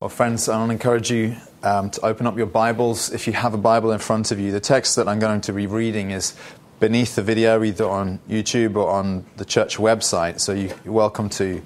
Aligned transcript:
Well, 0.00 0.08
friends, 0.08 0.48
I 0.48 0.56
want 0.56 0.70
to 0.70 0.72
encourage 0.72 1.10
you 1.10 1.36
um, 1.62 1.90
to 1.90 2.06
open 2.06 2.26
up 2.26 2.34
your 2.34 2.46
Bibles. 2.46 3.12
If 3.12 3.26
you 3.26 3.34
have 3.34 3.52
a 3.52 3.58
Bible 3.58 3.92
in 3.92 3.98
front 3.98 4.30
of 4.30 4.40
you, 4.40 4.50
the 4.50 4.58
text 4.58 4.96
that 4.96 5.06
I'm 5.06 5.18
going 5.18 5.42
to 5.42 5.52
be 5.52 5.66
reading 5.66 6.10
is 6.10 6.34
beneath 6.78 7.16
the 7.16 7.22
video, 7.22 7.62
either 7.62 7.86
on 7.86 8.18
YouTube 8.26 8.76
or 8.76 8.88
on 8.88 9.26
the 9.36 9.44
church 9.44 9.76
website. 9.76 10.40
So 10.40 10.54
you, 10.54 10.70
are 10.86 10.90
welcome 10.90 11.28
to 11.28 11.60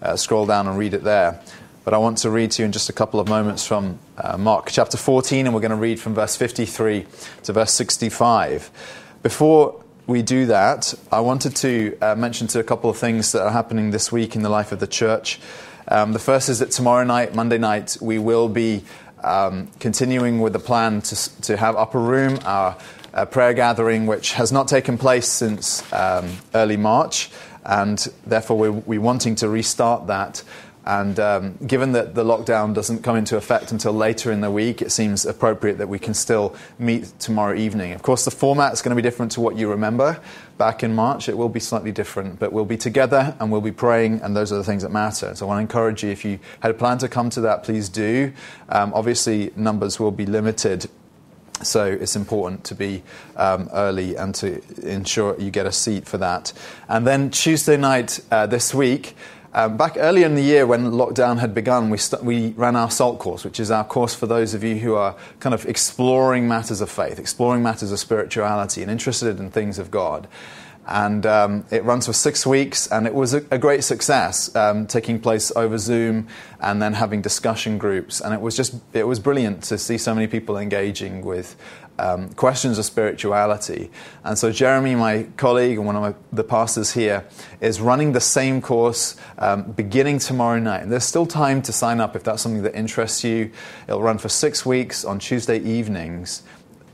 uh, 0.00 0.16
scroll 0.16 0.46
down 0.46 0.66
and 0.66 0.78
read 0.78 0.94
it 0.94 1.04
there. 1.04 1.42
But 1.84 1.92
I 1.92 1.98
want 1.98 2.16
to 2.18 2.30
read 2.30 2.52
to 2.52 2.62
you 2.62 2.64
in 2.64 2.72
just 2.72 2.88
a 2.88 2.94
couple 2.94 3.20
of 3.20 3.28
moments 3.28 3.66
from 3.66 3.98
uh, 4.16 4.38
Mark 4.38 4.68
chapter 4.70 4.96
14, 4.96 5.44
and 5.44 5.54
we're 5.54 5.60
going 5.60 5.70
to 5.70 5.76
read 5.76 6.00
from 6.00 6.14
verse 6.14 6.36
53 6.36 7.04
to 7.42 7.52
verse 7.52 7.74
65. 7.74 8.70
Before 9.22 9.84
we 10.06 10.22
do 10.22 10.46
that, 10.46 10.94
I 11.12 11.20
wanted 11.20 11.54
to 11.56 11.98
uh, 12.00 12.14
mention 12.14 12.46
to 12.46 12.60
a 12.60 12.64
couple 12.64 12.88
of 12.88 12.96
things 12.96 13.32
that 13.32 13.42
are 13.42 13.52
happening 13.52 13.90
this 13.90 14.10
week 14.10 14.34
in 14.36 14.40
the 14.40 14.48
life 14.48 14.72
of 14.72 14.80
the 14.80 14.86
church. 14.86 15.38
Um, 15.88 16.12
the 16.12 16.18
first 16.18 16.48
is 16.48 16.60
that 16.60 16.70
tomorrow 16.70 17.04
night, 17.04 17.34
Monday 17.34 17.58
night, 17.58 17.96
we 18.00 18.18
will 18.18 18.48
be 18.48 18.84
um, 19.22 19.68
continuing 19.80 20.40
with 20.40 20.52
the 20.52 20.58
plan 20.58 21.00
to, 21.02 21.40
to 21.42 21.56
have 21.56 21.76
Upper 21.76 21.98
Room, 21.98 22.38
our 22.44 22.76
uh, 23.12 23.24
prayer 23.26 23.54
gathering, 23.54 24.06
which 24.06 24.32
has 24.32 24.50
not 24.52 24.68
taken 24.68 24.98
place 24.98 25.28
since 25.28 25.90
um, 25.92 26.30
early 26.54 26.76
March, 26.76 27.30
and 27.64 27.98
therefore 28.26 28.58
we're, 28.58 28.72
we're 28.72 29.00
wanting 29.00 29.34
to 29.36 29.48
restart 29.48 30.06
that. 30.08 30.42
And 30.86 31.18
um, 31.18 31.58
given 31.66 31.92
that 31.92 32.14
the 32.14 32.24
lockdown 32.24 32.74
doesn't 32.74 33.02
come 33.02 33.16
into 33.16 33.36
effect 33.36 33.72
until 33.72 33.92
later 33.92 34.30
in 34.30 34.42
the 34.42 34.50
week, 34.50 34.82
it 34.82 34.92
seems 34.92 35.24
appropriate 35.24 35.78
that 35.78 35.88
we 35.88 35.98
can 35.98 36.12
still 36.12 36.54
meet 36.78 37.18
tomorrow 37.18 37.56
evening. 37.56 37.92
Of 37.92 38.02
course, 38.02 38.24
the 38.24 38.30
format 38.30 38.72
is 38.74 38.82
going 38.82 38.90
to 38.90 38.96
be 38.96 39.02
different 39.02 39.32
to 39.32 39.40
what 39.40 39.56
you 39.56 39.70
remember 39.70 40.20
back 40.58 40.82
in 40.82 40.94
March. 40.94 41.28
It 41.28 41.38
will 41.38 41.48
be 41.48 41.60
slightly 41.60 41.90
different, 41.90 42.38
but 42.38 42.52
we'll 42.52 42.66
be 42.66 42.76
together 42.76 43.34
and 43.40 43.50
we'll 43.50 43.62
be 43.62 43.72
praying, 43.72 44.20
and 44.20 44.36
those 44.36 44.52
are 44.52 44.56
the 44.56 44.64
things 44.64 44.82
that 44.82 44.90
matter. 44.90 45.34
So 45.34 45.46
I 45.46 45.48
want 45.48 45.58
to 45.58 45.62
encourage 45.62 46.04
you, 46.04 46.10
if 46.10 46.24
you 46.24 46.38
had 46.60 46.70
a 46.70 46.74
plan 46.74 46.98
to 46.98 47.08
come 47.08 47.30
to 47.30 47.40
that, 47.42 47.64
please 47.64 47.88
do. 47.88 48.32
Um, 48.68 48.92
obviously, 48.94 49.52
numbers 49.56 49.98
will 49.98 50.12
be 50.12 50.26
limited. 50.26 50.86
So 51.62 51.86
it's 51.86 52.16
important 52.16 52.64
to 52.64 52.74
be 52.74 53.02
um, 53.36 53.70
early 53.72 54.16
and 54.16 54.34
to 54.34 54.60
ensure 54.86 55.40
you 55.40 55.50
get 55.50 55.66
a 55.66 55.72
seat 55.72 56.06
for 56.06 56.18
that. 56.18 56.52
And 56.88 57.06
then 57.06 57.30
Tuesday 57.30 57.76
night 57.76 58.20
uh, 58.30 58.46
this 58.46 58.74
week, 58.74 59.16
um, 59.54 59.76
back 59.76 59.96
earlier 59.96 60.26
in 60.26 60.34
the 60.34 60.42
year 60.42 60.66
when 60.66 60.90
lockdown 60.90 61.38
had 61.38 61.54
begun, 61.54 61.88
we, 61.88 61.98
st- 61.98 62.24
we 62.24 62.48
ran 62.56 62.74
our 62.74 62.90
SALT 62.90 63.20
course, 63.20 63.44
which 63.44 63.60
is 63.60 63.70
our 63.70 63.84
course 63.84 64.14
for 64.14 64.26
those 64.26 64.52
of 64.52 64.64
you 64.64 64.76
who 64.76 64.94
are 64.96 65.14
kind 65.38 65.54
of 65.54 65.64
exploring 65.66 66.48
matters 66.48 66.80
of 66.80 66.90
faith, 66.90 67.18
exploring 67.18 67.62
matters 67.62 67.92
of 67.92 68.00
spirituality, 68.00 68.82
and 68.82 68.90
interested 68.90 69.38
in 69.38 69.50
things 69.50 69.78
of 69.78 69.90
God. 69.90 70.26
And 70.86 71.24
um, 71.24 71.64
it 71.70 71.82
runs 71.84 72.06
for 72.06 72.12
six 72.12 72.46
weeks, 72.46 72.86
and 72.88 73.06
it 73.06 73.14
was 73.14 73.32
a, 73.32 73.38
a 73.50 73.58
great 73.58 73.84
success, 73.84 74.54
um, 74.54 74.86
taking 74.86 75.18
place 75.18 75.50
over 75.56 75.78
Zoom 75.78 76.28
and 76.60 76.80
then 76.82 76.92
having 76.92 77.22
discussion 77.22 77.78
groups. 77.78 78.20
And 78.20 78.34
it 78.34 78.40
was 78.40 78.56
just, 78.56 78.74
it 78.92 79.06
was 79.06 79.18
brilliant 79.18 79.64
to 79.64 79.78
see 79.78 79.96
so 79.96 80.14
many 80.14 80.26
people 80.26 80.58
engaging 80.58 81.24
with 81.24 81.56
um, 81.98 82.28
questions 82.34 82.78
of 82.78 82.84
spirituality. 82.84 83.90
And 84.24 84.38
so, 84.38 84.50
Jeremy, 84.50 84.94
my 84.94 85.26
colleague 85.36 85.78
and 85.78 85.86
one 85.86 85.96
of 85.96 86.02
my, 86.02 86.14
the 86.32 86.44
pastors 86.44 86.92
here, 86.92 87.24
is 87.60 87.80
running 87.80 88.12
the 88.12 88.20
same 88.20 88.60
course 88.60 89.16
um, 89.38 89.72
beginning 89.72 90.18
tomorrow 90.18 90.58
night. 90.58 90.82
And 90.82 90.92
there's 90.92 91.04
still 91.04 91.26
time 91.26 91.62
to 91.62 91.72
sign 91.72 92.00
up 92.00 92.16
if 92.16 92.24
that's 92.24 92.42
something 92.42 92.62
that 92.62 92.74
interests 92.74 93.24
you. 93.24 93.52
It'll 93.88 94.02
run 94.02 94.18
for 94.18 94.28
six 94.28 94.66
weeks 94.66 95.04
on 95.04 95.18
Tuesday 95.18 95.58
evenings. 95.58 96.42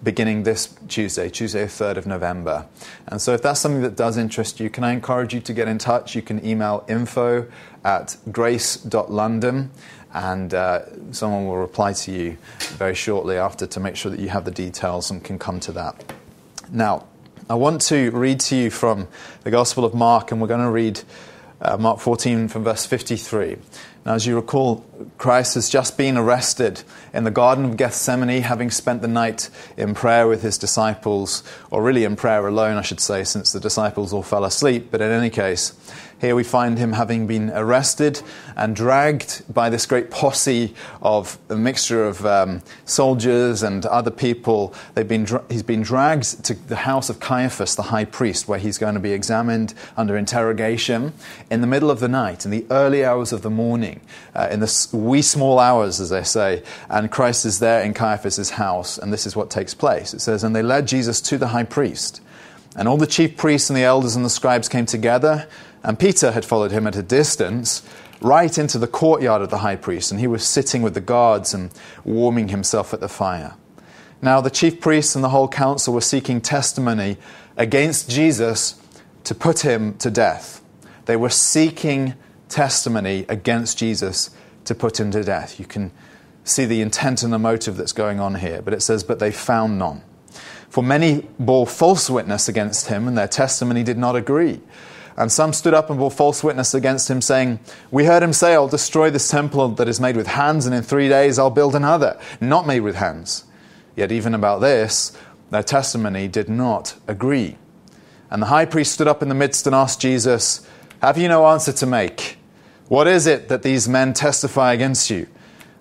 Beginning 0.02 0.44
this 0.44 0.74
Tuesday, 0.88 1.28
Tuesday, 1.28 1.64
3rd 1.64 1.98
of 1.98 2.06
November. 2.06 2.66
And 3.06 3.20
so, 3.20 3.34
if 3.34 3.42
that's 3.42 3.60
something 3.60 3.82
that 3.82 3.96
does 3.96 4.16
interest 4.16 4.58
you, 4.58 4.70
can 4.70 4.82
I 4.82 4.92
encourage 4.92 5.34
you 5.34 5.40
to 5.40 5.52
get 5.52 5.68
in 5.68 5.78
touch? 5.78 6.14
You 6.14 6.22
can 6.22 6.44
email 6.44 6.84
info 6.88 7.46
at 7.84 8.16
grace.london 8.32 9.70
and 10.12 10.54
uh, 10.54 11.12
someone 11.12 11.46
will 11.46 11.58
reply 11.58 11.92
to 11.92 12.12
you 12.12 12.36
very 12.58 12.94
shortly 12.94 13.36
after 13.36 13.66
to 13.66 13.80
make 13.80 13.96
sure 13.96 14.10
that 14.10 14.20
you 14.20 14.28
have 14.28 14.44
the 14.44 14.50
details 14.50 15.10
and 15.10 15.22
can 15.22 15.38
come 15.38 15.60
to 15.60 15.72
that. 15.72 16.12
Now, 16.72 17.06
I 17.48 17.54
want 17.54 17.80
to 17.82 18.10
read 18.10 18.40
to 18.40 18.56
you 18.56 18.70
from 18.70 19.08
the 19.42 19.50
Gospel 19.50 19.84
of 19.84 19.94
Mark, 19.94 20.30
and 20.30 20.40
we're 20.40 20.48
going 20.48 20.60
to 20.60 20.70
read 20.70 21.00
uh, 21.60 21.77
Mark 21.77 21.98
14 21.98 22.48
from 22.48 22.64
verse 22.64 22.86
53. 22.86 23.56
Now, 24.05 24.14
as 24.14 24.27
you 24.27 24.34
recall, 24.34 24.84
Christ 25.18 25.55
has 25.55 25.68
just 25.68 25.98
been 25.98 26.16
arrested 26.16 26.83
in 27.12 27.24
the 27.24 27.30
Garden 27.30 27.66
of 27.66 27.77
Gethsemane, 27.77 28.42
having 28.42 28.70
spent 28.70 29.02
the 29.02 29.08
night 29.08 29.50
in 29.77 29.94
prayer 29.94 30.27
with 30.27 30.42
his 30.42 30.56
disciples, 30.56 31.42
or 31.70 31.83
really 31.83 32.05
in 32.05 32.16
prayer 32.16 32.46
alone, 32.46 32.78
I 32.78 32.83
should 32.83 33.00
say, 33.00 33.24
since 33.24 33.52
the 33.52 33.60
disciples 33.60 34.14
all 34.14 34.22
fell 34.22 34.44
asleep. 34.44 34.89
But 34.90 35.02
in 35.02 35.10
any 35.10 35.28
case, 35.28 35.74
here 36.20 36.36
we 36.36 36.44
find 36.44 36.78
him 36.78 36.92
having 36.92 37.27
been 37.27 37.50
arrested 37.50 38.20
and 38.55 38.77
dragged 38.77 39.42
by 39.52 39.70
this 39.70 39.86
great 39.86 40.10
posse 40.10 40.74
of 41.00 41.39
a 41.48 41.56
mixture 41.56 42.05
of 42.05 42.27
um, 42.27 42.60
soldiers 42.84 43.62
and 43.62 43.86
other 43.86 44.10
people. 44.10 44.74
They've 44.94 45.08
been 45.08 45.24
dra- 45.24 45.42
he's 45.48 45.62
been 45.62 45.80
dragged 45.80 46.44
to 46.44 46.55
the 46.55 46.77
house 46.77 47.08
of 47.08 47.20
Caiaphas, 47.20 47.74
the 47.74 47.84
high 47.84 48.05
priest, 48.05 48.48
where 48.48 48.58
he's 48.58 48.77
going 48.77 48.94
to 48.94 49.00
be 49.00 49.12
examined 49.12 49.72
under 49.96 50.14
interrogation 50.14 51.14
in 51.50 51.62
the 51.62 51.66
middle 51.66 51.90
of 51.90 52.00
the 52.00 52.08
night, 52.08 52.44
in 52.44 52.50
the 52.50 52.66
early 52.70 53.02
hours 53.02 53.33
of 53.33 53.40
the 53.40 53.48
morning, 53.48 53.89
uh, 54.34 54.48
in 54.51 54.61
the 54.61 54.89
wee 54.92 55.23
small 55.23 55.58
hours, 55.58 56.01
as 56.01 56.11
they 56.11 56.23
say. 56.23 56.62
And 56.89 57.11
Christ 57.11 57.45
is 57.45 57.58
there 57.58 57.83
in 57.83 57.95
Caiaphas's 57.95 58.51
house, 58.51 58.98
and 58.98 59.12
this 59.12 59.27
is 59.27 59.34
what 59.34 59.51
takes 59.51 59.74
place. 59.74 60.14
It 60.14 60.20
says, 60.20 60.45
And 60.45 60.55
they 60.55 60.62
led 60.62 60.86
Jesus 60.86 61.20
to 61.23 61.39
the 61.39 61.48
high 61.48 61.64
priest. 61.64 62.20
And 62.77 62.86
all 62.86 62.96
the 62.96 63.06
chief 63.06 63.36
priests 63.36 63.68
and 63.70 63.77
the 63.77 63.83
elders 63.83 64.14
and 64.14 64.24
the 64.24 64.30
scribes 64.30 64.68
came 64.68 64.86
together 64.86 65.48
and 65.83 65.98
Peter 65.98 66.33
had 66.33 66.45
followed 66.45 66.73
him 66.73 66.86
at 66.86 66.96
a 66.96 67.02
distance 67.02 67.83
right 68.20 68.58
into 68.58 68.78
the 68.78 68.86
courtyard 68.86 69.40
of 69.40 69.51
the 69.51 69.58
high 69.58 69.77
priest, 69.77 70.11
and 70.11 70.20
he 70.20 70.27
was 70.27 70.46
sitting 70.46 70.83
with 70.83 70.92
the 70.95 71.01
guards 71.01 71.55
and 71.55 71.70
warming 72.05 72.48
himself 72.48 72.92
at 72.92 73.01
the 73.01 73.08
fire. 73.08 73.55
Now, 74.20 74.42
the 74.42 74.51
chief 74.51 74.80
priests 74.80 75.14
and 75.14 75.24
the 75.24 75.30
whole 75.30 75.48
council 75.48 75.95
were 75.95 76.02
seeking 76.02 76.42
testimony 76.42 77.17
against 77.57 78.11
Jesus 78.11 78.78
to 79.24 79.34
put 79.34 79.61
him 79.61 79.95
to 79.98 80.11
death. 80.11 80.62
They 81.07 81.17
were 81.17 81.30
seeking 81.30 82.14
testimony 82.50 83.24
against 83.28 83.78
Jesus 83.78 84.30
to 84.64 84.74
put 84.74 85.00
him 85.00 85.11
to 85.12 85.24
death. 85.24 85.58
You 85.58 85.64
can 85.64 85.92
see 86.44 86.66
the 86.66 86.83
intent 86.83 87.22
and 87.22 87.33
the 87.33 87.38
motive 87.38 87.77
that's 87.77 87.92
going 87.92 88.20
on 88.20 88.36
here, 88.36 88.61
but 88.62 88.74
it 88.74 88.83
says, 88.83 89.02
But 89.02 89.18
they 89.18 89.33
found 89.33 89.78
none. 89.78 90.02
For 90.68 90.83
many 90.83 91.27
bore 91.39 91.66
false 91.66 92.08
witness 92.10 92.48
against 92.48 92.86
him, 92.86 93.08
and 93.08 93.16
their 93.16 93.28
testimony 93.28 93.83
did 93.83 93.98
not 93.98 94.14
agree. 94.14 94.60
And 95.16 95.30
some 95.30 95.52
stood 95.52 95.74
up 95.74 95.90
and 95.90 95.98
bore 95.98 96.10
false 96.10 96.44
witness 96.44 96.72
against 96.72 97.10
him, 97.10 97.20
saying, 97.20 97.58
We 97.90 98.05
heard 98.05 98.22
him 98.22 98.33
say, 98.33 98.55
I'll 98.55 98.68
destroy 98.68 99.10
this 99.10 99.28
temple 99.28 99.70
that 99.70 99.89
is 99.89 100.00
made 100.00 100.16
with 100.16 100.28
hands, 100.28 100.66
and 100.66 100.74
in 100.74 100.83
three 100.83 101.08
days 101.08 101.39
I'll 101.39 101.50
build 101.50 101.74
another, 101.74 102.18
not 102.40 102.66
made 102.66 102.80
with 102.80 102.96
hands. 102.96 103.44
Yet 103.96 104.12
even 104.12 104.34
about 104.34 104.60
this, 104.60 105.12
their 105.50 105.62
testimony 105.62 106.28
did 106.28 106.48
not 106.48 106.94
agree. 107.08 107.58
And 108.30 108.40
the 108.40 108.46
high 108.46 108.64
priest 108.64 108.92
stood 108.92 109.08
up 109.08 109.22
in 109.22 109.28
the 109.28 109.34
midst 109.34 109.66
and 109.66 109.74
asked 109.74 110.00
Jesus, 110.00 110.66
Have 111.02 111.18
you 111.18 111.28
no 111.28 111.46
answer 111.48 111.72
to 111.72 111.86
make? 111.86 112.39
What 112.90 113.06
is 113.06 113.27
it 113.27 113.48
that 113.48 113.62
these 113.62 113.89
men 113.89 114.12
testify 114.12 114.74
against 114.74 115.08
you? 115.08 115.27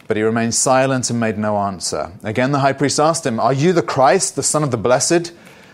But 0.07 0.15
he 0.15 0.23
remained 0.23 0.55
silent 0.55 1.09
and 1.09 1.19
made 1.19 1.37
no 1.37 1.57
answer. 1.57 2.13
Again, 2.23 2.53
the 2.53 2.59
high 2.59 2.71
priest 2.71 3.01
asked 3.01 3.25
him, 3.25 3.41
Are 3.41 3.51
you 3.51 3.73
the 3.73 3.81
Christ, 3.81 4.37
the 4.37 4.43
Son 4.43 4.63
of 4.63 4.71
the 4.71 4.77
Blessed? 4.77 5.33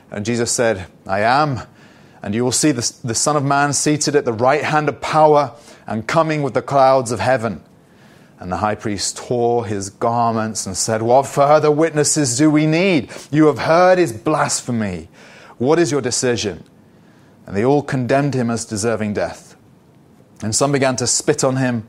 And 0.10 0.26
Jesus 0.26 0.52
said, 0.52 0.88
I 1.06 1.20
am 1.20 1.62
and 2.26 2.34
you 2.34 2.44
will 2.44 2.52
see 2.52 2.72
the, 2.72 2.92
the 3.04 3.14
Son 3.14 3.36
of 3.36 3.44
Man 3.44 3.72
seated 3.72 4.16
at 4.16 4.26
the 4.26 4.34
right 4.34 4.64
hand 4.64 4.90
of 4.90 5.00
power 5.00 5.54
and 5.86 6.08
coming 6.08 6.42
with 6.42 6.56
the 6.56 6.62
clouds 6.64 7.12
of 7.12 7.20
heaven. 7.20 7.64
And 8.40 8.52
the 8.52 8.58
high 8.58 8.74
priest 8.74 9.16
tore 9.16 9.68
his 9.68 9.92
garments 9.92 10.66
and 10.66 10.76
said, 10.76 11.04
What 11.04 11.28
further 11.28 11.70
witnesses 11.70 12.36
do 12.36 12.50
we 12.50 12.66
need? 12.66 13.12
You 13.30 13.46
have 13.46 13.60
heard 13.60 14.00
his 14.00 14.12
blasphemy. 14.12 15.08
What 15.60 15.78
is 15.78 15.92
your 15.92 16.02
decision? 16.02 16.64
And 17.46 17.56
they 17.56 17.64
all 17.64 17.84
condemned 17.84 18.34
him 18.34 18.50
as 18.50 18.66
deserving 18.66 19.14
death. 19.14 19.55
And 20.42 20.54
some 20.54 20.72
began 20.72 20.96
to 20.98 21.08
spit 21.08 21.44
on 21.44 21.58
him 21.58 21.88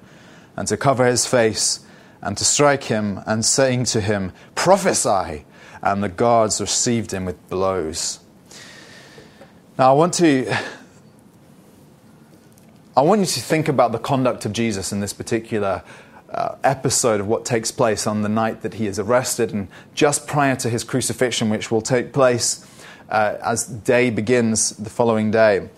and 0.57 0.67
to 0.69 0.77
cover 0.77 1.07
his 1.07 1.27
face 1.27 1.81
and 2.23 2.37
to 2.37 2.45
strike 2.45 2.85
him 2.85 3.21
and 3.27 3.45
saying 3.45 3.85
to 3.85 4.01
him, 4.01 4.33
Prophesy! 4.55 5.45
And 5.83 6.03
the 6.03 6.09
guards 6.09 6.61
received 6.61 7.13
him 7.13 7.25
with 7.25 7.49
blows. 7.49 8.21
Now, 9.79 9.91
I 9.91 9.95
want 9.95 10.15
to. 10.15 10.57
I 12.97 13.03
want 13.03 13.21
you 13.21 13.27
to 13.27 13.41
think 13.41 13.69
about 13.69 13.93
the 13.93 13.99
conduct 13.99 14.47
of 14.47 14.55
Jesus 14.55 14.91
in 14.91 15.01
this 15.01 15.13
particular 15.13 15.83
uh, 16.31 16.57
episode 16.65 17.21
of 17.21 17.27
what 17.27 17.45
takes 17.45 17.71
place 17.71 18.07
on 18.07 18.23
the 18.23 18.29
night 18.29 18.63
that 18.63 18.75
he 18.75 18.87
is 18.87 18.99
arrested 18.99 19.53
and 19.53 19.69
just 19.95 20.27
prior 20.27 20.57
to 20.57 20.71
his 20.71 20.83
crucifixion, 20.83 21.51
which 21.51 21.71
will 21.71 21.83
take 21.83 22.15
place 22.15 22.67
uh, 23.11 23.37
as 23.45 23.67
day 23.67 24.09
begins 24.09 24.71
the 24.71 24.91
following 24.91 25.31
day. 25.31 25.69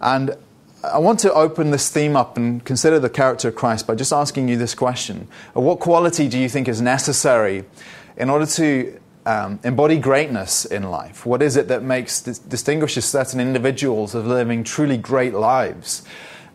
And 0.00 0.36
I 0.84 0.98
want 0.98 1.18
to 1.20 1.32
open 1.32 1.72
this 1.72 1.90
theme 1.90 2.14
up 2.14 2.36
and 2.36 2.64
consider 2.64 3.00
the 3.00 3.10
character 3.10 3.48
of 3.48 3.56
Christ 3.56 3.86
by 3.86 3.96
just 3.96 4.12
asking 4.12 4.48
you 4.48 4.56
this 4.56 4.76
question 4.76 5.26
What 5.52 5.80
quality 5.80 6.28
do 6.28 6.38
you 6.38 6.48
think 6.48 6.68
is 6.68 6.80
necessary 6.80 7.64
in 8.16 8.30
order 8.30 8.46
to 8.46 9.00
um, 9.26 9.58
embody 9.64 9.98
greatness 9.98 10.64
in 10.64 10.84
life? 10.84 11.26
What 11.26 11.42
is 11.42 11.56
it 11.56 11.66
that 11.68 11.82
makes 11.82 12.22
distinguishes 12.22 13.04
certain 13.04 13.40
individuals 13.40 14.14
of 14.14 14.26
living 14.26 14.62
truly 14.62 14.96
great 14.96 15.34
lives, 15.34 16.04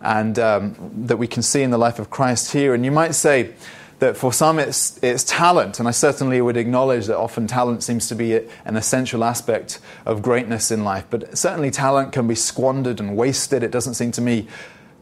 and 0.02 0.40
um, 0.40 0.92
that 1.06 1.18
we 1.18 1.28
can 1.28 1.44
see 1.44 1.62
in 1.62 1.72
the 1.72 1.78
life 1.78 2.00
of 2.00 2.10
Christ 2.10 2.54
here? 2.54 2.74
And 2.74 2.86
you 2.86 2.92
might 2.92 3.16
say 3.16 3.54
that 4.04 4.18
for 4.18 4.34
some 4.34 4.60
it's, 4.60 5.02
it's 5.02 5.24
talent, 5.24 5.80
and 5.80 5.88
I 5.88 5.92
certainly 5.92 6.42
would 6.42 6.58
acknowledge 6.58 7.06
that 7.06 7.18
often 7.18 7.48
talent 7.48 7.84
seems 7.84 8.10
to 8.10 8.16
be 8.16 8.36
an 8.36 8.76
essential 8.76 9.24
aspect 9.24 9.80
of 10.06 10.22
greatness 10.22 10.72
in 10.72 10.84
life. 10.84 11.06
But 11.10 11.38
certainly 11.38 11.72
talent 11.72 12.12
can 12.12 12.28
be 12.28 12.36
squandered 12.36 13.00
and 13.00 13.16
wasted. 13.16 13.64
It 13.64 13.72
doesn't 13.72 13.94
seem 13.94 14.12
to 14.12 14.22
me 14.22 14.50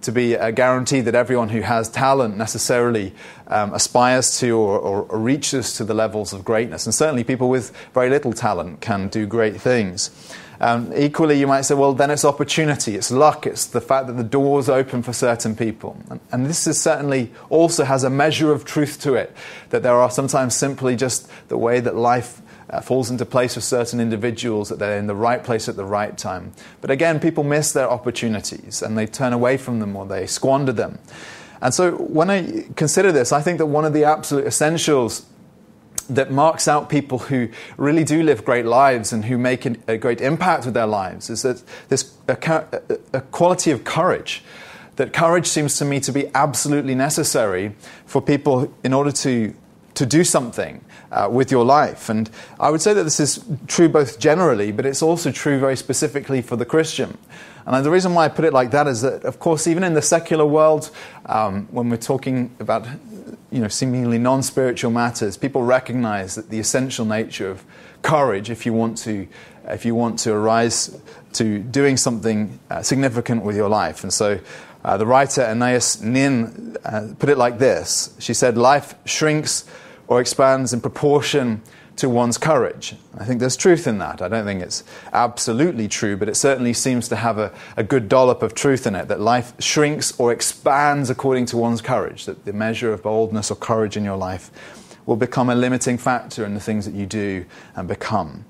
to 0.01 0.12
be 0.12 0.36
a 0.36 0.51
guarantee 0.51 1.01
that 1.01 1.15
everyone 1.15 1.50
who 1.50 1.62
has 1.62 1.89
talent 1.89 2.38
necessarily 2.38 3.13
um, 3.48 3.74
aspires 3.74 4.39
to 4.39 4.51
or, 4.51 4.77
or, 4.77 5.01
or, 5.03 5.18
reaches 5.18 5.74
to 5.77 5.83
the 5.83 5.94
levels 5.95 6.31
of 6.31 6.45
greatness. 6.45 6.86
And 6.86 6.94
certainly 6.94 7.24
people 7.24 7.50
with 7.50 7.75
very 7.94 8.09
little 8.09 8.33
talent 8.33 8.81
can 8.81 9.07
do 9.07 9.25
great 9.25 9.59
things. 9.59 10.12
Um, 10.62 10.94
equally, 10.96 11.40
you 11.40 11.48
might 11.48 11.62
say, 11.62 11.74
well, 11.74 11.94
then 11.94 12.12
it's 12.12 12.24
opportunity, 12.24 12.94
it's 12.96 13.10
luck, 13.10 13.48
it's 13.48 13.66
the 13.66 13.81
fact 13.81 14.06
that 14.06 14.13
the 14.13 14.24
doors 14.24 14.69
open 14.69 15.02
for 15.02 15.12
certain 15.12 15.56
people. 15.56 15.98
And, 16.12 16.19
and 16.31 16.46
this 16.46 16.68
is 16.68 16.80
certainly 16.80 17.31
also 17.50 17.84
has 17.84 18.04
a 18.04 18.12
measure 18.12 18.52
of 18.52 18.63
truth 18.63 19.02
to 19.02 19.16
it, 19.16 19.36
that 19.72 19.81
there 19.81 19.96
are 19.96 20.12
sometimes 20.12 20.56
simply 20.56 20.96
just 20.96 21.28
the 21.48 21.58
way 21.58 21.80
that 21.80 21.96
life 21.96 22.44
uh, 22.69 22.80
falls 22.80 23.10
into 23.10 23.25
place 23.25 23.56
for 23.56 23.62
certain 23.62 24.00
individuals, 24.00 24.69
that 24.69 24.78
they're 24.78 25.00
in 25.00 25.08
the 25.08 25.16
right 25.16 25.44
place 25.44 25.68
at 25.68 25.78
the 25.78 25.84
right 25.84 26.16
time. 26.16 26.54
But 26.80 26.92
again, 26.92 27.19
people 27.19 27.44
miss 27.44 27.72
their 27.72 27.90
opportunities 27.90 28.84
and 28.84 28.96
they 28.96 29.08
turn 29.08 29.34
away 29.34 29.58
from 29.58 29.80
them 29.80 29.96
or 29.96 30.06
they 30.06 30.28
squander 30.28 30.74
them. 30.74 31.00
And 31.60 31.74
so 31.74 31.94
when 31.94 32.30
I 32.30 32.66
consider 32.75 33.12
this, 33.12 33.31
I 33.31 33.42
think 33.42 33.58
that 33.58 33.66
one 33.66 33.86
of 33.86 33.94
the 33.94 34.04
absolute 34.04 34.46
essentials 34.46 35.25
that 36.16 36.31
marks 36.31 36.68
out 36.68 36.90
people 36.90 37.19
who 37.19 37.50
really 37.78 38.04
do 38.04 38.22
live 38.22 38.44
great 38.44 38.66
lives 38.66 39.13
and 39.13 39.25
who 39.25 39.38
make 39.38 39.66
a 39.88 39.98
great 39.98 40.22
impact 40.22 40.66
with 40.66 40.74
their 40.74 40.88
lives 40.88 41.30
is 41.30 41.42
that 41.42 41.63
this 41.90 42.13
a, 42.28 42.81
a 43.13 43.22
quality 43.22 43.72
of 43.72 43.84
courage. 43.84 44.44
That 44.98 45.13
courage 45.13 45.48
seems 45.48 45.78
to 45.78 45.86
me 45.86 46.00
to 46.02 46.12
be 46.12 46.30
absolutely 46.36 46.96
necessary 46.96 47.74
for 48.06 48.22
people 48.22 48.72
in 48.84 48.94
order 48.94 49.12
to 49.12 49.54
to 49.94 50.06
do 50.06 50.24
something 50.24 50.84
uh, 51.12 51.28
with 51.30 51.52
your 51.52 51.66
life. 51.66 52.10
And 52.10 52.30
I 52.60 52.69
would 52.69 52.81
say 52.81 52.94
that 52.94 53.04
this 53.04 53.19
is 53.19 53.44
true 53.68 53.90
both 53.90 54.19
generally, 54.19 54.72
but 54.72 54.86
it's 54.86 55.02
also 55.02 55.31
true 55.31 55.60
very 55.60 55.75
specifically 55.75 56.42
for 56.42 56.56
the 56.56 56.66
Christian. 56.66 57.18
And 57.66 57.86
the 57.86 57.92
reason 57.92 58.13
why 58.13 58.25
I 58.25 58.30
put 58.30 58.46
it 58.46 58.54
like 58.54 58.72
that 58.72 58.88
is 58.88 59.02
that, 59.02 59.24
of 59.24 59.40
course, 59.40 59.68
even 59.68 59.84
in 59.84 59.94
the 59.94 60.02
secular 60.02 60.46
world, 60.46 60.90
um, 61.25 61.68
when 61.72 61.90
we're 61.90 61.98
talking 61.98 62.50
about 62.60 62.88
you 63.51 63.60
know, 63.60 63.68
seemingly 63.68 64.18
non 64.18 64.44
spiritual 64.44 64.92
matters, 64.92 65.38
people 65.38 65.63
recognize 65.63 66.36
that 66.36 66.50
the 66.50 66.60
essential 66.60 67.06
nature 67.06 67.50
of 67.50 67.63
courage, 68.01 68.50
if 68.50 68.66
you 68.66 68.74
want 68.74 68.98
to, 69.00 69.28
if 69.66 69.86
you 69.86 69.95
want 69.95 70.19
to 70.19 70.33
arise 70.33 71.00
to 71.33 71.60
doing 71.60 71.98
something 71.98 72.60
uh, 72.69 72.81
significant 72.81 73.44
with 73.44 73.56
your 73.56 73.69
life. 73.69 74.04
And 74.04 74.12
so 74.12 74.39
uh, 74.83 74.98
the 74.98 75.06
writer 75.06 75.44
Anais 75.44 76.01
Nin 76.01 76.78
uh, 76.83 77.10
put 77.19 77.30
it 77.30 77.38
like 77.38 77.60
this 77.60 78.16
She 78.19 78.33
said, 78.33 78.57
Life 78.57 78.95
shrinks 79.06 79.66
or 80.07 80.19
expands 80.19 80.74
in 80.74 80.81
proportion 80.81 81.62
to 81.98 82.10
one's 82.10 82.38
courage. 82.38 82.96
I 83.18 83.26
think 83.26 83.40
there's 83.40 83.58
truth 83.58 83.86
in 83.86 83.98
that. 84.00 84.22
I 84.22 84.28
don't 84.28 84.46
think 84.46 84.62
it's 84.62 84.84
absolutely 85.14 85.88
true, 85.88 86.18
but 86.18 86.30
it 86.30 86.36
certainly 86.36 86.74
seems 86.74 87.08
to 87.10 87.16
have 87.16 87.38
a, 87.38 87.54
a 87.78 87.84
good 87.84 88.10
dollop 88.10 88.42
of 88.42 88.56
truth 88.56 88.88
in 88.88 88.96
it 88.96 89.08
that 89.08 89.20
life 89.20 89.54
shrinks 89.60 90.18
or 90.20 90.32
expands 90.32 91.10
according 91.10 91.46
to 91.48 91.58
one's 91.58 91.82
courage, 91.82 92.26
that 92.26 92.46
the 92.46 92.54
measure 92.54 92.92
of 92.94 93.04
boldness 93.04 93.52
or 93.52 93.56
courage 93.56 93.98
in 93.98 94.04
your 94.04 94.18
life 94.18 94.52
will 95.06 95.16
become 95.16 95.50
a 95.50 95.56
limiting 95.56 95.98
factor 95.98 96.46
in 96.46 96.54
the 96.54 96.60
things 96.60 96.86
that 96.86 96.94
you 96.94 97.06
do 97.06 97.46
and 97.76 97.88
become. 97.88 98.46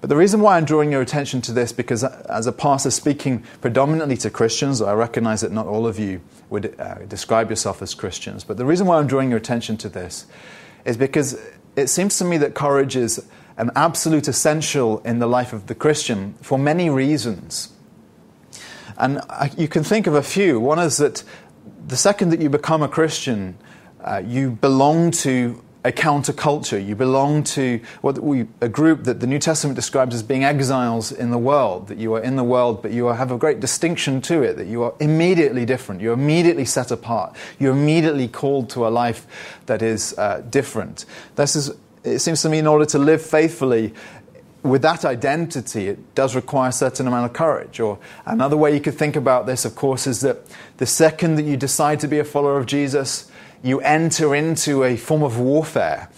But 0.00 0.10
the 0.10 0.16
reason 0.16 0.40
why 0.40 0.58
I'm 0.58 0.66
drawing 0.66 0.92
your 0.92 1.00
attention 1.00 1.40
to 1.42 1.52
this, 1.52 1.72
because 1.72 2.04
as 2.04 2.46
a 2.46 2.52
pastor 2.52 2.90
speaking 2.90 3.42
predominantly 3.62 4.18
to 4.18 4.30
Christians, 4.30 4.82
I 4.82 4.92
recognize 4.92 5.40
that 5.40 5.50
not 5.50 5.66
all 5.66 5.86
of 5.86 5.98
you 5.98 6.20
would 6.50 6.78
uh, 6.78 6.96
describe 7.06 7.48
yourself 7.48 7.80
as 7.80 7.94
Christians, 7.94 8.44
but 8.44 8.58
the 8.58 8.66
reason 8.66 8.86
why 8.86 8.98
I'm 8.98 9.06
drawing 9.06 9.30
your 9.30 9.38
attention 9.38 9.78
to 9.78 9.88
this 9.88 10.26
is 10.84 10.98
because 10.98 11.40
it 11.76 11.88
seems 11.88 12.18
to 12.18 12.24
me 12.24 12.36
that 12.38 12.54
courage 12.54 12.96
is 12.96 13.24
an 13.56 13.70
absolute 13.76 14.28
essential 14.28 15.00
in 15.00 15.18
the 15.18 15.26
life 15.26 15.52
of 15.52 15.66
the 15.66 15.74
Christian 15.74 16.34
for 16.40 16.58
many 16.58 16.90
reasons. 16.90 17.72
And 18.96 19.20
you 19.56 19.68
can 19.68 19.84
think 19.84 20.06
of 20.06 20.14
a 20.14 20.22
few. 20.22 20.60
One 20.60 20.78
is 20.78 20.98
that 20.98 21.24
the 21.86 21.96
second 21.96 22.30
that 22.30 22.40
you 22.40 22.48
become 22.48 22.82
a 22.82 22.88
Christian, 22.88 23.56
uh, 24.02 24.22
you 24.24 24.50
belong 24.50 25.10
to 25.10 25.62
a 25.84 25.92
counterculture. 25.92 26.84
You 26.84 26.96
belong 26.96 27.44
to 27.44 27.78
what 28.00 28.18
we, 28.18 28.46
a 28.62 28.68
group 28.68 29.04
that 29.04 29.20
the 29.20 29.26
New 29.26 29.38
Testament 29.38 29.76
describes 29.76 30.14
as 30.14 30.22
being 30.22 30.42
exiles 30.42 31.12
in 31.12 31.30
the 31.30 31.38
world, 31.38 31.88
that 31.88 31.98
you 31.98 32.14
are 32.14 32.22
in 32.22 32.36
the 32.36 32.44
world, 32.44 32.80
but 32.80 32.90
you 32.90 33.06
have 33.06 33.30
a 33.30 33.36
great 33.36 33.60
distinction 33.60 34.22
to 34.22 34.42
it, 34.42 34.56
that 34.56 34.66
you 34.66 34.82
are 34.82 34.94
immediately 34.98 35.66
different. 35.66 36.00
You're 36.00 36.14
immediately 36.14 36.64
set 36.64 36.90
apart. 36.90 37.36
You're 37.58 37.72
immediately 37.72 38.28
called 38.28 38.70
to 38.70 38.86
a 38.86 38.88
life 38.88 39.26
that 39.66 39.82
is 39.82 40.16
uh, 40.18 40.42
different. 40.48 41.04
This 41.36 41.54
is, 41.54 41.70
it 42.02 42.20
seems 42.20 42.40
to 42.42 42.48
me, 42.48 42.58
in 42.58 42.66
order 42.66 42.86
to 42.86 42.98
live 42.98 43.20
faithfully, 43.20 43.92
with 44.62 44.80
that 44.80 45.04
identity, 45.04 45.88
it 45.88 46.14
does 46.14 46.34
require 46.34 46.70
a 46.70 46.72
certain 46.72 47.06
amount 47.06 47.26
of 47.26 47.34
courage. 47.34 47.80
Or 47.80 47.98
another 48.24 48.56
way 48.56 48.72
you 48.72 48.80
could 48.80 48.94
think 48.94 49.14
about 49.14 49.44
this, 49.44 49.66
of 49.66 49.74
course, 49.74 50.06
is 50.06 50.22
that 50.22 50.38
the 50.78 50.86
second 50.86 51.34
that 51.34 51.42
you 51.42 51.58
decide 51.58 52.00
to 52.00 52.08
be 52.08 52.18
a 52.18 52.24
follower 52.24 52.56
of 52.56 52.64
Jesus, 52.64 53.30
you 53.64 53.80
enter 53.80 54.34
into 54.34 54.84
a 54.84 54.94
form 54.94 55.22
of 55.22 55.40
warfare. 55.40 56.10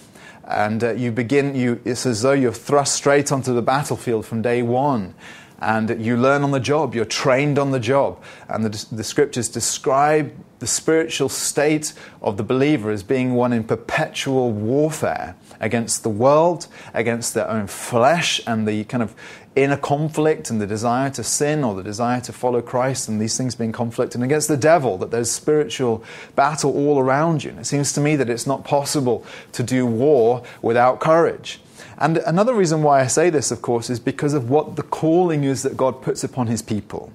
And 0.43 0.83
uh, 0.83 0.91
you 0.91 1.11
begin, 1.11 1.55
you, 1.55 1.81
it's 1.85 2.05
as 2.05 2.21
though 2.21 2.33
you're 2.33 2.51
thrust 2.51 2.95
straight 2.95 3.31
onto 3.31 3.53
the 3.53 3.61
battlefield 3.61 4.25
from 4.25 4.41
day 4.41 4.61
one. 4.61 5.15
And 5.59 6.05
you 6.05 6.17
learn 6.17 6.43
on 6.43 6.51
the 6.51 6.59
job, 6.59 6.93
you're 6.93 7.05
trained 7.05 7.57
on 7.57 7.71
the 7.71 7.79
job. 7.79 8.21
And 8.47 8.65
the, 8.65 8.95
the 8.95 9.03
scriptures 9.03 9.49
describe 9.49 10.33
the 10.59 10.67
spiritual 10.67 11.29
state 11.29 11.93
of 12.21 12.35
the 12.37 12.43
believer 12.43 12.91
as 12.91 13.01
being 13.01 13.33
one 13.33 13.53
in 13.53 13.63
perpetual 13.63 14.51
warfare 14.51 15.35
against 15.59 16.03
the 16.03 16.09
world, 16.09 16.67
against 16.93 17.33
their 17.33 17.49
own 17.49 17.67
flesh, 17.67 18.41
and 18.45 18.67
the 18.67 18.83
kind 18.85 19.03
of 19.03 19.15
inner 19.55 19.77
conflict 19.77 20.51
and 20.51 20.61
the 20.61 20.67
desire 20.67 21.09
to 21.09 21.23
sin 21.23 21.63
or 21.63 21.73
the 21.73 21.83
desire 21.83 22.21
to 22.21 22.31
follow 22.31 22.61
Christ, 22.61 23.09
and 23.09 23.19
these 23.19 23.37
things 23.37 23.55
being 23.55 23.71
conflict, 23.71 24.13
and 24.15 24.23
against 24.23 24.47
the 24.47 24.57
devil, 24.57 24.97
that 24.99 25.11
there's 25.11 25.31
spiritual 25.31 26.03
battle 26.35 26.71
all 26.71 26.99
around 26.99 27.43
you. 27.43 27.49
And 27.49 27.59
it 27.59 27.65
seems 27.65 27.91
to 27.93 28.01
me 28.01 28.15
that 28.15 28.29
it's 28.29 28.45
not 28.45 28.63
possible 28.63 29.25
to 29.53 29.63
do 29.63 29.85
war 29.85 30.43
without 30.61 30.99
courage. 30.99 31.59
And 31.97 32.17
another 32.17 32.53
reason 32.53 32.83
why 32.83 33.01
I 33.01 33.07
say 33.07 33.31
this, 33.31 33.49
of 33.49 33.61
course, 33.63 33.89
is 33.89 33.99
because 33.99 34.35
of 34.35 34.49
what 34.49 34.75
the 34.75 34.83
calling 34.83 35.43
is 35.43 35.63
that 35.63 35.75
God 35.75 36.01
puts 36.03 36.23
upon 36.23 36.47
his 36.47 36.61
people. 36.61 37.11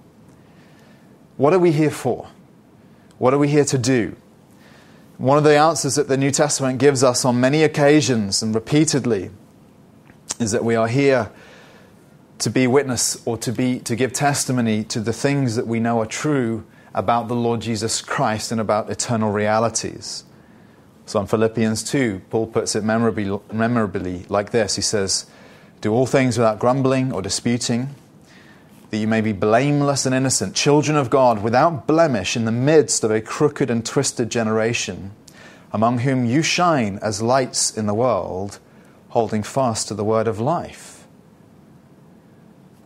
What 1.36 1.52
are 1.52 1.58
we 1.58 1.70
here 1.70 1.90
for? 1.90 2.28
What 3.18 3.32
are 3.32 3.38
we 3.38 3.48
here 3.48 3.64
to 3.66 3.78
do? 3.78 4.16
One 5.22 5.38
of 5.38 5.44
the 5.44 5.56
answers 5.56 5.94
that 5.94 6.08
the 6.08 6.16
New 6.16 6.32
Testament 6.32 6.80
gives 6.80 7.04
us 7.04 7.24
on 7.24 7.38
many 7.38 7.62
occasions 7.62 8.42
and 8.42 8.52
repeatedly 8.52 9.30
is 10.40 10.50
that 10.50 10.64
we 10.64 10.74
are 10.74 10.88
here 10.88 11.30
to 12.40 12.50
be 12.50 12.66
witness 12.66 13.22
or 13.24 13.36
to 13.36 13.52
be 13.52 13.78
to 13.78 13.94
give 13.94 14.12
testimony 14.12 14.82
to 14.82 14.98
the 14.98 15.12
things 15.12 15.54
that 15.54 15.68
we 15.68 15.78
know 15.78 16.00
are 16.00 16.06
true 16.06 16.66
about 16.92 17.28
the 17.28 17.36
Lord 17.36 17.60
Jesus 17.60 18.02
Christ 18.02 18.50
and 18.50 18.60
about 18.60 18.90
eternal 18.90 19.30
realities. 19.30 20.24
So 21.06 21.20
in 21.20 21.28
Philippians 21.28 21.84
2, 21.84 22.22
Paul 22.28 22.48
puts 22.48 22.74
it 22.74 22.82
memorably, 22.82 23.38
memorably 23.52 24.26
like 24.28 24.50
this. 24.50 24.74
He 24.74 24.82
says, 24.82 25.26
Do 25.82 25.92
all 25.92 26.04
things 26.06 26.36
without 26.36 26.58
grumbling 26.58 27.12
or 27.12 27.22
disputing, 27.22 27.94
that 28.92 28.98
you 28.98 29.08
may 29.08 29.22
be 29.22 29.32
blameless 29.32 30.04
and 30.04 30.14
innocent, 30.14 30.54
children 30.54 30.98
of 30.98 31.08
God, 31.08 31.42
without 31.42 31.86
blemish 31.86 32.36
in 32.36 32.44
the 32.44 32.52
midst 32.52 33.02
of 33.02 33.10
a 33.10 33.22
crooked 33.22 33.70
and 33.70 33.86
twisted 33.86 34.28
generation, 34.28 35.12
among 35.72 36.00
whom 36.00 36.26
you 36.26 36.42
shine 36.42 36.98
as 37.00 37.22
lights 37.22 37.74
in 37.74 37.86
the 37.86 37.94
world, 37.94 38.58
holding 39.08 39.42
fast 39.42 39.88
to 39.88 39.94
the 39.94 40.04
word 40.04 40.28
of 40.28 40.38
life. 40.38 41.06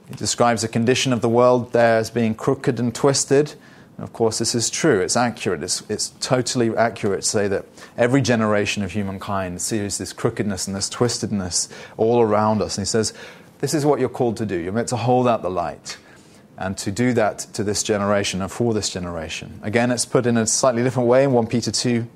He 0.09 0.15
describes 0.15 0.63
the 0.63 0.69
condition 0.69 1.13
of 1.13 1.23
the 1.23 1.29
world 1.29 1.73
there 1.73 1.99
as 1.99 2.09
being 2.09 2.37
crooked 2.37 2.79
and 2.79 2.95
twisted. 2.95 3.55
And 3.97 4.05
of 4.05 4.13
course, 4.13 4.39
this 4.39 4.55
is 4.55 4.71
true. 4.71 5.01
It's 5.01 5.17
accurate. 5.17 5.65
It's, 5.65 5.83
it's 5.91 6.11
totally 6.21 6.77
accurate 6.77 7.23
to 7.23 7.29
say 7.29 7.49
that 7.49 7.67
every 7.97 8.23
generation 8.23 8.85
of 8.85 8.93
humankind 8.93 9.61
sees 9.61 9.99
this 9.99 10.13
crookedness 10.13 10.69
and 10.69 10.77
this 10.77 10.89
twistedness 10.89 11.69
all 11.97 12.23
around 12.23 12.63
us. 12.63 12.79
And 12.79 12.87
he 12.87 12.89
says, 12.89 13.13
This 13.59 13.75
is 13.75 13.85
what 13.87 14.01
you're 14.01 14.09
called 14.09 14.37
to 14.39 14.47
do. 14.47 14.57
You're 14.57 14.73
meant 14.73 14.89
to 14.89 14.97
hold 14.97 15.27
out 15.27 15.43
the 15.43 15.51
light 15.51 15.99
and 16.59 16.77
to 16.79 16.91
do 16.91 17.13
that 17.15 17.41
to 17.55 17.65
this 17.65 17.83
generation 17.83 18.43
and 18.43 18.51
for 18.51 18.75
this 18.75 18.91
generation. 18.91 19.61
Again, 19.63 19.91
it's 19.91 20.07
put 20.07 20.27
in 20.27 20.37
a 20.37 20.47
slightly 20.47 20.83
different 20.83 21.09
way 21.09 21.25
in 21.25 21.33
1 21.33 21.47
Peter 21.47 21.71
2. 21.71 22.07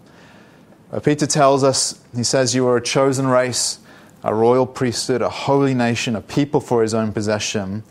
Uh, 0.93 1.01
Peter 1.01 1.27
tells 1.27 1.63
us, 1.63 2.01
he 2.15 2.25
says, 2.25 2.55
You 2.55 2.67
are 2.69 2.77
a 2.77 2.83
chosen 2.83 3.27
race 3.27 3.79
a 4.23 4.35
royal 4.35 4.67
priesthood, 4.67 5.23
a 5.23 5.29
holy 5.29 5.75
nation, 5.75 6.15
a 6.15 6.21
people 6.21 6.61
for 6.61 6.83
his 6.83 6.95
own 6.95 7.13
possession. 7.13 7.83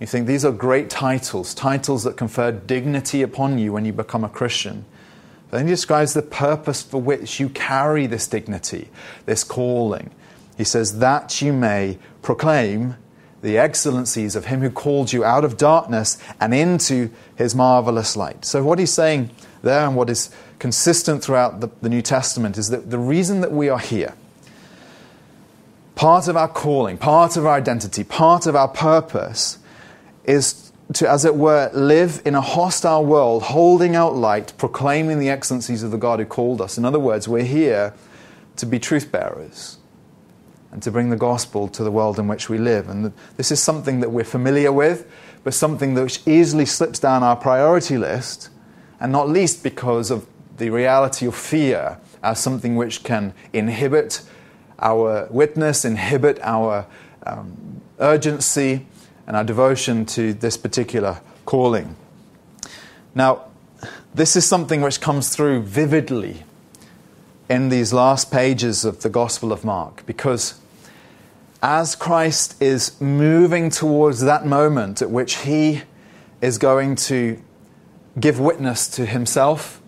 You 0.00 0.06
think 0.06 0.26
these 0.26 0.44
are 0.44 0.52
great 0.52 0.90
titles, 0.90 1.54
titles 1.54 2.04
that 2.04 2.16
confer 2.16 2.52
dignity 2.52 3.22
upon 3.22 3.58
you 3.58 3.72
when 3.72 3.84
you 3.84 3.92
become 3.92 4.24
a 4.24 4.28
Christian. 4.28 4.84
But 5.50 5.58
then 5.58 5.66
he 5.66 5.72
describes 5.72 6.12
the 6.12 6.22
purpose 6.22 6.82
for 6.82 7.00
which 7.00 7.38
you 7.38 7.48
carry 7.48 8.06
this 8.06 8.26
dignity, 8.26 8.88
this 9.26 9.44
calling. 9.44 10.10
He 10.56 10.64
says, 10.64 10.98
that 10.98 11.42
you 11.42 11.52
may 11.52 11.98
proclaim 12.22 12.96
the 13.42 13.58
excellencies 13.58 14.34
of 14.34 14.46
him 14.46 14.60
who 14.60 14.70
called 14.70 15.12
you 15.12 15.24
out 15.24 15.44
of 15.44 15.56
darkness 15.56 16.18
and 16.40 16.52
into 16.54 17.10
his 17.36 17.54
marvelous 17.54 18.16
light. 18.16 18.44
So, 18.44 18.64
what 18.64 18.78
he's 18.78 18.92
saying 18.92 19.30
there, 19.62 19.86
and 19.86 19.94
what 19.94 20.10
is 20.10 20.30
consistent 20.58 21.22
throughout 21.22 21.60
the, 21.60 21.68
the 21.82 21.88
New 21.88 22.02
Testament 22.02 22.56
is 22.56 22.70
that 22.70 22.90
the 22.90 22.98
reason 22.98 23.42
that 23.42 23.52
we 23.52 23.68
are 23.68 23.78
here, 23.78 24.14
part 25.94 26.28
of 26.28 26.36
our 26.36 26.48
calling, 26.48 26.96
part 26.96 27.36
of 27.36 27.46
our 27.46 27.54
identity, 27.54 28.02
part 28.02 28.46
of 28.46 28.56
our 28.56 28.68
purpose, 28.68 29.58
is 30.24 30.72
to, 30.94 31.08
as 31.08 31.24
it 31.24 31.36
were, 31.36 31.70
live 31.74 32.22
in 32.24 32.34
a 32.34 32.40
hostile 32.40 33.04
world, 33.04 33.44
holding 33.44 33.94
out 33.94 34.14
light, 34.14 34.52
proclaiming 34.56 35.18
the 35.18 35.28
excellencies 35.28 35.82
of 35.82 35.90
the 35.90 35.98
God 35.98 36.18
who 36.18 36.24
called 36.24 36.60
us. 36.60 36.78
In 36.78 36.84
other 36.84 36.98
words, 36.98 37.28
we're 37.28 37.44
here 37.44 37.92
to 38.56 38.66
be 38.66 38.78
truth 38.78 39.12
bearers 39.12 39.75
and 40.76 40.82
to 40.82 40.90
bring 40.90 41.08
the 41.08 41.16
gospel 41.16 41.68
to 41.68 41.82
the 41.82 41.90
world 41.90 42.18
in 42.18 42.28
which 42.28 42.50
we 42.50 42.58
live. 42.58 42.90
And 42.90 43.10
this 43.38 43.50
is 43.50 43.62
something 43.62 44.00
that 44.00 44.10
we're 44.10 44.24
familiar 44.24 44.70
with, 44.70 45.10
but 45.42 45.54
something 45.54 45.94
that 45.94 46.28
easily 46.28 46.66
slips 46.66 46.98
down 46.98 47.22
our 47.22 47.34
priority 47.34 47.96
list, 47.96 48.50
and 49.00 49.10
not 49.10 49.26
least 49.26 49.62
because 49.62 50.10
of 50.10 50.26
the 50.58 50.68
reality 50.68 51.24
of 51.24 51.34
fear 51.34 51.98
as 52.22 52.38
something 52.38 52.76
which 52.76 53.04
can 53.04 53.32
inhibit 53.54 54.20
our 54.78 55.26
witness, 55.30 55.86
inhibit 55.86 56.38
our 56.42 56.86
um, 57.26 57.80
urgency 57.98 58.86
and 59.26 59.34
our 59.34 59.44
devotion 59.44 60.04
to 60.04 60.34
this 60.34 60.58
particular 60.58 61.22
calling. 61.46 61.96
Now, 63.14 63.46
this 64.14 64.36
is 64.36 64.44
something 64.44 64.82
which 64.82 65.00
comes 65.00 65.34
through 65.34 65.62
vividly 65.62 66.42
in 67.48 67.70
these 67.70 67.94
last 67.94 68.30
pages 68.30 68.84
of 68.84 69.00
the 69.00 69.08
Gospel 69.08 69.52
of 69.52 69.64
Mark 69.64 70.04
because 70.04 70.60
as 71.62 71.96
Christ 71.96 72.60
is 72.62 73.00
moving 73.00 73.70
towards 73.70 74.20
that 74.20 74.46
moment 74.46 75.02
at 75.02 75.10
which 75.10 75.38
he 75.38 75.82
is 76.40 76.58
going 76.58 76.96
to 76.96 77.42
give 78.18 78.38
witness 78.38 78.88
to 78.88 79.06
himself 79.06 79.80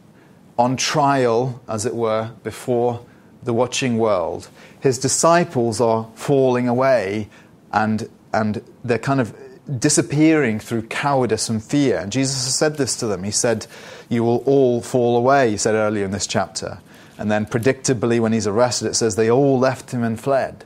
on 0.59 0.77
trial, 0.77 1.63
as 1.69 1.87
it 1.87 1.95
were, 1.95 2.33
before 2.43 3.05
the 3.43 3.55
watching 3.55 3.97
world, 3.99 4.49
his 4.81 4.99
disciples 4.99 5.81
are 5.81 6.11
falling 6.15 6.69
away 6.69 7.29
and, 7.73 8.09
and 8.33 8.63
they're 8.83 8.99
kind 8.99 9.21
of 9.21 9.35
disappearing 9.79 10.59
through 10.59 10.83
cowardice 10.83 11.49
and 11.49 11.63
fear. 11.63 11.99
And 11.99 12.11
Jesus 12.11 12.45
has 12.45 12.57
said 12.57 12.77
this 12.77 12.97
to 12.97 13.07
them. 13.07 13.23
He 13.23 13.31
said, 13.31 13.67
You 14.09 14.25
will 14.25 14.39
all 14.39 14.81
fall 14.81 15.17
away, 15.17 15.51
he 15.51 15.57
said 15.57 15.75
earlier 15.75 16.05
in 16.05 16.11
this 16.11 16.27
chapter. 16.27 16.81
And 17.19 17.31
then, 17.31 17.47
predictably, 17.47 18.21
when 18.21 18.33
he's 18.33 18.47
arrested, 18.47 18.89
it 18.89 18.95
says 18.95 19.17
they 19.17 19.31
all 19.31 19.59
left 19.59 19.91
him 19.91 20.03
and 20.03 20.19
fled. 20.19 20.65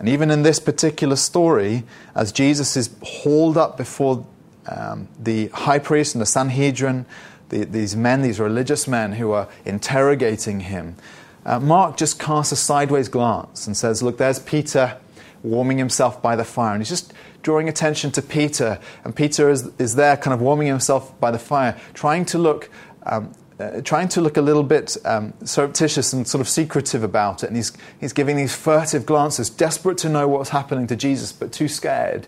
And 0.00 0.08
even 0.08 0.30
in 0.30 0.42
this 0.42 0.58
particular 0.58 1.14
story, 1.14 1.84
as 2.14 2.32
Jesus 2.32 2.74
is 2.74 2.88
hauled 3.02 3.58
up 3.58 3.76
before 3.76 4.26
um, 4.66 5.08
the 5.18 5.48
high 5.48 5.78
priest 5.78 6.14
and 6.14 6.22
the 6.22 6.26
Sanhedrin, 6.26 7.04
the, 7.50 7.66
these 7.66 7.94
men, 7.94 8.22
these 8.22 8.40
religious 8.40 8.88
men 8.88 9.12
who 9.12 9.32
are 9.32 9.46
interrogating 9.66 10.60
him, 10.60 10.96
uh, 11.44 11.60
Mark 11.60 11.98
just 11.98 12.18
casts 12.18 12.50
a 12.50 12.56
sideways 12.56 13.10
glance 13.10 13.66
and 13.66 13.76
says, 13.76 14.02
Look, 14.02 14.16
there's 14.16 14.38
Peter 14.38 14.96
warming 15.42 15.76
himself 15.76 16.22
by 16.22 16.34
the 16.34 16.44
fire. 16.44 16.72
And 16.72 16.80
he's 16.80 16.88
just 16.88 17.12
drawing 17.42 17.68
attention 17.68 18.10
to 18.12 18.22
Peter. 18.22 18.78
And 19.04 19.14
Peter 19.14 19.50
is, 19.50 19.70
is 19.78 19.96
there, 19.96 20.16
kind 20.16 20.32
of 20.32 20.40
warming 20.40 20.68
himself 20.68 21.18
by 21.20 21.30
the 21.30 21.38
fire, 21.38 21.78
trying 21.92 22.24
to 22.26 22.38
look. 22.38 22.70
Um, 23.04 23.34
uh, 23.60 23.80
trying 23.82 24.08
to 24.08 24.20
look 24.20 24.36
a 24.36 24.42
little 24.42 24.62
bit 24.62 24.96
um, 25.04 25.34
surreptitious 25.44 26.12
and 26.12 26.26
sort 26.26 26.40
of 26.40 26.48
secretive 26.48 27.02
about 27.02 27.44
it. 27.44 27.48
And 27.48 27.56
he's, 27.56 27.72
he's 28.00 28.12
giving 28.12 28.36
these 28.36 28.54
furtive 28.54 29.04
glances, 29.04 29.50
desperate 29.50 29.98
to 29.98 30.08
know 30.08 30.26
what's 30.26 30.50
happening 30.50 30.86
to 30.86 30.96
Jesus, 30.96 31.30
but 31.32 31.52
too 31.52 31.68
scared 31.68 32.26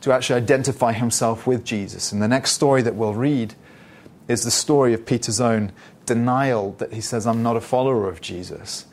to 0.00 0.12
actually 0.12 0.40
identify 0.40 0.92
himself 0.92 1.46
with 1.46 1.64
Jesus. 1.64 2.10
And 2.10 2.22
the 2.22 2.28
next 2.28 2.52
story 2.52 2.80
that 2.82 2.94
we'll 2.94 3.14
read 3.14 3.54
is 4.28 4.44
the 4.44 4.50
story 4.50 4.94
of 4.94 5.04
Peter's 5.04 5.40
own 5.40 5.72
denial 6.06 6.72
that 6.78 6.92
he 6.92 7.00
says, 7.00 7.26
I'm 7.26 7.42
not 7.42 7.56
a 7.56 7.60
follower 7.60 8.08
of 8.08 8.20
Jesus. 8.20 8.86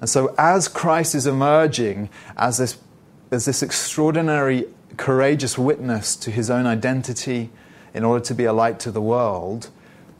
And 0.00 0.10
so, 0.10 0.34
as 0.36 0.68
Christ 0.68 1.14
is 1.14 1.26
emerging 1.26 2.10
as 2.36 2.58
this, 2.58 2.76
as 3.30 3.44
this 3.44 3.62
extraordinary, 3.62 4.66
courageous 4.96 5.56
witness 5.56 6.14
to 6.16 6.30
his 6.30 6.50
own 6.50 6.66
identity 6.66 7.50
in 7.94 8.04
order 8.04 8.24
to 8.24 8.34
be 8.34 8.44
a 8.44 8.52
light 8.52 8.78
to 8.80 8.90
the 8.90 9.00
world, 9.00 9.70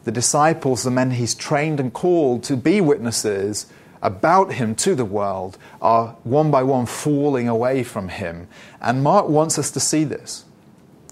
the 0.04 0.12
disciples, 0.12 0.82
the 0.82 0.90
men 0.90 1.12
he's 1.12 1.34
trained 1.34 1.80
and 1.80 1.92
called 1.92 2.42
to 2.44 2.56
be 2.56 2.80
witnesses 2.80 3.66
about 4.02 4.54
him 4.54 4.74
to 4.74 4.96
the 4.96 5.04
world, 5.04 5.56
are 5.80 6.16
one 6.24 6.50
by 6.50 6.62
one 6.62 6.86
falling 6.86 7.48
away 7.48 7.84
from 7.84 8.08
him. 8.08 8.48
And 8.80 9.02
Mark 9.02 9.28
wants 9.28 9.58
us 9.58 9.70
to 9.70 9.80
see 9.80 10.02
this. 10.02 10.44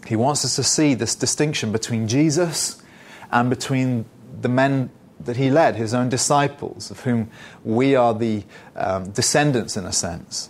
He 0.07 0.17
wants 0.17 0.45
us 0.45 0.57
to 0.57 0.65
see 0.65 0.95
this 0.95 1.15
distinction 1.15 1.71
between 1.71 2.09
Jesus 2.09 2.83
and 3.31 3.49
between 3.49 4.07
the 4.41 4.49
men 4.49 4.91
that 5.21 5.37
he 5.37 5.51
led, 5.51 5.77
his 5.77 5.95
own 5.95 6.09
disciples, 6.09 6.91
of 6.91 7.01
whom 7.01 7.31
we 7.63 7.95
are 7.95 8.15
the 8.15 8.43
um, 8.75 9.11
descendants 9.11 9.77
in 9.77 9.85
a 9.85 9.93
sense. 9.93 10.49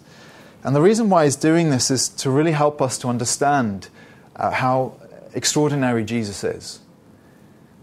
And 0.65 0.75
the 0.75 0.81
reason 0.81 1.11
why 1.11 1.25
he's 1.25 1.37
doing 1.37 1.69
this 1.69 1.91
is 1.91 2.09
to 2.09 2.31
really 2.31 2.53
help 2.53 2.81
us 2.81 2.97
to 2.99 3.09
understand 3.09 3.89
uh, 4.37 4.51
how 4.51 4.95
extraordinary 5.35 6.05
Jesus 6.05 6.43
is 6.43 6.81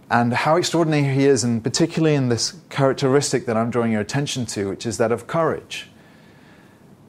and 0.10 0.34
how 0.34 0.56
extraordinary 0.56 1.14
he 1.14 1.26
is, 1.26 1.44
and 1.44 1.64
particularly 1.64 2.16
in 2.16 2.30
this 2.30 2.56
characteristic 2.70 3.46
that 3.46 3.58
I'm 3.58 3.70
drawing 3.70 3.92
your 3.92 4.02
attention 4.02 4.46
to, 4.48 4.70
which 4.70 4.86
is 4.86 4.98
that 4.98 5.12
of 5.12 5.28
courage. 5.28 5.90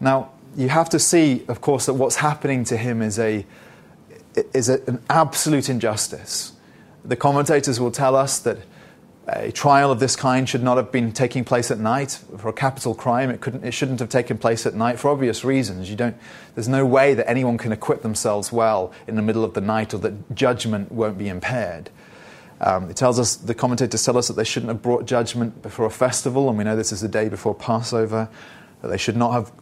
Now, 0.01 0.33
you 0.57 0.69
have 0.69 0.89
to 0.91 0.99
see, 0.99 1.45
of 1.47 1.61
course, 1.61 1.87
that 1.87 1.95
what's 1.95 2.17
happening 2.17 2.65
to 2.65 2.77
him 2.77 3.03
is, 3.03 3.19
a, 3.19 3.47
is 4.53 4.69
a, 4.69 4.83
an 4.87 5.03
absolute 5.09 5.69
injustice. 5.69 6.53
The 7.05 7.17
commentators 7.17 7.79
will 7.79 7.93
tell 7.93 8.17
us 8.17 8.41
that 8.41 8.59
a 9.29 9.53
trial 9.53 9.93
of 9.93 10.01
this 10.01 10.17
kind 10.17 10.49
should 10.49 10.63
not 10.63 10.79
have 10.79 10.91
been 10.91 11.13
taking 11.13 11.45
place 11.45 11.71
at 11.71 11.79
night 11.79 12.19
for 12.39 12.49
a 12.49 12.53
capital 12.53 12.95
crime. 12.95 13.31
It, 13.31 13.41
couldn't, 13.41 13.65
it 13.65 13.73
shouldn't 13.73 14.01
have 14.01 14.09
taken 14.09 14.39
place 14.39 14.67
at 14.67 14.75
night 14.75 14.99
for 14.99 15.11
obvious 15.11 15.45
reasons. 15.45 15.91
You 15.91 15.97
don't, 15.97 16.17
there's 16.55 16.69
no 16.69 16.87
way 16.87 17.15
that 17.15 17.29
anyone 17.29 17.59
can 17.59 17.71
equip 17.71 18.03
themselves 18.03 18.51
well 18.51 18.93
in 19.07 19.17
the 19.17 19.23
middle 19.23 19.45
of 19.45 19.55
the 19.55 19.61
night 19.61 19.93
or 19.93 19.99
that 19.99 20.35
judgment 20.35 20.91
won't 20.91 21.19
be 21.19 21.29
impaired. 21.29 21.91
Um, 22.61 22.91
it 22.91 22.97
tells 22.97 23.19
us, 23.19 23.37
the 23.37 23.55
commentators 23.55 24.05
tell 24.05 24.19
us 24.19 24.29
that 24.29 24.35
they 24.35 24.45
shouldn't 24.45 24.69
have 24.69 24.83
brought 24.83 25.07
judgment 25.07 25.63
before 25.63 25.87
a 25.87 25.91
festival, 25.91 26.49
and 26.49 26.59
we 26.59 26.65
know 26.65 26.77
this 26.77 26.93
is 26.93 27.01
the 27.01 27.09
day 27.09 27.29
before 27.29 27.55
Passover, 27.55 28.29
that 28.83 28.89
they 28.89 28.97
should 28.97 29.17
not 29.17 29.33
have 29.33 29.53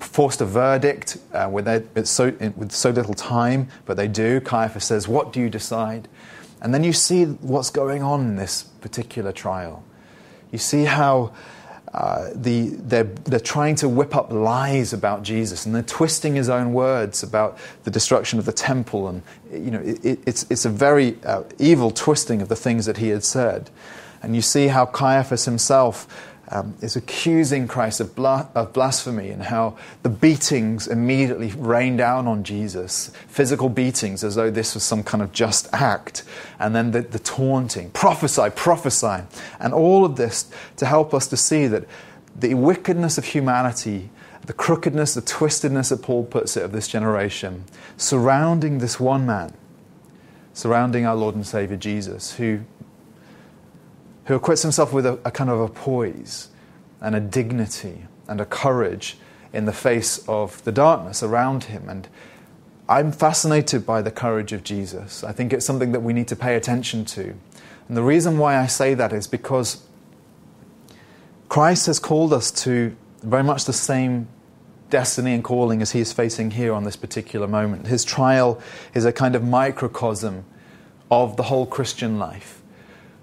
forced 0.00 0.40
a 0.40 0.44
verdict 0.44 1.18
uh, 1.32 1.48
with, 1.50 2.06
so, 2.06 2.30
with 2.56 2.72
so 2.72 2.90
little 2.90 3.14
time, 3.14 3.68
but 3.84 3.96
they 3.96 4.08
do. 4.08 4.40
Caiaphas 4.40 4.84
says, 4.84 5.08
What 5.08 5.32
do 5.32 5.40
you 5.40 5.48
decide? 5.48 6.08
And 6.62 6.72
then 6.72 6.84
you 6.84 6.92
see 6.92 7.24
what's 7.24 7.70
going 7.70 8.02
on 8.02 8.20
in 8.20 8.36
this 8.36 8.62
particular 8.62 9.32
trial. 9.32 9.84
You 10.52 10.58
see 10.58 10.84
how 10.84 11.32
uh, 11.94 12.30
the, 12.34 12.68
they're, 12.70 13.04
they're 13.04 13.40
trying 13.40 13.74
to 13.76 13.88
whip 13.88 14.14
up 14.14 14.30
lies 14.30 14.92
about 14.92 15.22
Jesus 15.22 15.66
and 15.66 15.74
they're 15.74 15.82
twisting 15.82 16.34
his 16.34 16.48
own 16.48 16.72
words 16.72 17.22
about 17.22 17.58
the 17.84 17.90
destruction 17.90 18.38
of 18.38 18.44
the 18.44 18.52
temple. 18.52 19.08
And, 19.08 19.22
you 19.50 19.70
know, 19.70 19.80
it, 19.80 20.20
it's, 20.26 20.46
it's 20.50 20.64
a 20.64 20.70
very 20.70 21.16
uh, 21.24 21.44
evil 21.58 21.90
twisting 21.90 22.42
of 22.42 22.48
the 22.48 22.56
things 22.56 22.86
that 22.86 22.98
he 22.98 23.08
had 23.08 23.24
said. 23.24 23.70
And 24.22 24.34
you 24.34 24.42
see 24.42 24.66
how 24.68 24.86
Caiaphas 24.86 25.44
himself 25.44 26.34
um, 26.48 26.74
is 26.80 26.96
accusing 26.96 27.66
Christ 27.66 28.00
of, 28.00 28.14
bla- 28.14 28.48
of, 28.54 28.72
blasphemy 28.72 29.30
and 29.30 29.42
how 29.42 29.76
the 30.02 30.08
beatings 30.08 30.86
immediately 30.86 31.52
rain 31.56 31.96
down 31.96 32.28
on 32.28 32.44
Jesus, 32.44 33.10
physical 33.26 33.68
beatings 33.68 34.22
as 34.22 34.36
though 34.36 34.50
this 34.50 34.74
was 34.74 34.84
some 34.84 35.02
kind 35.02 35.22
of 35.22 35.32
just 35.32 35.68
act, 35.72 36.22
and 36.58 36.74
then 36.74 36.92
the, 36.92 37.02
the 37.02 37.18
taunting, 37.18 37.90
prophesy, 37.90 38.50
prophesy, 38.54 39.24
and 39.58 39.74
all 39.74 40.04
of 40.04 40.16
this 40.16 40.48
to 40.76 40.86
help 40.86 41.12
us 41.12 41.26
to 41.28 41.36
see 41.36 41.66
that 41.66 41.84
the 42.38 42.54
wickedness 42.54 43.18
of 43.18 43.24
humanity, 43.24 44.10
the 44.44 44.52
crookedness, 44.52 45.14
the 45.14 45.22
twistedness, 45.22 45.88
that 45.88 46.02
Paul 46.02 46.24
puts 46.24 46.56
it, 46.56 46.62
of 46.62 46.72
this 46.72 46.86
generation, 46.86 47.64
surrounding 47.96 48.78
this 48.78 49.00
one 49.00 49.26
man, 49.26 49.52
surrounding 50.52 51.06
our 51.06 51.16
Lord 51.16 51.34
and 51.34 51.46
Savior 51.46 51.76
Jesus, 51.76 52.34
who 52.34 52.60
who 54.26 54.34
acquits 54.34 54.62
himself 54.62 54.92
with 54.92 55.06
a, 55.06 55.18
a 55.24 55.30
kind 55.30 55.50
of 55.50 55.60
a 55.60 55.68
poise 55.68 56.48
and 57.00 57.14
a 57.14 57.20
dignity 57.20 58.06
and 58.28 58.40
a 58.40 58.46
courage 58.46 59.16
in 59.52 59.64
the 59.64 59.72
face 59.72 60.18
of 60.28 60.62
the 60.64 60.72
darkness 60.72 61.22
around 61.22 61.64
him. 61.64 61.88
And 61.88 62.08
I'm 62.88 63.12
fascinated 63.12 63.86
by 63.86 64.02
the 64.02 64.10
courage 64.10 64.52
of 64.52 64.62
Jesus. 64.62 65.24
I 65.24 65.32
think 65.32 65.52
it's 65.52 65.64
something 65.64 65.92
that 65.92 66.00
we 66.00 66.12
need 66.12 66.28
to 66.28 66.36
pay 66.36 66.56
attention 66.56 67.04
to. 67.06 67.34
And 67.88 67.96
the 67.96 68.02
reason 68.02 68.38
why 68.38 68.56
I 68.56 68.66
say 68.66 68.94
that 68.94 69.12
is 69.12 69.26
because 69.26 69.84
Christ 71.48 71.86
has 71.86 71.98
called 71.98 72.32
us 72.32 72.50
to 72.62 72.96
very 73.22 73.44
much 73.44 73.64
the 73.64 73.72
same 73.72 74.28
destiny 74.90 75.34
and 75.34 75.42
calling 75.42 75.82
as 75.82 75.92
he 75.92 76.00
is 76.00 76.12
facing 76.12 76.52
here 76.52 76.72
on 76.72 76.84
this 76.84 76.96
particular 76.96 77.46
moment. 77.46 77.86
His 77.86 78.04
trial 78.04 78.60
is 78.94 79.04
a 79.04 79.12
kind 79.12 79.34
of 79.34 79.42
microcosm 79.42 80.44
of 81.10 81.36
the 81.36 81.44
whole 81.44 81.66
Christian 81.66 82.18
life. 82.18 82.62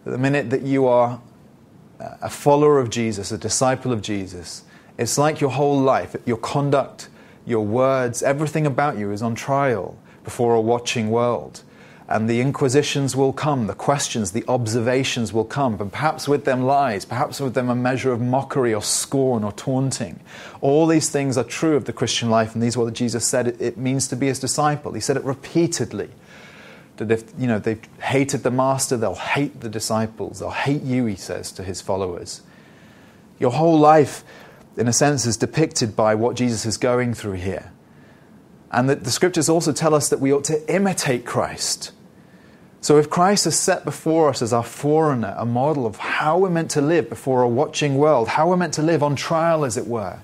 The 0.05 0.17
minute 0.17 0.49
that 0.49 0.63
you 0.63 0.87
are 0.87 1.21
a 1.99 2.29
follower 2.29 2.79
of 2.79 2.89
Jesus, 2.89 3.31
a 3.31 3.37
disciple 3.37 3.93
of 3.93 4.01
Jesus, 4.01 4.63
it's 4.97 5.17
like 5.17 5.39
your 5.39 5.51
whole 5.51 5.79
life, 5.79 6.15
your 6.25 6.37
conduct, 6.37 7.07
your 7.45 7.65
words, 7.65 8.21
everything 8.21 8.65
about 8.65 8.97
you 8.97 9.11
is 9.11 9.21
on 9.21 9.35
trial 9.35 9.97
before 10.23 10.55
a 10.55 10.61
watching 10.61 11.09
world. 11.09 11.63
and 12.07 12.29
the 12.29 12.41
inquisitions 12.41 13.15
will 13.15 13.33
come, 13.33 13.67
the 13.67 13.73
questions, 13.73 14.31
the 14.31 14.43
observations 14.47 15.31
will 15.31 15.45
come, 15.45 15.79
and 15.79 15.91
perhaps 15.91 16.27
with 16.27 16.45
them 16.45 16.61
lies, 16.63 17.05
perhaps 17.05 17.39
with 17.39 17.53
them 17.53 17.69
a 17.69 17.75
measure 17.75 18.11
of 18.11 18.19
mockery 18.19 18.73
or 18.73 18.81
scorn 18.81 19.43
or 19.43 19.51
taunting. 19.53 20.19
All 20.61 20.85
these 20.85 21.09
things 21.09 21.37
are 21.37 21.43
true 21.43 21.75
of 21.75 21.85
the 21.85 21.93
Christian 21.93 22.29
life, 22.29 22.53
and 22.53 22.61
these 22.61 22.75
are 22.75 22.81
what 22.83 22.93
Jesus 22.93 23.25
said 23.25 23.47
it, 23.59 23.77
means 23.77 24.07
to 24.09 24.15
be 24.15 24.27
his 24.27 24.39
disciple. 24.39 24.93
He 24.93 24.99
said 24.99 25.17
it 25.17 25.23
repeatedly. 25.23 26.09
That 26.97 27.11
if 27.11 27.23
you 27.37 27.47
know 27.47 27.59
they've 27.59 27.83
hated 28.01 28.43
the 28.43 28.51
master, 28.51 28.97
they'll 28.97 29.15
hate 29.15 29.61
the 29.61 29.69
disciples. 29.69 30.39
They'll 30.39 30.51
hate 30.51 30.83
you, 30.83 31.05
he 31.05 31.15
says 31.15 31.51
to 31.53 31.63
his 31.63 31.81
followers. 31.81 32.41
Your 33.39 33.51
whole 33.51 33.79
life, 33.79 34.23
in 34.77 34.87
a 34.87 34.93
sense, 34.93 35.25
is 35.25 35.37
depicted 35.37 35.95
by 35.95 36.15
what 36.15 36.35
Jesus 36.35 36.65
is 36.65 36.77
going 36.77 37.13
through 37.13 37.33
here. 37.33 37.71
And 38.71 38.89
that 38.89 39.03
the 39.03 39.11
scriptures 39.11 39.49
also 39.49 39.71
tell 39.71 39.93
us 39.93 40.09
that 40.09 40.19
we 40.19 40.31
ought 40.33 40.43
to 40.45 40.73
imitate 40.73 41.25
Christ. 41.25 41.91
So 42.81 42.97
if 42.97 43.09
Christ 43.09 43.47
is 43.47 43.57
set 43.57 43.85
before 43.85 44.29
us 44.29 44.41
as 44.41 44.51
our 44.51 44.63
forerunner, 44.63 45.35
a 45.37 45.45
model 45.45 45.85
of 45.85 45.95
how 45.95 46.39
we're 46.39 46.49
meant 46.49 46.71
to 46.71 46.81
live 46.81 47.07
before 47.07 47.41
a 47.41 47.47
watching 47.47 47.95
world, 47.95 48.27
how 48.27 48.49
we're 48.49 48.57
meant 48.57 48.73
to 48.73 48.81
live 48.81 49.01
on 49.01 49.15
trial, 49.15 49.63
as 49.63 49.77
it 49.77 49.87
were, 49.87 50.19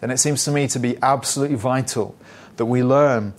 then 0.00 0.10
it 0.10 0.18
seems 0.18 0.44
to 0.44 0.50
me 0.50 0.68
to 0.68 0.78
be 0.78 0.98
absolutely 1.02 1.56
vital 1.56 2.14
that 2.58 2.66
we 2.66 2.82
learn 2.82 3.32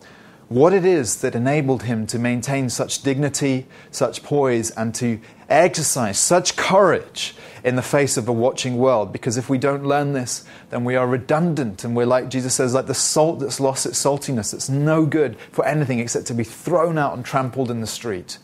what 0.50 0.74
it 0.74 0.86
is 0.86 1.22
that 1.22 1.36
enabled 1.36 1.84
him 1.84 2.08
to 2.08 2.18
maintain 2.18 2.70
such 2.70 3.02
dignity, 3.02 3.66
such 3.92 4.24
poise, 4.24 4.72
and 4.72 4.96
to 4.96 5.20
exercise 5.50 6.18
such 6.18 6.56
courage 6.56 7.36
in 7.64 7.76
the 7.76 7.82
face 7.82 8.16
of 8.16 8.30
a 8.30 8.34
watching 8.34 8.78
world. 8.78 9.12
Because 9.12 9.38
if 9.38 9.50
we 9.50 9.58
don't 9.58 9.86
learn 9.86 10.14
this, 10.14 10.46
then 10.70 10.86
we 10.86 10.96
are 10.96 11.06
redundant 11.06 11.84
and 11.84 11.96
we're 11.96 12.06
like, 12.06 12.30
Jesus 12.30 12.56
says, 12.56 12.74
like 12.74 12.88
the 12.88 12.94
salt 12.94 13.40
that's 13.40 13.60
lost 13.60 13.86
its 13.86 14.02
saltiness. 14.02 14.54
It's 14.54 14.70
no 14.70 15.06
good 15.06 15.38
for 15.52 15.66
anything 15.66 16.00
except 16.00 16.28
to 16.28 16.34
be 16.34 16.46
thrown 16.46 16.98
out 16.98 17.14
and 17.14 17.26
trampled 17.26 17.70
in 17.70 17.82
the 17.82 17.88
street. 17.88 18.38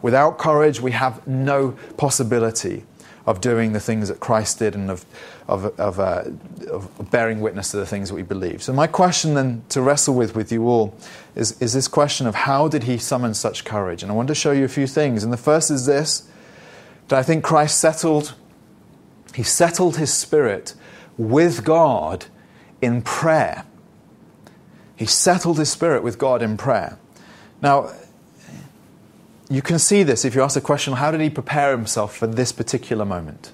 Without 0.00 0.38
courage, 0.38 0.80
we 0.80 0.90
have 0.90 1.24
no 1.28 1.76
possibility 1.96 2.84
of 3.26 3.40
doing 3.40 3.72
the 3.72 3.80
things 3.80 4.08
that 4.08 4.20
Christ 4.20 4.58
did 4.58 4.74
and 4.74 4.90
of, 4.90 5.06
of, 5.46 5.78
of, 5.78 6.00
uh, 6.00 6.24
of, 6.70 7.10
bearing 7.10 7.40
witness 7.40 7.70
to 7.70 7.76
the 7.76 7.86
things 7.86 8.08
that 8.08 8.14
we 8.14 8.22
believe. 8.22 8.62
So, 8.62 8.72
my 8.72 8.86
question 8.86 9.34
then 9.34 9.62
to 9.68 9.80
wrestle 9.80 10.14
with 10.14 10.34
with 10.34 10.50
you 10.50 10.66
all 10.66 10.96
is, 11.34 11.60
is 11.62 11.72
this 11.72 11.88
question 11.88 12.26
of 12.26 12.34
how 12.34 12.68
did 12.68 12.84
he 12.84 12.98
summon 12.98 13.34
such 13.34 13.64
courage? 13.64 14.02
And 14.02 14.10
I 14.10 14.14
want 14.14 14.28
to 14.28 14.34
show 14.34 14.50
you 14.52 14.64
a 14.64 14.68
few 14.68 14.86
things. 14.86 15.22
And 15.22 15.32
the 15.32 15.36
first 15.36 15.70
is 15.70 15.86
this 15.86 16.28
that 17.08 17.18
I 17.18 17.22
think 17.22 17.44
Christ 17.44 17.78
settled, 17.78 18.34
he 19.34 19.42
settled 19.42 19.98
his 19.98 20.12
spirit 20.12 20.74
with 21.16 21.64
God 21.64 22.26
in 22.80 23.02
prayer. 23.02 23.64
He 24.96 25.06
settled 25.06 25.58
his 25.58 25.70
spirit 25.70 26.02
with 26.02 26.18
God 26.18 26.42
in 26.42 26.56
prayer. 26.56 26.98
Now, 27.60 27.92
you 29.52 29.60
can 29.60 29.78
see 29.78 30.02
this 30.02 30.24
if 30.24 30.34
you 30.34 30.42
ask 30.42 30.54
the 30.54 30.62
question 30.62 30.94
how 30.94 31.10
did 31.10 31.20
he 31.20 31.28
prepare 31.28 31.72
himself 31.72 32.16
for 32.16 32.26
this 32.26 32.52
particular 32.52 33.04
moment 33.04 33.52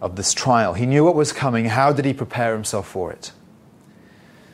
of 0.00 0.16
this 0.16 0.34
trial? 0.34 0.74
He 0.74 0.84
knew 0.84 1.04
what 1.04 1.14
was 1.14 1.32
coming. 1.32 1.64
How 1.64 1.92
did 1.92 2.04
he 2.04 2.12
prepare 2.12 2.52
himself 2.52 2.86
for 2.86 3.10
it? 3.10 3.32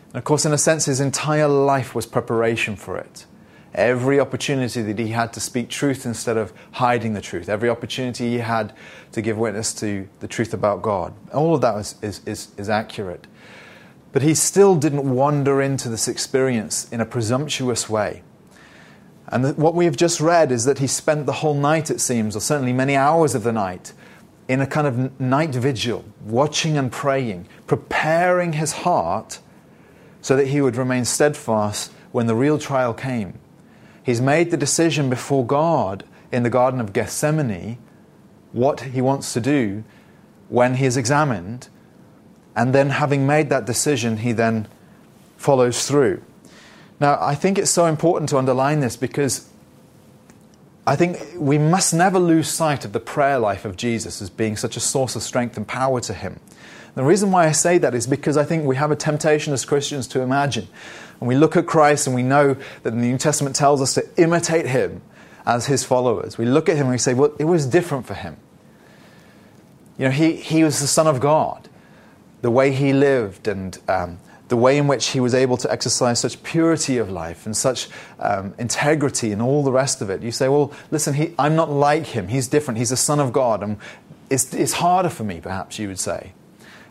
And 0.08 0.16
of 0.16 0.24
course, 0.24 0.46
in 0.46 0.52
a 0.52 0.58
sense, 0.58 0.84
his 0.84 1.00
entire 1.00 1.48
life 1.48 1.96
was 1.96 2.06
preparation 2.06 2.76
for 2.76 2.96
it. 2.96 3.26
Every 3.74 4.20
opportunity 4.20 4.82
that 4.82 5.00
he 5.00 5.08
had 5.08 5.32
to 5.32 5.40
speak 5.40 5.68
truth 5.68 6.06
instead 6.06 6.36
of 6.36 6.52
hiding 6.70 7.14
the 7.14 7.20
truth, 7.20 7.48
every 7.48 7.68
opportunity 7.68 8.30
he 8.30 8.38
had 8.38 8.72
to 9.10 9.20
give 9.20 9.36
witness 9.36 9.74
to 9.74 10.08
the 10.20 10.28
truth 10.28 10.54
about 10.54 10.80
God, 10.80 11.12
all 11.32 11.56
of 11.56 11.60
that 11.62 11.76
is, 11.78 11.96
is, 12.00 12.20
is, 12.24 12.48
is 12.56 12.70
accurate. 12.70 13.26
But 14.12 14.22
he 14.22 14.36
still 14.36 14.76
didn't 14.76 15.12
wander 15.12 15.60
into 15.60 15.88
this 15.88 16.06
experience 16.06 16.88
in 16.92 17.00
a 17.00 17.04
presumptuous 17.04 17.88
way. 17.88 18.22
And 19.28 19.56
what 19.56 19.74
we 19.74 19.86
have 19.86 19.96
just 19.96 20.20
read 20.20 20.52
is 20.52 20.64
that 20.64 20.78
he 20.78 20.86
spent 20.86 21.26
the 21.26 21.32
whole 21.32 21.54
night, 21.54 21.90
it 21.90 22.00
seems, 22.00 22.36
or 22.36 22.40
certainly 22.40 22.72
many 22.72 22.96
hours 22.96 23.34
of 23.34 23.42
the 23.42 23.52
night, 23.52 23.92
in 24.48 24.60
a 24.60 24.66
kind 24.66 24.86
of 24.86 25.18
night 25.20 25.50
vigil, 25.50 26.04
watching 26.24 26.76
and 26.76 26.92
praying, 26.92 27.46
preparing 27.66 28.54
his 28.54 28.72
heart 28.72 29.38
so 30.20 30.36
that 30.36 30.48
he 30.48 30.60
would 30.60 30.76
remain 30.76 31.04
steadfast 31.04 31.90
when 32.12 32.26
the 32.26 32.34
real 32.34 32.58
trial 32.58 32.92
came. 32.94 33.38
He's 34.02 34.20
made 34.20 34.50
the 34.50 34.56
decision 34.56 35.08
before 35.08 35.46
God 35.46 36.04
in 36.30 36.42
the 36.42 36.50
Garden 36.50 36.80
of 36.80 36.92
Gethsemane 36.92 37.78
what 38.52 38.80
he 38.80 39.00
wants 39.00 39.32
to 39.32 39.40
do 39.40 39.84
when 40.48 40.74
he 40.74 40.84
is 40.84 40.96
examined. 40.96 41.68
And 42.54 42.74
then, 42.74 42.90
having 42.90 43.26
made 43.26 43.50
that 43.50 43.64
decision, 43.64 44.18
he 44.18 44.32
then 44.32 44.68
follows 45.36 45.88
through. 45.88 46.22
Now, 47.00 47.18
I 47.20 47.34
think 47.34 47.58
it's 47.58 47.70
so 47.70 47.86
important 47.86 48.28
to 48.30 48.38
underline 48.38 48.80
this 48.80 48.96
because 48.96 49.48
I 50.86 50.96
think 50.96 51.18
we 51.36 51.58
must 51.58 51.94
never 51.94 52.18
lose 52.18 52.48
sight 52.48 52.84
of 52.84 52.92
the 52.92 53.00
prayer 53.00 53.38
life 53.38 53.64
of 53.64 53.76
Jesus 53.76 54.20
as 54.20 54.30
being 54.30 54.56
such 54.56 54.76
a 54.76 54.80
source 54.80 55.16
of 55.16 55.22
strength 55.22 55.56
and 55.56 55.66
power 55.66 56.00
to 56.02 56.12
him. 56.14 56.40
The 56.94 57.02
reason 57.02 57.32
why 57.32 57.46
I 57.46 57.52
say 57.52 57.78
that 57.78 57.94
is 57.94 58.06
because 58.06 58.36
I 58.36 58.44
think 58.44 58.64
we 58.64 58.76
have 58.76 58.92
a 58.92 58.96
temptation 58.96 59.52
as 59.52 59.64
Christians 59.64 60.06
to 60.08 60.20
imagine. 60.20 60.68
And 61.18 61.28
we 61.28 61.34
look 61.34 61.56
at 61.56 61.66
Christ 61.66 62.06
and 62.06 62.14
we 62.14 62.22
know 62.22 62.54
that 62.82 62.90
the 62.90 62.96
New 62.96 63.18
Testament 63.18 63.56
tells 63.56 63.82
us 63.82 63.94
to 63.94 64.06
imitate 64.16 64.66
him 64.66 65.02
as 65.44 65.66
his 65.66 65.84
followers. 65.84 66.38
We 66.38 66.44
look 66.44 66.68
at 66.68 66.76
him 66.76 66.82
and 66.82 66.92
we 66.92 66.98
say, 66.98 67.14
well, 67.14 67.34
it 67.38 67.44
was 67.44 67.66
different 67.66 68.06
for 68.06 68.14
him. 68.14 68.36
You 69.98 70.06
know, 70.06 70.10
he, 70.10 70.36
he 70.36 70.62
was 70.62 70.80
the 70.80 70.86
Son 70.86 71.06
of 71.06 71.20
God. 71.20 71.68
The 72.42 72.50
way 72.50 72.72
he 72.72 72.92
lived 72.92 73.48
and 73.48 73.78
um, 73.88 74.18
the 74.48 74.56
way 74.56 74.76
in 74.76 74.86
which 74.86 75.08
he 75.08 75.20
was 75.20 75.34
able 75.34 75.56
to 75.56 75.70
exercise 75.72 76.20
such 76.20 76.42
purity 76.42 76.98
of 76.98 77.10
life 77.10 77.46
and 77.46 77.56
such 77.56 77.88
um, 78.18 78.54
integrity 78.58 79.32
and 79.32 79.40
all 79.40 79.62
the 79.62 79.72
rest 79.72 80.02
of 80.02 80.10
it. 80.10 80.22
You 80.22 80.30
say, 80.30 80.48
well, 80.48 80.72
listen, 80.90 81.14
he, 81.14 81.34
I'm 81.38 81.56
not 81.56 81.70
like 81.70 82.06
him. 82.06 82.28
He's 82.28 82.46
different. 82.46 82.78
He's 82.78 82.90
the 82.90 82.96
Son 82.96 83.20
of 83.20 83.32
God. 83.32 83.62
And 83.62 83.78
it's, 84.28 84.52
it's 84.52 84.74
harder 84.74 85.08
for 85.08 85.24
me, 85.24 85.40
perhaps, 85.40 85.78
you 85.78 85.88
would 85.88 85.98
say. 85.98 86.32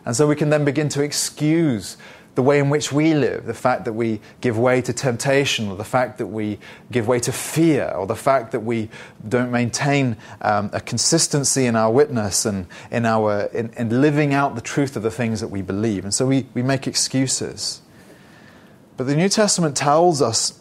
And 0.06 0.16
so 0.16 0.28
we 0.28 0.36
can 0.36 0.50
then 0.50 0.66
begin 0.66 0.90
to 0.90 1.04
excuse 1.04 1.96
the 2.36 2.42
way 2.42 2.60
in 2.60 2.70
which 2.70 2.92
we 2.92 3.14
live, 3.14 3.46
the 3.46 3.54
fact 3.54 3.86
that 3.86 3.94
we 3.94 4.20
give 4.42 4.58
way 4.58 4.82
to 4.82 4.92
temptation, 4.92 5.70
or 5.70 5.76
the 5.76 5.84
fact 5.84 6.18
that 6.18 6.28
we 6.28 6.58
give 6.92 7.08
way 7.08 7.20
to 7.20 7.32
fear, 7.32 7.90
or 7.96 8.08
the 8.08 8.16
fact 8.16 8.52
that 8.54 8.62
we 8.62 8.90
don't 9.28 9.52
maintain 9.52 10.18
um, 10.42 10.70
a 10.74 10.82
consistency 10.82 11.66
in 11.66 11.76
our 11.76 11.92
witness 11.92 12.46
and 12.46 12.66
in, 12.90 13.06
our, 13.06 13.44
in, 13.54 13.72
in 13.78 14.02
living 14.02 14.34
out 14.34 14.56
the 14.56 14.62
truth 14.62 14.96
of 14.96 15.04
the 15.04 15.12
things 15.12 15.42
that 15.42 15.50
we 15.50 15.62
believe. 15.62 16.04
And 16.04 16.14
so 16.14 16.26
we, 16.26 16.48
we 16.56 16.64
make 16.64 16.88
excuses. 16.88 17.82
But 18.98 19.06
the 19.06 19.16
New 19.16 19.30
Testament 19.30 19.78
tells 19.78 20.22
us 20.22 20.60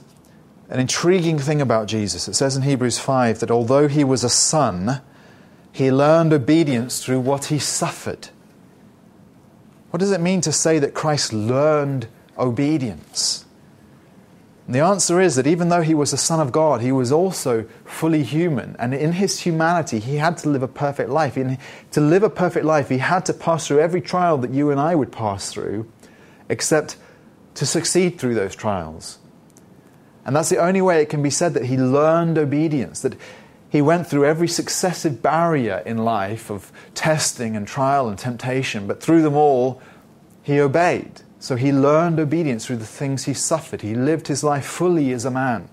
an 0.68 0.78
intriguing 0.78 1.38
thing 1.38 1.60
about 1.60 1.86
Jesus. 1.86 2.28
It 2.28 2.34
says 2.34 2.56
in 2.56 2.62
Hebrews 2.62 2.98
5 2.98 3.40
that 3.40 3.50
although 3.50 3.88
he 3.88 4.04
was 4.04 4.24
a 4.24 4.30
son, 4.30 5.00
he 5.70 5.90
learned 5.90 6.34
obedience 6.34 7.02
through 7.02 7.20
what 7.20 7.46
he 7.46 7.58
suffered. 7.58 8.28
What 9.92 10.00
does 10.00 10.10
it 10.10 10.22
mean 10.22 10.40
to 10.40 10.52
say 10.52 10.78
that 10.78 10.94
Christ 10.94 11.34
learned 11.34 12.08
obedience? 12.38 13.44
And 14.66 14.74
the 14.74 14.80
answer 14.80 15.20
is 15.20 15.36
that 15.36 15.46
even 15.46 15.68
though 15.68 15.82
he 15.82 15.92
was 15.92 16.12
the 16.12 16.16
Son 16.16 16.40
of 16.40 16.50
God, 16.50 16.80
he 16.80 16.92
was 16.92 17.12
also 17.12 17.66
fully 17.84 18.22
human. 18.22 18.74
And 18.78 18.94
in 18.94 19.12
his 19.12 19.40
humanity, 19.40 19.98
he 19.98 20.16
had 20.16 20.38
to 20.38 20.48
live 20.48 20.62
a 20.62 20.68
perfect 20.68 21.10
life. 21.10 21.34
To 21.34 22.00
live 22.00 22.22
a 22.22 22.30
perfect 22.30 22.64
life, 22.64 22.88
he 22.88 22.96
had 22.96 23.26
to 23.26 23.34
pass 23.34 23.66
through 23.66 23.80
every 23.80 24.00
trial 24.00 24.38
that 24.38 24.50
you 24.50 24.70
and 24.70 24.80
I 24.80 24.94
would 24.94 25.12
pass 25.12 25.52
through, 25.52 25.86
except 26.48 26.96
to 27.56 27.66
succeed 27.66 28.18
through 28.18 28.34
those 28.34 28.56
trials. 28.56 29.18
And 30.24 30.34
that's 30.34 30.48
the 30.48 30.56
only 30.56 30.80
way 30.80 31.02
it 31.02 31.10
can 31.10 31.22
be 31.22 31.28
said 31.28 31.52
that 31.52 31.66
he 31.66 31.76
learned 31.76 32.38
obedience, 32.38 33.02
that 33.02 33.16
he 33.72 33.80
went 33.80 34.06
through 34.06 34.26
every 34.26 34.48
successive 34.48 35.22
barrier 35.22 35.82
in 35.86 35.96
life 35.96 36.50
of 36.50 36.70
testing 36.92 37.56
and 37.56 37.66
trial 37.66 38.06
and 38.06 38.18
temptation, 38.18 38.86
but 38.86 39.02
through 39.02 39.22
them 39.22 39.34
all, 39.34 39.80
he 40.42 40.60
obeyed. 40.60 41.22
So 41.38 41.56
he 41.56 41.72
learned 41.72 42.20
obedience 42.20 42.66
through 42.66 42.76
the 42.76 42.84
things 42.84 43.24
he 43.24 43.32
suffered. 43.32 43.80
He 43.80 43.94
lived 43.94 44.28
his 44.28 44.44
life 44.44 44.66
fully 44.66 45.10
as 45.12 45.24
a 45.24 45.30
man. 45.30 45.70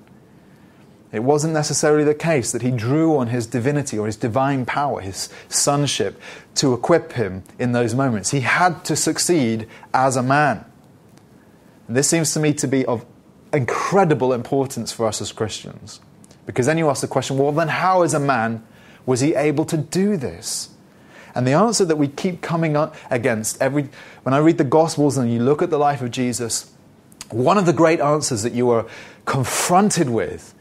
It 1.11 1.23
wasn't 1.23 1.53
necessarily 1.53 2.05
the 2.05 2.15
case 2.15 2.53
that 2.53 2.61
he 2.61 2.71
drew 2.71 3.17
on 3.17 3.27
his 3.27 3.45
divinity 3.45 3.99
or 3.99 4.05
his 4.05 4.15
divine 4.15 4.65
power, 4.65 5.01
his 5.01 5.27
sonship, 5.49 6.21
to 6.55 6.73
equip 6.73 7.11
him 7.11 7.43
in 7.59 7.73
those 7.73 7.93
moments. 7.93 8.31
He 8.31 8.39
had 8.39 8.85
to 8.85 8.95
succeed 8.95 9.67
as 9.93 10.15
a 10.15 10.23
man. 10.23 10.63
And 11.89 11.97
this 11.97 12.07
seems 12.07 12.31
to 12.31 12.39
me 12.39 12.53
to 12.53 12.67
be 12.67 12.85
of 12.85 13.05
incredible 13.51 14.31
importance 14.31 14.93
for 14.93 15.05
us 15.05 15.19
as 15.19 15.33
Christians. 15.33 15.99
Because 16.49 16.65
then 16.65 16.79
you 16.79 16.89
ask 16.89 17.01
the 17.01 17.07
question 17.07 17.37
well, 17.37 17.51
then 17.51 17.67
how, 17.67 18.01
as 18.01 18.15
a 18.15 18.19
man, 18.19 18.65
was 19.05 19.19
he 19.19 19.35
able 19.35 19.65
to 19.65 19.77
do 19.77 20.17
this? 20.17 20.69
And 21.35 21.45
the 21.45 21.53
answer 21.53 21.85
that 21.85 21.97
we 21.97 22.07
keep 22.07 22.41
coming 22.41 22.75
up 22.75 22.95
against 23.11 23.61
every 23.61 23.89
when 24.23 24.33
I 24.33 24.39
read 24.39 24.57
the 24.57 24.63
Gospels 24.63 25.15
and 25.15 25.31
you 25.31 25.41
look 25.43 25.61
at 25.61 25.69
the 25.69 25.77
life 25.77 26.01
of 26.01 26.09
Jesus, 26.09 26.73
one 27.29 27.59
of 27.59 27.67
the 27.67 27.71
great 27.71 27.99
answers 27.99 28.41
that 28.41 28.53
you 28.53 28.71
are 28.71 28.87
confronted 29.25 30.09
with 30.09 30.55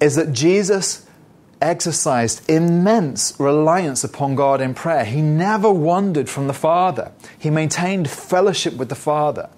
is 0.00 0.16
that 0.16 0.32
Jesus 0.32 1.06
exercised 1.62 2.50
immense 2.50 3.38
reliance 3.38 4.02
upon 4.02 4.34
God 4.34 4.60
in 4.60 4.74
prayer. 4.74 5.04
He 5.04 5.22
never 5.22 5.70
wandered 5.70 6.28
from 6.28 6.48
the 6.48 6.52
Father, 6.52 7.12
he 7.38 7.50
maintained 7.50 8.10
fellowship 8.10 8.74
with 8.74 8.88
the 8.88 8.96
Father. 8.96 9.48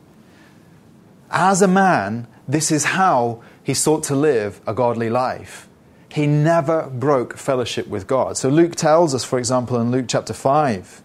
As 1.31 1.63
a 1.63 1.69
man, 1.69 2.27
this 2.47 2.71
is 2.71 2.85
how 2.85 3.43
he 3.63 3.75
sought 3.75 4.03
to 4.05 4.15
live 4.15 4.61
a 4.67 4.75
godly 4.75 5.11
life. 5.11 5.69
He 6.09 6.27
never 6.27 6.89
broke 6.91 7.39
fellowship 7.39 7.87
with 7.87 8.07
God. 8.07 8.37
So 8.37 8.49
Luke 8.49 8.75
tells 8.75 9.15
us, 9.15 9.25
for 9.25 9.39
example, 9.39 9.81
in 9.81 9.91
Luke 9.91 10.07
chapter 10.09 10.35
5, 10.35 11.03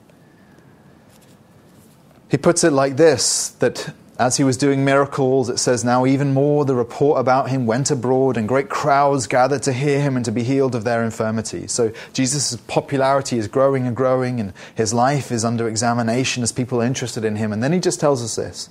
he 2.29 2.37
puts 2.37 2.63
it 2.63 2.71
like 2.71 2.97
this 2.97 3.49
that 3.59 3.93
as 4.19 4.37
he 4.37 4.43
was 4.43 4.57
doing 4.57 4.83
miracles, 4.83 5.47
it 5.47 5.59
says, 5.59 5.85
Now 5.85 6.05
even 6.05 6.33
more 6.33 6.65
the 6.65 6.75
report 6.75 7.19
about 7.19 7.49
him 7.49 7.67
went 7.67 7.91
abroad, 7.91 8.35
and 8.35 8.47
great 8.47 8.67
crowds 8.67 9.27
gathered 9.27 9.61
to 9.63 9.73
hear 9.73 10.01
him 10.01 10.15
and 10.15 10.25
to 10.25 10.31
be 10.31 10.43
healed 10.43 10.73
of 10.73 10.83
their 10.83 11.03
infirmities. 11.03 11.71
So 11.71 11.91
Jesus' 12.13 12.55
popularity 12.67 13.37
is 13.37 13.47
growing 13.47 13.85
and 13.85 13.95
growing, 13.95 14.39
and 14.39 14.53
his 14.73 14.93
life 14.93 15.31
is 15.31 15.45
under 15.45 15.67
examination 15.67 16.41
as 16.41 16.51
people 16.51 16.81
are 16.81 16.85
interested 16.85 17.23
in 17.23 17.35
him. 17.35 17.53
And 17.53 17.61
then 17.61 17.73
he 17.73 17.79
just 17.79 17.99
tells 17.99 18.23
us 18.23 18.35
this 18.35 18.69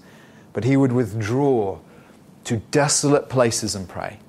But 0.53 0.65
he 0.65 0.77
would 0.77 0.93
withdraw 0.93 1.79
to 2.47 2.59
desolate 2.71 3.29
places 3.29 3.75
and 3.75 3.89
pray. 3.89 4.21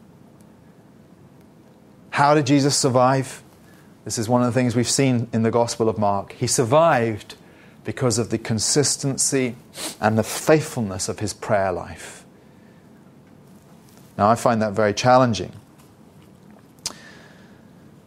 How 2.09 2.33
did 2.33 2.47
Jesus 2.47 2.75
survive? 2.75 3.43
This 4.05 4.17
is 4.17 4.27
one 4.27 4.41
of 4.41 4.47
the 4.47 4.59
things 4.59 4.75
we've 4.75 4.89
seen 4.89 5.27
in 5.31 5.43
the 5.43 5.51
Gospel 5.51 5.87
of 5.87 5.99
Mark. 5.99 6.33
He 6.33 6.47
survived 6.47 7.35
because 7.83 8.17
of 8.17 8.31
the 8.31 8.39
consistency 8.39 9.55
and 10.01 10.17
the 10.17 10.23
faithfulness 10.23 11.07
of 11.07 11.19
his 11.19 11.31
prayer 11.31 11.71
life. 11.71 12.25
Now, 14.17 14.29
I 14.29 14.35
find 14.35 14.63
that 14.63 14.73
very 14.73 14.95
challenging. 14.95 15.51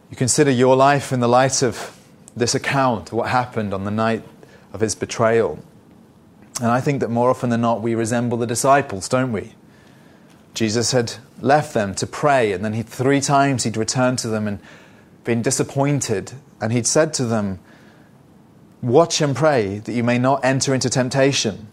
You 0.09 0.17
consider 0.17 0.51
your 0.51 0.75
life 0.75 1.13
in 1.13 1.21
the 1.21 1.29
light 1.29 1.63
of 1.63 1.97
this 2.35 2.53
account, 2.53 3.13
what 3.13 3.29
happened 3.29 3.73
on 3.73 3.85
the 3.85 3.91
night 3.91 4.23
of 4.73 4.81
his 4.81 4.93
betrayal. 4.93 5.63
And 6.57 6.67
I 6.67 6.81
think 6.81 6.99
that 6.99 7.09
more 7.09 7.29
often 7.29 7.49
than 7.49 7.61
not, 7.61 7.81
we 7.81 7.95
resemble 7.95 8.37
the 8.37 8.45
disciples, 8.45 9.07
don't 9.07 9.31
we? 9.31 9.53
Jesus 10.53 10.91
had 10.91 11.13
left 11.39 11.73
them 11.73 11.95
to 11.95 12.07
pray, 12.07 12.51
and 12.51 12.63
then 12.63 12.73
he, 12.73 12.83
three 12.83 13.21
times 13.21 13.63
he'd 13.63 13.77
returned 13.77 14.19
to 14.19 14.27
them 14.27 14.47
and 14.47 14.59
been 15.23 15.41
disappointed. 15.41 16.33
And 16.59 16.71
he'd 16.71 16.87
said 16.87 17.13
to 17.15 17.25
them, 17.25 17.59
Watch 18.81 19.21
and 19.21 19.35
pray 19.35 19.77
that 19.79 19.91
you 19.91 20.03
may 20.03 20.17
not 20.17 20.43
enter 20.43 20.73
into 20.73 20.89
temptation. 20.89 21.67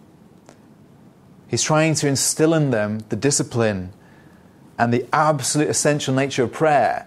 He's 1.48 1.62
trying 1.62 1.94
to 1.96 2.06
instill 2.06 2.52
in 2.52 2.70
them 2.70 3.00
the 3.08 3.16
discipline 3.16 3.92
and 4.78 4.92
the 4.92 5.06
absolute 5.12 5.68
essential 5.68 6.14
nature 6.14 6.44
of 6.44 6.52
prayer, 6.52 7.06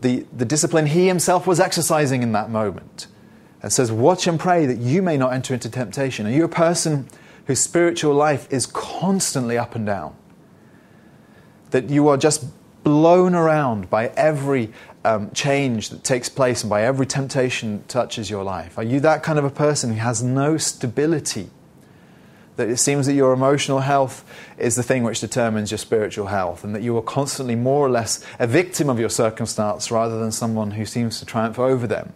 the, 0.00 0.26
the 0.36 0.44
discipline 0.44 0.86
he 0.86 1.06
himself 1.06 1.46
was 1.46 1.60
exercising 1.60 2.22
in 2.22 2.32
that 2.32 2.50
moment. 2.50 3.06
And 3.62 3.72
says, 3.72 3.92
Watch 3.92 4.26
and 4.26 4.40
pray 4.40 4.66
that 4.66 4.78
you 4.78 5.00
may 5.00 5.16
not 5.16 5.32
enter 5.32 5.54
into 5.54 5.70
temptation. 5.70 6.26
Are 6.26 6.30
you 6.30 6.44
a 6.44 6.48
person 6.48 7.08
whose 7.46 7.60
spiritual 7.60 8.14
life 8.14 8.50
is 8.50 8.66
constantly 8.66 9.56
up 9.56 9.74
and 9.74 9.86
down? 9.86 10.16
That 11.74 11.90
you 11.90 12.06
are 12.06 12.16
just 12.16 12.46
blown 12.84 13.34
around 13.34 13.90
by 13.90 14.08
every 14.08 14.72
um, 15.04 15.32
change 15.32 15.88
that 15.88 16.04
takes 16.04 16.28
place 16.28 16.62
and 16.62 16.70
by 16.70 16.82
every 16.82 17.04
temptation 17.04 17.78
that 17.78 17.88
touches 17.88 18.30
your 18.30 18.44
life? 18.44 18.78
Are 18.78 18.84
you 18.84 19.00
that 19.00 19.24
kind 19.24 19.40
of 19.40 19.44
a 19.44 19.50
person 19.50 19.90
who 19.90 19.98
has 19.98 20.22
no 20.22 20.56
stability? 20.56 21.50
That 22.54 22.68
it 22.68 22.76
seems 22.76 23.06
that 23.06 23.14
your 23.14 23.32
emotional 23.32 23.80
health 23.80 24.24
is 24.56 24.76
the 24.76 24.84
thing 24.84 25.02
which 25.02 25.20
determines 25.20 25.72
your 25.72 25.78
spiritual 25.78 26.26
health, 26.26 26.62
and 26.62 26.72
that 26.76 26.82
you 26.82 26.96
are 26.96 27.02
constantly 27.02 27.56
more 27.56 27.84
or 27.84 27.90
less 27.90 28.24
a 28.38 28.46
victim 28.46 28.88
of 28.88 29.00
your 29.00 29.10
circumstance 29.10 29.90
rather 29.90 30.20
than 30.20 30.30
someone 30.30 30.70
who 30.70 30.86
seems 30.86 31.18
to 31.18 31.26
triumph 31.26 31.58
over 31.58 31.88
them. 31.88 32.12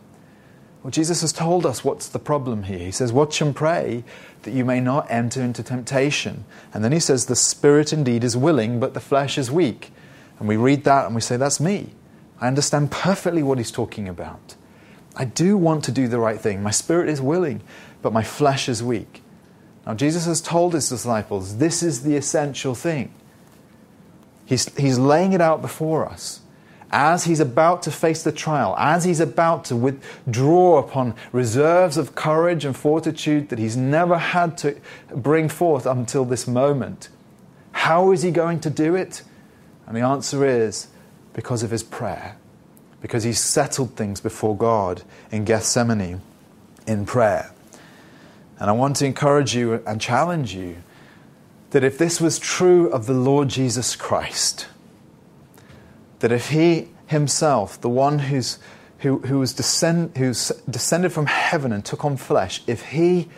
Well, 0.89 0.93
Jesus 0.93 1.21
has 1.21 1.35
told 1.35 1.67
us 1.67 1.85
what's 1.85 2.09
the 2.09 2.19
problem 2.19 2.63
here. 2.63 2.79
He 2.79 2.93
says, 2.93 3.13
Watch 3.13 3.43
and 3.43 3.55
pray 3.55 4.05
that 4.41 4.53
you 4.53 4.65
may 4.65 4.81
not 4.81 5.07
enter 5.11 5.43
into 5.43 5.63
temptation. 5.63 6.47
And 6.73 6.83
then 6.83 6.93
he 6.93 6.99
says, 6.99 7.27
The 7.27 7.37
spirit 7.37 7.93
indeed 7.93 8.25
is 8.25 8.39
willing, 8.39 8.81
but 8.81 8.95
the 8.95 9.01
flesh 9.01 9.37
is 9.37 9.51
weak. 9.51 9.93
And 10.39 10.49
we 10.49 10.57
read 10.57 10.85
that 10.85 11.05
and 11.05 11.15
we 11.15 11.21
say, 11.21 11.37
That's 11.37 11.61
me. 11.61 11.91
I 12.41 12.49
understand 12.49 12.91
perfectly 12.91 13.43
what 13.43 13.59
he's 13.59 13.71
talking 13.71 14.09
about. 14.09 14.55
I 15.15 15.27
do 15.27 15.59
want 15.59 15.85
to 15.85 15.93
do 15.93 16.09
the 16.09 16.19
right 16.19 16.41
thing. 16.41 16.63
My 16.63 16.71
spirit 16.71 17.11
is 17.11 17.21
willing, 17.21 17.61
but 18.01 18.15
my 18.15 18.23
flesh 18.23 18.67
is 18.67 18.83
weak. 18.83 19.23
Now, 19.87 19.93
Jesus 19.93 20.25
has 20.25 20.41
told 20.41 20.73
his 20.73 20.89
disciples 20.89 21.59
this 21.59 21.83
is 21.83 22.03
the 22.03 22.17
essential 22.17 22.75
thing. 22.75 23.13
He's, 24.47 24.75
he's 24.79 24.99
laying 24.99 25.35
it 25.35 25.43
out 25.43 25.61
before 25.61 26.09
us. 26.09 26.38
As 26.91 27.25
he's 27.25 27.41
about 27.41 27.83
to 27.83 27.91
face 27.91 28.23
the 28.23 28.33
trial, 28.33 28.75
as 28.79 29.05
he's 29.05 29.21
about 29.21 29.65
to 29.67 29.77
withdraw 29.77 30.79
upon 30.79 31.15
reserves 31.33 31.99
of 31.99 32.15
courage 32.15 32.65
and 32.65 32.75
fortitude 32.75 33.51
that 33.51 33.59
he's 33.59 33.77
never 33.77 34.17
had 34.17 34.57
to 34.59 34.77
bring 35.15 35.49
forth 35.51 35.85
until 35.85 36.25
this 36.25 36.47
moment, 36.47 37.11
how 37.73 38.11
is 38.13 38.23
he 38.23 38.31
going 38.31 38.61
to 38.61 38.71
do 38.71 38.95
it? 38.95 39.23
And 39.87 39.97
the 39.97 40.01
answer 40.01 40.47
is 40.47 40.89
because 41.35 41.63
of 41.63 41.71
his 41.71 41.83
prayer, 41.83 42.37
because 43.03 43.25
he 43.25 43.33
settled 43.33 43.95
things 43.95 44.21
before 44.21 44.57
God 44.57 45.03
in 45.31 45.45
Gethsemane 45.45 46.23
in 46.87 47.07
prayer. 47.07 47.53
And 48.59 48.69
I 48.69 48.73
want 48.73 48.97
to 48.97 49.07
encourage 49.07 49.55
you 49.55 49.83
and 49.87 50.01
challenge 50.01 50.55
you 50.55 50.79
that 51.71 51.85
if 51.85 51.99
this 51.99 52.21
was 52.21 52.39
true 52.39 52.91
of 52.91 53.07
the 53.07 53.15
Lord 53.15 53.49
Jesus 53.49 53.95
Christ, 53.95 54.67
that 56.21 56.33
if 56.33 56.51
he 56.51 56.89
himself, 57.07 57.81
the 57.81 57.89
one 57.89 58.19
who's, 58.19 58.59
who, 58.99 59.19
who 59.21 59.39
was 59.39 59.53
descend, 59.53 60.17
who's 60.17 60.53
descended 60.69 61.13
from 61.13 61.27
heaven 61.27 61.73
and 61.73 61.85
took 61.85 62.05
on 62.05 62.17
flesh, 62.17 62.63
if 62.67 62.87
he 62.87 63.29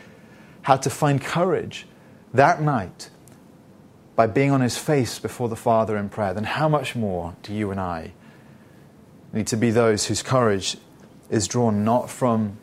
had 0.62 0.82
to 0.82 0.90
find 0.90 1.20
courage 1.20 1.86
that 2.34 2.60
night 2.62 3.10
by 4.16 4.26
being 4.26 4.50
on 4.50 4.60
his 4.60 4.76
face 4.76 5.18
before 5.18 5.48
the 5.48 5.56
Father 5.56 5.96
in 5.96 6.08
prayer, 6.08 6.34
then 6.34 6.44
how 6.44 6.68
much 6.68 6.94
more 6.94 7.34
do 7.42 7.54
you 7.54 7.70
and 7.70 7.80
I 7.80 8.12
need 9.32 9.46
to 9.48 9.56
be 9.56 9.70
those 9.70 10.06
whose 10.06 10.22
courage 10.22 10.76
is 11.30 11.46
drawn 11.46 11.84
not 11.84 12.10
from 12.10 12.58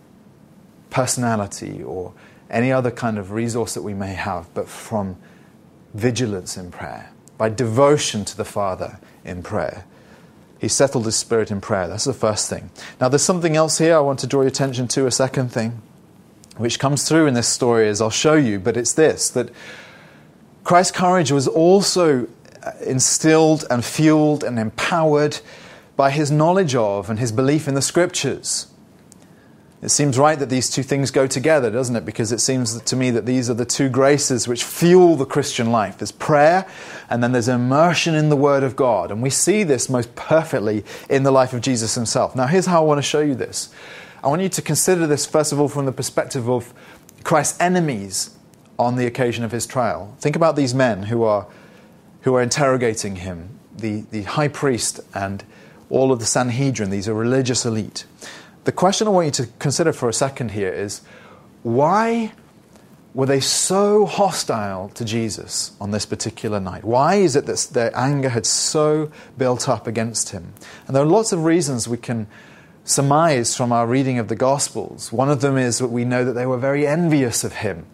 personality 0.89 1.82
or 1.82 2.13
any 2.49 2.71
other 2.71 2.91
kind 2.91 3.17
of 3.17 3.32
resource 3.32 3.73
that 3.73 3.82
we 3.82 3.93
may 3.93 4.13
have, 4.13 4.53
but 4.53 4.67
from 4.67 5.17
vigilance 5.93 6.58
in 6.58 6.71
prayer, 6.71 7.12
by 7.38 7.49
devotion 7.49 8.25
to 8.25 8.38
the 8.38 8.45
Father 8.45 8.99
in 9.25 9.41
prayer. 9.41 9.86
He 10.60 10.67
settled 10.67 11.06
his 11.06 11.15
spirit 11.15 11.52
in 11.52 11.62
prayer. 11.62 11.88
That's 11.88 12.06
the 12.06 12.13
first 12.13 12.50
thing. 12.50 12.72
Now, 13.00 13.10
there's 13.10 13.22
something 13.22 13.56
else 13.56 13.78
here 13.78 13.96
I 13.96 14.00
want 14.00 14.20
to 14.20 14.28
draw 14.28 14.41
your 14.41 14.48
attention 14.48 14.88
to, 14.89 15.06
a 15.06 15.12
second 15.12 15.52
thing, 15.52 15.82
which 16.58 16.80
comes 16.80 17.08
through 17.08 17.28
in 17.28 17.34
this 17.34 17.48
story 17.48 17.88
as 17.88 18.02
I'll 18.02 18.10
show 18.10 18.34
you, 18.34 18.60
but 18.60 18.76
it's 18.76 18.93
this 18.93 19.30
that 19.30 19.50
Christ's 20.63 20.98
courage 20.98 21.32
was 21.32 21.48
also 21.48 22.28
uh, 22.63 22.72
instilled 22.86 23.65
and 23.70 23.86
fueled 23.86 24.43
and 24.43 24.60
empowered 24.60 25.39
by 25.96 26.12
his 26.12 26.32
knowledge 26.32 26.76
of 26.76 27.10
and 27.10 27.20
his 27.20 27.32
belief 27.32 27.67
in 27.67 27.74
the 27.74 27.82
scriptures. 27.82 28.67
It 29.82 29.90
seems 29.90 30.18
right 30.18 30.40
that 30.40 30.50
these 30.50 30.70
two 30.72 30.82
things 30.82 31.12
go 31.12 31.28
together, 31.28 31.70
doesn't 31.70 31.96
it? 31.96 32.06
Because 32.06 32.32
it 32.32 32.40
seems 32.40 32.82
to 32.82 32.96
me 32.96 33.12
that 33.12 33.28
these 33.28 33.48
are 33.50 33.54
the 33.54 33.66
two 33.66 33.90
graces 33.90 34.48
which 34.48 34.63
fuel 34.63 35.16
the 35.16 35.26
Christian 35.26 35.72
life. 35.72 36.00
There's 36.00 36.12
prayer, 36.12 36.66
and 37.10 37.24
then 37.24 37.32
there's 37.32 37.48
immersion 37.48 38.16
in 38.16 38.30
the 38.30 38.36
Word 38.36 38.63
of 38.63 38.76
God. 38.76 39.12
And 39.12 39.22
we 39.22 39.30
see 39.30 39.63
this 39.63 39.88
most 39.88 40.16
perfectly 40.16 40.84
in 41.10 41.24
the 41.24 41.32
life 41.32 41.54
of 41.54 41.62
Jesus 41.62 41.94
himself. 41.94 42.36
Now, 42.36 42.48
here's 42.48 42.66
how 42.66 42.82
I 42.82 42.86
want 42.86 42.98
to 42.98 43.04
show 43.04 43.20
you 43.20 43.36
this. 43.36 43.70
I 44.24 44.28
want 44.28 44.42
you 44.42 44.50
to 44.50 44.62
consider 44.63 45.06
this, 45.06 45.28
first 45.28 45.52
of 45.52 45.60
all, 45.60 45.68
from 45.68 45.86
the 45.86 45.92
perspective 45.92 46.50
of 46.50 46.74
Christ's 47.24 47.60
enemies 47.62 48.36
on 48.80 48.96
the 48.96 49.06
occasion 49.06 49.44
of 49.44 49.52
his 49.52 49.68
trial. 49.68 50.16
Think 50.20 50.36
about 50.36 50.56
these 50.56 50.74
men 50.74 51.04
who 51.04 51.24
are, 51.24 51.46
who 52.22 52.34
are 52.34 52.42
interrogating 52.42 53.18
him 53.18 53.58
the, 53.78 54.02
the 54.12 54.24
high 54.24 54.48
priest 54.48 55.00
and 55.13 55.44
all 55.90 56.12
of 56.12 56.20
the 56.20 56.26
Sanhedrin, 56.26 56.90
these 56.90 57.08
are 57.08 57.13
religious 57.13 57.66
elite. 57.66 58.06
The 58.67 58.73
question 58.73 59.08
I 59.08 59.12
want 59.12 59.27
you 59.27 59.45
to 59.45 59.51
consider 59.60 59.93
for 59.93 60.10
a 60.10 60.13
second 60.13 60.51
here 60.51 60.67
is 60.67 60.99
why 61.63 62.34
were 63.13 63.25
they 63.25 63.39
so 63.39 64.06
hostile 64.06 64.89
to 64.89 65.06
Jesus 65.06 65.71
on 65.80 65.91
this 65.91 66.06
particular 66.06 66.60
night? 66.60 66.84
Why 66.84 67.15
is 67.15 67.38
it 67.38 67.45
that 67.45 67.60
their 67.71 67.97
anger 67.97 68.27
had 68.27 68.45
so 68.45 69.10
built 69.38 69.69
up 69.69 69.88
against 69.88 70.32
him? 70.32 70.51
And 70.86 70.93
there 70.93 71.01
are 71.01 71.06
lots 71.06 71.32
of 71.32 71.45
reasons 71.45 71.88
we 71.88 71.95
can 71.95 72.27
surmise 72.84 73.56
from 73.56 73.71
our 73.71 73.88
reading 73.88 74.19
of 74.19 74.27
the 74.27 74.36
Gospels. 74.36 75.13
One 75.13 75.30
of 75.30 75.39
them 75.39 75.56
is 75.56 75.77
that 75.77 75.88
we 75.88 76.03
know 76.03 76.25
that 76.25 76.34
they 76.34 76.45
were 76.45 76.58
very 76.58 76.86
envious 76.86 77.45
of 77.45 77.53
him. 77.53 77.86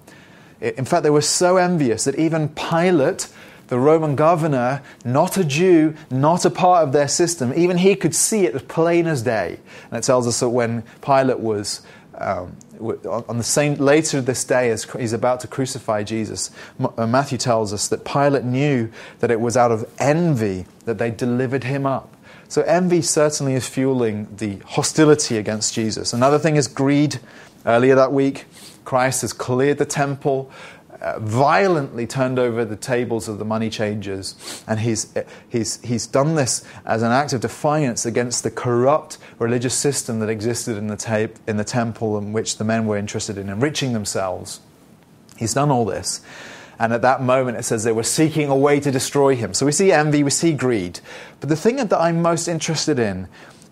In 0.59 0.85
fact, 0.85 1.03
they 1.03 1.11
were 1.11 1.21
so 1.21 1.57
envious 1.57 2.05
that 2.05 2.15
even 2.15 2.49
Pilate, 2.49 3.31
the 3.73 3.79
Roman 3.79 4.15
governor, 4.15 4.83
not 5.03 5.35
a 5.35 5.43
Jew, 5.43 5.95
not 6.11 6.45
a 6.45 6.51
part 6.51 6.83
of 6.83 6.93
their 6.93 7.07
system, 7.07 7.51
even 7.55 7.79
he 7.79 7.95
could 7.95 8.13
see 8.13 8.45
it 8.45 8.53
as 8.53 8.61
plain 8.61 9.07
as 9.07 9.23
day. 9.23 9.57
And 9.89 9.97
it 9.97 10.03
tells 10.03 10.27
us 10.27 10.41
that 10.41 10.49
when 10.49 10.83
Pilate 11.01 11.39
was 11.39 11.81
um, 12.13 12.55
on 12.79 13.39
the 13.39 13.43
same 13.43 13.73
later 13.73 14.21
this 14.21 14.43
day 14.43 14.69
as 14.69 14.83
he's 14.83 15.11
about 15.11 15.39
to 15.39 15.47
crucify 15.47 16.03
Jesus, 16.03 16.51
uh, 16.99 17.07
Matthew 17.07 17.39
tells 17.39 17.73
us 17.73 17.87
that 17.87 18.05
Pilate 18.05 18.43
knew 18.43 18.91
that 19.21 19.31
it 19.31 19.41
was 19.41 19.57
out 19.57 19.71
of 19.71 19.91
envy 19.97 20.67
that 20.85 20.99
they 20.99 21.09
delivered 21.09 21.63
him 21.63 21.87
up. 21.87 22.15
So 22.49 22.61
envy 22.61 23.01
certainly 23.01 23.55
is 23.55 23.67
fueling 23.67 24.27
the 24.35 24.57
hostility 24.67 25.39
against 25.39 25.73
Jesus. 25.73 26.13
Another 26.13 26.37
thing 26.37 26.57
is 26.57 26.67
greed. 26.67 27.19
Earlier 27.65 27.95
that 27.95 28.13
week, 28.13 28.45
Christ 28.85 29.21
has 29.21 29.33
cleared 29.33 29.79
the 29.79 29.85
temple. 29.87 30.51
Uh, 31.03 31.19
violently 31.19 32.07
turned 32.07 32.39
over 32.39 32.63
the 32.63 32.75
tables 32.75 33.27
of 33.27 33.37
the 33.37 33.45
money 33.45 33.69
changers. 33.69 34.63
And 34.67 34.79
he's, 34.79 35.13
he's, 35.49 35.81
he's 35.81 36.07
done 36.07 36.35
this 36.35 36.63
as 36.85 37.03
an 37.03 37.11
act 37.11 37.33
of 37.33 37.41
defiance 37.41 38.05
against 38.05 38.43
the 38.43 38.51
corrupt 38.51 39.17
religious 39.37 39.73
system 39.73 40.19
that 40.19 40.29
existed 40.29 40.77
in 40.77 40.87
the, 40.87 40.95
ta- 40.95 41.33
in 41.45 41.57
the 41.57 41.63
temple 41.63 42.17
in 42.17 42.33
which 42.33 42.57
the 42.57 42.63
men 42.63 42.85
were 42.87 42.97
interested 42.97 43.37
in 43.37 43.49
enriching 43.49 43.93
themselves. 43.93 44.61
He's 45.37 45.53
done 45.53 45.71
all 45.71 45.85
this. 45.85 46.21
And 46.79 46.93
at 46.93 47.01
that 47.01 47.21
moment, 47.21 47.57
it 47.57 47.63
says 47.63 47.83
they 47.83 47.91
were 47.91 48.03
seeking 48.03 48.49
a 48.49 48.55
way 48.55 48.79
to 48.79 48.89
destroy 48.89 49.35
him. 49.35 49.53
So 49.53 49.65
we 49.65 49.71
see 49.71 49.91
envy, 49.91 50.23
we 50.23 50.31
see 50.31 50.53
greed. 50.53 50.99
But 51.39 51.49
the 51.49 51.55
thing 51.55 51.75
that 51.75 51.93
I'm 51.93 52.21
most 52.21 52.47
interested 52.47 52.97
in 52.97 53.27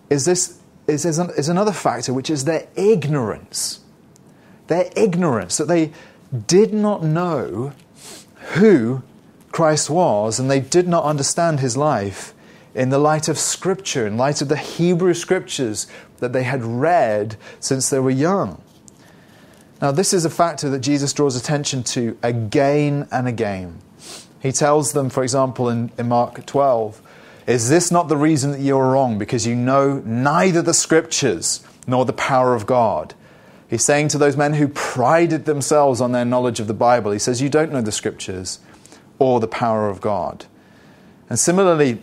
is 0.09 0.25
this 0.25 0.59
is, 0.87 1.05
is, 1.05 1.19
an, 1.19 1.29
is 1.37 1.49
another 1.49 1.71
factor, 1.71 2.13
which 2.13 2.29
is 2.29 2.45
their 2.45 2.67
ignorance. 2.75 3.79
Their 4.67 4.89
ignorance, 4.95 5.57
that 5.57 5.67
they 5.67 5.91
did 6.47 6.73
not 6.73 7.03
know 7.03 7.73
who 8.53 9.03
Christ 9.51 9.89
was 9.89 10.39
and 10.39 10.49
they 10.49 10.59
did 10.59 10.87
not 10.87 11.03
understand 11.03 11.59
his 11.59 11.75
life 11.75 12.33
in 12.73 12.89
the 12.89 12.97
light 12.97 13.27
of 13.27 13.37
Scripture, 13.37 14.07
in 14.07 14.17
light 14.17 14.41
of 14.41 14.47
the 14.47 14.57
Hebrew 14.57 15.13
Scriptures 15.13 15.87
that 16.19 16.33
they 16.33 16.43
had 16.43 16.63
read 16.63 17.35
since 17.59 17.89
they 17.89 17.99
were 17.99 18.09
young. 18.09 18.61
Now, 19.81 19.91
this 19.91 20.13
is 20.13 20.25
a 20.25 20.29
factor 20.29 20.69
that 20.69 20.79
Jesus 20.79 21.11
draws 21.11 21.35
attention 21.35 21.83
to 21.83 22.17
again 22.21 23.07
and 23.11 23.27
again. 23.27 23.79
He 24.39 24.51
tells 24.51 24.93
them, 24.93 25.09
for 25.09 25.23
example, 25.23 25.69
in, 25.69 25.91
in 25.97 26.07
Mark 26.07 26.45
12, 26.45 27.01
Is 27.47 27.69
this 27.69 27.91
not 27.91 28.07
the 28.07 28.17
reason 28.17 28.51
that 28.51 28.59
you 28.59 28.77
are 28.77 28.91
wrong? 28.91 29.17
Because 29.17 29.45
you 29.47 29.55
know 29.55 30.01
neither 30.05 30.61
the 30.61 30.73
Scriptures 30.73 31.63
nor 31.87 32.05
the 32.05 32.13
power 32.13 32.53
of 32.53 32.65
God. 32.65 33.15
He's 33.71 33.85
saying 33.85 34.09
to 34.09 34.17
those 34.17 34.35
men 34.35 34.53
who 34.53 34.67
prided 34.67 35.45
themselves 35.45 36.01
on 36.01 36.11
their 36.11 36.25
knowledge 36.25 36.59
of 36.59 36.67
the 36.67 36.73
Bible, 36.73 37.11
He 37.11 37.19
says, 37.19 37.41
You 37.41 37.49
don't 37.49 37.71
know 37.71 37.81
the 37.81 37.91
Scriptures 37.91 38.59
or 39.17 39.39
the 39.39 39.47
power 39.47 39.87
of 39.89 40.01
God. 40.01 40.45
And 41.29 41.39
similarly, 41.39 41.99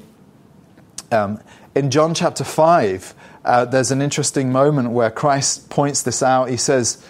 um, 1.13 1.41
in 1.75 1.91
John 1.91 2.15
chapter 2.15 2.43
5, 2.43 3.15
uh, 3.45 3.65
there's 3.67 3.91
an 3.91 4.01
interesting 4.01 4.51
moment 4.51 4.93
where 4.93 5.11
Christ 5.11 5.69
points 5.69 6.03
this 6.03 6.23
out. 6.23 6.49
He 6.49 6.57
says, 6.57 7.05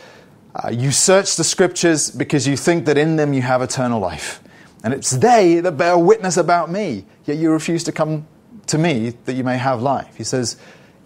uh, 0.54 0.70
you 0.70 0.90
search 0.90 1.36
the 1.36 1.44
scriptures 1.44 2.10
because 2.10 2.48
you 2.48 2.56
think 2.56 2.86
that 2.86 2.98
in 2.98 3.14
them 3.14 3.32
you 3.32 3.42
have 3.42 3.62
eternal 3.62 4.00
life. 4.00 4.42
And 4.82 4.92
it's 4.92 5.10
they 5.12 5.60
that 5.60 5.72
bear 5.72 5.96
witness 5.96 6.36
about 6.36 6.68
me, 6.68 7.04
yet 7.26 7.36
you 7.36 7.52
refuse 7.52 7.84
to 7.84 7.92
come 7.92 8.26
to 8.66 8.78
me 8.78 9.10
that 9.26 9.34
you 9.34 9.44
may 9.44 9.56
have 9.56 9.82
life. 9.82 10.16
He 10.16 10.24
says, 10.24 10.56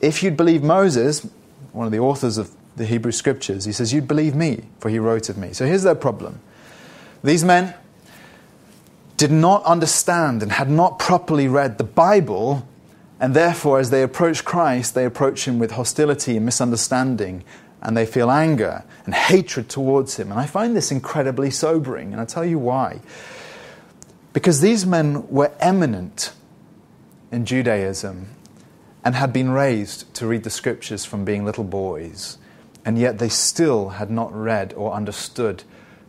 if 0.01 0.23
you'd 0.23 0.37
believe 0.37 0.63
Moses, 0.63 1.27
one 1.73 1.85
of 1.85 1.93
the 1.93 1.99
authors 1.99 2.39
of 2.39 2.51
the 2.77 2.87
Hebrew 2.87 3.13
scriptures, 3.13 3.65
he 3.65 3.73
says, 3.73 3.93
you'd 3.93 4.09
believe 4.09 4.35
me, 4.35 4.65
for 4.79 4.89
he 4.89 4.99
wrote 4.99 5.29
of 5.29 5.37
me. 5.37 5.53
So 5.53 5.67
here's 5.67 5.83
their 5.83 5.95
problem. 5.95 6.41
These 7.23 7.45
men 7.45 7.75
did 9.17 9.31
not 9.31 9.63
understand 9.65 10.43
and 10.43 10.53
had 10.53 10.71
not 10.71 10.99
properly 10.99 11.49
read 11.49 11.79
the 11.79 11.85
Bible, 11.85 12.67
and 13.21 13.35
therefore, 13.35 13.79
as 13.79 13.91
they 13.91 14.03
approach 14.03 14.45
Christ, 14.45 14.95
they 14.95 15.05
approach 15.05 15.47
him 15.47 15.59
with 15.59 15.73
hostility 15.73 16.37
and 16.37 16.45
misunderstanding 16.45 17.45
and 17.83 17.97
they 17.97 18.07
feel 18.07 18.31
anger 18.31 18.85
and 19.05 19.15
hatred 19.15 19.69
towards 19.69 20.17
him. 20.17 20.31
And 20.31 20.39
I 20.41 20.47
find 20.47 20.77
this 20.77 20.93
incredibly 20.93 21.51
sobering, 21.51 22.13
and 22.13 22.21
I'll 22.21 22.27
tell 22.27 22.45
you 22.45 22.59
why. 22.59 23.01
Because 24.33 24.61
these 24.61 24.87
men 24.87 25.29
were 25.29 25.51
eminent 25.59 26.33
in 27.33 27.45
Judaism 27.45 28.29
and 29.05 29.17
had 29.17 29.33
been 29.33 29.51
raised 29.51 30.15
to 30.15 30.29
read 30.29 30.45
the 30.45 30.51
scriptures 30.51 31.05
from 31.05 31.25
being 31.25 31.45
little 31.45 31.65
boys, 31.65 32.39
and 32.85 32.99
yet 32.99 33.19
they 33.19 33.29
still 33.29 33.91
had 33.91 34.11
not 34.11 34.35
read 34.35 34.73
or 34.75 34.93
understood 34.93 35.63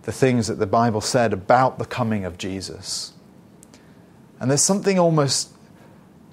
the 0.03 0.11
things 0.11 0.47
that 0.47 0.59
the 0.59 0.67
Bible 0.67 1.01
said 1.01 1.33
about 1.33 1.79
the 1.79 1.85
coming 1.85 2.25
of 2.25 2.37
Jesus. 2.37 3.13
And 4.39 4.49
there's 4.49 4.63
something 4.63 4.99
almost 4.99 5.51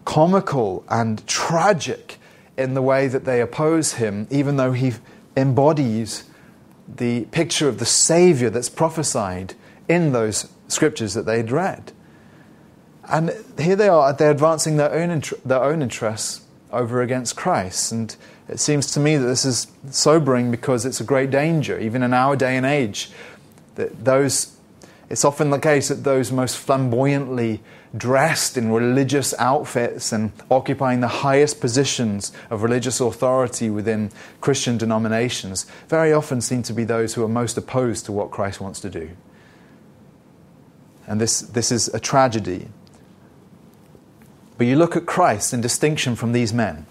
comical 0.05 0.85
and 0.89 1.27
tragic 1.27 2.19
in 2.57 2.75
the 2.75 2.83
way 2.83 3.07
that 3.07 3.25
they 3.25 3.41
oppose 3.41 3.95
him, 3.95 4.27
even 4.31 4.57
though 4.57 4.73
he 4.73 4.95
embodies 5.37 6.25
the 6.89 7.25
picture 7.27 7.69
of 7.69 7.79
the 7.79 7.87
Savior 7.87 8.51
that's 8.51 8.69
prophesied 8.69 9.55
in 9.89 10.13
those 10.13 10.49
scriptures 10.69 11.15
that 11.15 11.27
they'd 11.27 11.51
read. 11.51 11.93
And 13.09 13.33
here 13.59 13.77
they 13.77 13.89
are, 13.89 14.13
they're 14.13 14.31
advancing 14.31 14.77
their 14.77 14.93
own, 14.93 15.23
their 15.45 15.63
own 15.63 15.83
interests 15.83 16.43
over 16.73 17.03
against 17.03 17.37
Christ. 17.37 17.93
And 17.93 18.15
it 18.49 18.61
seems 18.61 18.91
to 18.93 19.01
me 19.01 19.17
that 19.17 19.27
this 19.27 19.45
is 19.45 19.67
sobering 19.91 20.51
because 20.51 20.85
it's 20.85 21.01
a 21.01 21.05
great 21.05 21.31
danger, 21.31 21.79
even 21.79 22.03
in 22.03 22.13
our 22.13 22.37
day 22.37 22.57
and 22.57 22.67
age. 22.67 23.11
That 23.77 24.05
those, 24.05 24.57
it's 25.09 25.25
often 25.25 25.51
the 25.51 25.59
case 25.59 25.89
that 25.89 26.05
those 26.05 26.33
most 26.33 26.57
flamboyantly 26.57 27.61
dressed 27.97 28.57
in 28.57 28.71
religious 28.71 29.35
outfits 29.39 30.13
and 30.13 30.33
occupying 30.51 31.01
the 31.01 31.09
highest 31.09 31.61
positions 31.61 32.33
of 32.49 32.63
religious 32.63 33.01
authority 33.01 33.69
within 33.69 34.11
Christian 34.41 34.79
denominations 34.79 35.67
very 35.89 36.13
often 36.13 36.41
seem 36.41 36.63
to 36.65 36.73
be 36.73 36.85
those 36.85 37.15
who 37.15 37.25
are 37.25 37.29
most 37.29 37.59
opposed 37.59 38.05
to 38.07 38.13
what 38.13 38.31
Christ 38.31 38.61
wants 38.61 38.81
to 38.81 38.91
do. 38.91 39.11
And 41.07 41.21
this, 41.21 41.41
this 41.41 41.73
is 41.73 41.89
a 41.89 41.99
tragedy. 41.99 42.69
But 44.61 44.67
you 44.67 44.77
look 44.77 44.95
at 44.95 45.07
Christ 45.07 45.55
in 45.55 45.63
distinction 45.63 46.17
from 46.17 46.33
these 46.33 46.53
men. 46.53 46.85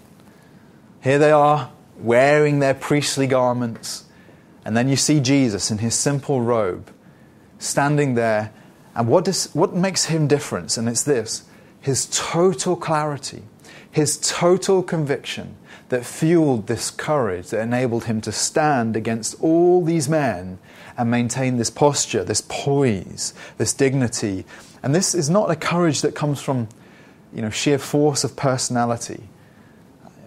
Here 1.04 1.20
they 1.20 1.30
are 1.30 1.70
wearing 2.00 2.58
their 2.58 2.74
priestly 2.74 3.28
garments, 3.28 4.06
and 4.64 4.76
then 4.76 4.88
you 4.88 4.96
see 4.96 5.20
Jesus 5.20 5.70
in 5.70 5.78
his 5.78 5.94
simple 5.94 6.40
robe 6.40 6.90
standing 7.60 8.14
there 8.14 8.52
and 8.96 9.06
what, 9.06 9.24
does, 9.24 9.54
what 9.54 9.72
makes 9.72 10.06
him 10.06 10.26
different? 10.26 10.76
And 10.76 10.88
it's 10.88 11.04
this 11.04 11.44
his 11.80 12.08
total 12.10 12.74
clarity, 12.74 13.44
his 13.88 14.18
total 14.18 14.82
conviction 14.82 15.54
that 15.90 16.04
fueled 16.04 16.66
this 16.66 16.90
courage 16.90 17.50
that 17.50 17.60
enabled 17.60 18.06
him 18.06 18.20
to 18.22 18.32
stand 18.32 18.96
against 18.96 19.40
all 19.40 19.84
these 19.84 20.08
men 20.08 20.58
and 20.98 21.08
maintain 21.08 21.56
this 21.56 21.70
posture, 21.70 22.24
this 22.24 22.42
poise, 22.48 23.32
this 23.58 23.72
dignity. 23.72 24.44
And 24.82 24.92
this 24.92 25.14
is 25.14 25.30
not 25.30 25.52
a 25.52 25.54
courage 25.54 26.00
that 26.00 26.16
comes 26.16 26.42
from 26.42 26.66
you 27.34 27.42
know, 27.42 27.50
sheer 27.50 27.78
force 27.78 28.24
of 28.24 28.36
personality 28.36 29.24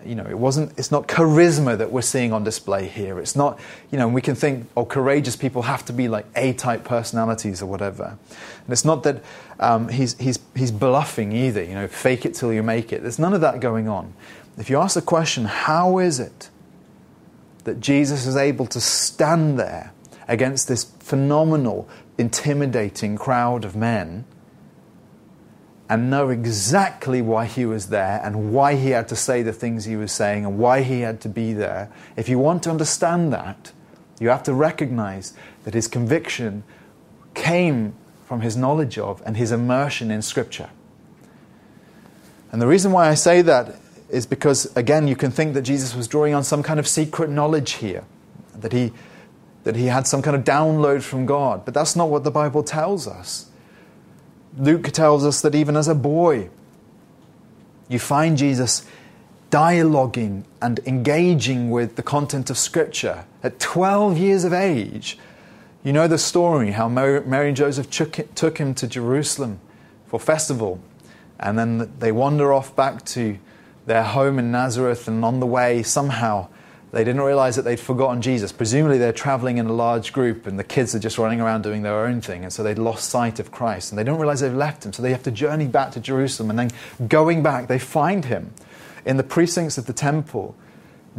you 0.06 0.16
know, 0.16 0.26
it 0.26 0.38
wasn't, 0.38 0.78
it's 0.78 0.92
not 0.92 1.08
charisma 1.08 1.78
that 1.78 1.92
we're 1.92 2.02
seeing 2.02 2.34
on 2.34 2.44
display 2.44 2.88
here. 2.88 3.20
It's 3.20 3.36
not, 3.36 3.60
you 3.92 3.98
know, 3.98 4.08
we 4.08 4.22
can 4.22 4.36
think, 4.36 4.68
oh, 4.76 4.86
courageous 4.86 5.36
people 5.36 5.64
have 5.64 5.86
to 5.86 5.94
be 5.94 6.08
like 6.08 6.26
A-type 6.36 6.84
personalities 6.84 7.62
or 7.62 7.68
whatever. 7.68 8.18
And 8.30 8.70
it's 8.70 8.86
not 8.86 9.04
that 9.04 9.24
um, 9.60 9.90
he's, 9.90 10.18
he's, 10.20 10.40
he's 10.56 10.72
bluffing 10.72 11.32
either, 11.32 11.64
you 11.64 11.74
know, 11.74 11.88
fake 11.88 12.26
it 12.26 12.36
till 12.36 12.54
you 12.54 12.64
make 12.64 12.92
it. 12.92 13.02
There's 13.02 13.20
none 13.20 13.34
of 13.34 13.42
that 13.42 13.60
going 13.60 13.88
on. 13.88 14.14
If 14.58 14.70
you 14.70 14.78
ask 14.78 14.96
the 14.96 15.02
question, 15.02 15.46
how 15.46 16.00
is 16.00 16.20
it 16.20 16.50
that 17.64 17.80
Jesus 17.80 18.26
is 18.26 18.36
able 18.36 18.66
to 18.68 18.82
stand 18.82 19.58
there 19.58 19.94
against 20.28 20.68
this 20.68 20.84
phenomenal, 20.84 21.88
intimidating 22.18 23.18
crowd 23.18 23.66
of 23.66 23.76
men 23.76 24.26
and 25.94 26.10
know 26.10 26.30
exactly 26.30 27.22
why 27.22 27.46
he 27.46 27.68
was 27.68 27.90
there 27.90 28.20
and 28.24 28.52
why 28.52 28.74
he 28.74 28.90
had 28.90 29.08
to 29.08 29.16
say 29.16 29.44
the 29.44 29.54
things 29.54 29.86
he 29.86 29.96
was 29.96 30.12
saying 30.12 30.44
and 30.44 30.58
why 30.58 30.82
he 30.82 31.02
had 31.02 31.22
to 31.22 31.30
be 31.30 31.54
there, 31.54 31.88
if 32.18 32.28
you 32.28 32.40
want 32.40 32.64
to 32.64 32.72
understand 32.72 33.32
that, 33.32 33.72
you 34.20 34.30
have 34.30 34.42
to 34.42 34.56
recognize 34.56 35.36
that 35.66 35.76
his 35.76 35.88
conviction 35.88 36.64
came 37.36 37.94
from 38.26 38.42
his 38.42 38.58
knowledge 38.58 38.98
of 38.98 39.22
and 39.24 39.38
his 39.38 39.52
immersion 39.52 40.10
in 40.10 40.24
Scripture. 40.24 40.72
And 42.52 42.60
the 42.60 42.66
reason 42.66 42.92
why 42.92 43.08
I 43.08 43.14
say 43.14 43.44
that 43.44 43.76
is 44.10 44.26
because, 44.26 44.76
again, 44.76 45.08
you 45.08 45.16
can 45.16 45.30
think 45.30 45.54
that 45.54 45.62
Jesus 45.62 45.94
was 45.94 46.08
drawing 46.08 46.34
on 46.34 46.44
some 46.44 46.64
kind 46.64 46.80
of 46.80 46.88
secret 46.88 47.30
knowledge 47.30 47.74
here, 47.74 48.04
that 48.56 48.74
he, 48.74 48.94
that 49.64 49.76
he 49.76 49.86
had 49.86 50.08
some 50.08 50.24
kind 50.24 50.36
of 50.36 50.44
download 50.44 51.04
from 51.04 51.28
God. 51.28 51.66
But 51.66 51.76
that's 51.76 51.96
not 51.96 52.10
what 52.10 52.24
the 52.24 52.32
Bible 52.32 52.64
tells 52.64 53.08
us. 53.08 53.52
Luke 54.58 54.92
tells 54.92 55.26
us 55.26 55.42
that 55.42 55.56
even 55.56 55.76
as 55.76 55.88
a 55.88 55.96
boy, 55.96 56.50
you 57.88 58.00
find 58.00 58.38
Jesus 58.38 58.86
dialoguing 59.50 60.44
and 60.62 60.80
engaging 60.86 61.70
with 61.70 61.96
the 61.96 62.04
content 62.04 62.50
of 62.50 62.58
Scripture. 62.58 63.26
At 63.44 63.60
12 63.60 64.18
years 64.18 64.44
of 64.44 64.54
age, 64.54 65.18
you 65.84 65.94
know 65.94 66.08
the 66.08 66.18
story 66.18 66.72
how 66.72 66.88
Mary 66.88 67.48
and 67.48 67.58
Joseph 67.58 67.90
took 67.90 68.58
him 68.58 68.74
to 68.76 68.88
Jerusalem 68.88 69.60
for 70.08 70.20
festival, 70.20 70.80
and 71.40 71.60
then 71.60 71.92
they 72.00 72.12
wander 72.12 72.54
off 72.54 72.76
back 72.76 73.04
to 73.06 73.38
their 73.86 74.04
home 74.04 74.40
in 74.40 74.52
Nazareth, 74.52 75.08
and 75.08 75.26
on 75.26 75.40
the 75.40 75.46
way, 75.46 75.84
somehow, 75.84 76.48
they 76.94 77.04
didn't 77.04 77.22
realize 77.22 77.56
that 77.56 77.64
they'd 77.64 77.80
forgotten 77.80 78.22
Jesus. 78.22 78.52
Presumably, 78.52 79.00
they're 79.00 79.12
traveling 79.12 79.58
in 79.58 79.66
a 79.66 79.74
large 79.74 80.14
group 80.14 80.46
and 80.46 80.60
the 80.60 80.64
kids 80.64 80.94
are 80.94 81.00
just 81.00 81.18
running 81.18 81.42
around 81.42 81.64
doing 81.64 81.82
their 81.82 82.06
own 82.06 82.22
thing. 82.22 82.44
And 82.44 82.54
so 82.54 82.62
they'd 82.62 82.78
lost 82.78 83.10
sight 83.10 83.40
of 83.40 83.52
Christ 83.52 83.92
and 83.92 83.98
they 83.98 84.04
don't 84.04 84.20
realize 84.20 84.42
they've 84.42 84.54
left 84.54 84.86
him. 84.86 84.94
So 84.94 85.02
they 85.02 85.10
have 85.10 85.24
to 85.24 85.32
journey 85.32 85.66
back 85.66 85.92
to 85.94 86.00
Jerusalem. 86.00 86.52
And 86.52 86.60
then 86.60 87.08
going 87.08 87.42
back, 87.42 87.68
they 87.68 87.80
find 87.80 88.26
him 88.26 88.54
in 89.06 89.18
the 89.18 89.24
precincts 89.24 89.80
of 89.80 89.88
the 89.88 89.94
temple, 89.94 90.56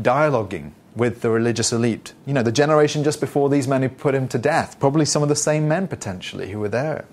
dialoguing 0.01 0.71
with 0.95 1.23
the 1.23 1.31
religious 1.31 1.73
elite. 1.73 2.13
You 2.25 2.35
know, 2.35 2.45
the 2.45 2.53
generation 2.53 3.03
just 3.03 3.19
before 3.19 3.49
these 3.49 3.67
men 3.67 3.83
who 3.83 3.89
put 3.89 4.15
him 4.15 4.29
to 4.29 4.39
death, 4.39 4.79
probably 4.79 5.05
some 5.05 5.25
of 5.25 5.29
the 5.29 5.35
same 5.35 5.67
men 5.67 5.89
potentially 5.89 6.53
who 6.53 6.61
were 6.61 6.69
there. 6.69 7.05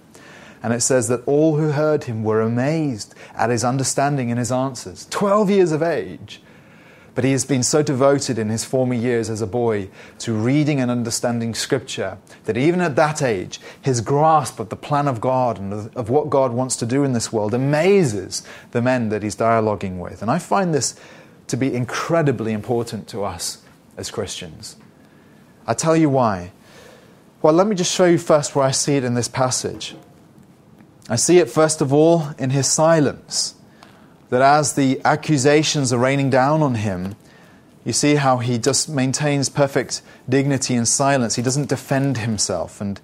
And 0.62 0.71
it 0.71 0.82
says 0.82 1.08
that 1.08 1.28
all 1.28 1.56
who 1.56 1.69
heard 1.69 2.04
him 2.04 2.24
were 2.24 2.41
amazed 2.41 3.15
at 3.34 3.50
his 3.50 3.63
understanding 3.63 4.30
and 4.30 4.38
his 4.38 4.52
answers. 4.52 5.08
12 5.10 5.50
years 5.50 5.71
of 5.71 5.82
age. 5.82 6.43
But 7.13 7.26
he 7.26 7.34
has 7.34 7.43
been 7.43 7.63
so 7.63 7.84
devoted 7.84 8.39
in 8.39 8.50
his 8.50 8.63
former 8.63 8.93
years 8.93 9.30
as 9.30 9.41
a 9.41 9.47
boy 9.47 9.89
to 10.19 10.34
reading 10.34 10.80
and 10.80 10.89
understanding 10.89 11.54
Scripture 11.54 12.17
that 12.45 12.56
even 12.56 12.80
at 12.80 12.95
that 12.95 13.21
age, 13.21 13.60
his 13.82 14.00
grasp 14.00 14.60
of 14.60 14.69
the 14.69 14.78
plan 14.78 15.10
of 15.10 15.19
God 15.19 15.60
and 15.60 15.93
of 15.95 16.10
what 16.10 16.30
God 16.30 16.54
wants 16.54 16.78
to 16.78 16.86
do 16.86 17.04
in 17.04 17.12
this 17.12 17.32
world 17.32 17.54
amazes 17.54 18.43
the 18.71 18.82
men 18.82 19.10
that 19.10 19.24
he's 19.24 19.36
dialoguing 19.36 19.97
with. 20.00 20.21
And 20.21 20.32
I 20.32 20.39
find 20.39 20.74
this 20.74 20.97
to 21.47 21.58
be 21.58 21.74
incredibly 21.74 22.54
important 22.54 23.10
to 23.10 23.26
us 23.26 23.62
as 23.97 24.10
Christians. 24.10 24.78
I 25.67 25.74
tell 25.74 25.97
you 25.97 26.10
why. 26.10 26.54
Well, 27.41 27.54
let 27.54 27.67
me 27.67 27.76
just 27.76 27.93
show 27.93 28.06
you 28.06 28.19
first 28.19 28.56
where 28.56 28.65
I 28.65 28.71
see 28.71 28.95
it 28.95 29.04
in 29.04 29.15
this 29.15 29.28
passage. 29.28 29.95
I 31.10 31.17
see 31.17 31.39
it, 31.39 31.50
first 31.50 31.82
of 31.82 31.91
all, 31.91 32.30
in 32.38 32.52
his 32.52 32.71
silence 32.71 33.56
that 34.32 34.41
as 34.41 34.74
the 34.74 35.00
accusations 35.04 35.91
are 35.94 36.00
raining 36.00 36.30
down 36.30 36.63
on 36.63 36.76
him, 36.76 37.15
you 37.84 37.91
see 37.91 38.15
how 38.15 38.38
he 38.38 38.58
just 38.58 38.88
maintains 38.88 39.50
perfect 39.50 40.02
dignity 40.28 40.74
and 40.74 40.88
silence. 40.88 41.36
He 41.36 41.41
doesn't 41.41 41.67
defend 41.67 42.20
himself. 42.20 42.80
And 42.80 43.00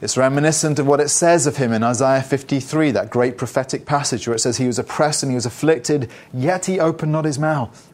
it's 0.00 0.16
reminiscent 0.16 0.78
of 0.78 0.86
what 0.86 1.00
it 1.00 1.08
says 1.08 1.48
of 1.48 1.56
him 1.56 1.72
in 1.72 1.82
Isaiah 1.82 2.22
53, 2.22 2.92
that 2.92 3.10
great 3.10 3.36
prophetic 3.36 3.86
passage 3.86 4.28
where 4.28 4.36
it 4.36 4.38
says, 4.38 4.58
He 4.58 4.68
was 4.68 4.78
oppressed 4.78 5.24
and 5.24 5.32
he 5.32 5.34
was 5.34 5.46
afflicted, 5.46 6.08
yet 6.32 6.66
he 6.66 6.78
opened 6.78 7.10
not 7.10 7.24
his 7.24 7.40
mouth. 7.40 7.92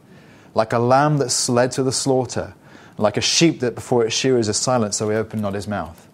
Like 0.53 0.71
a 0.71 0.79
lamb 0.79 1.17
that's 1.17 1.49
led 1.49 1.71
to 1.73 1.83
the 1.83 1.91
slaughter, 1.91 2.53
like 2.99 3.17
a 3.17 3.21
sheep 3.21 3.61
that 3.61 3.73
before 3.73 4.05
its 4.05 4.15
shearers 4.15 4.47
is 4.47 4.57
silent, 4.57 4.93
so 4.93 5.09
he 5.09 5.15
opened 5.15 5.41
not 5.41 5.55
his 5.55 5.67
mouth. 5.67 6.07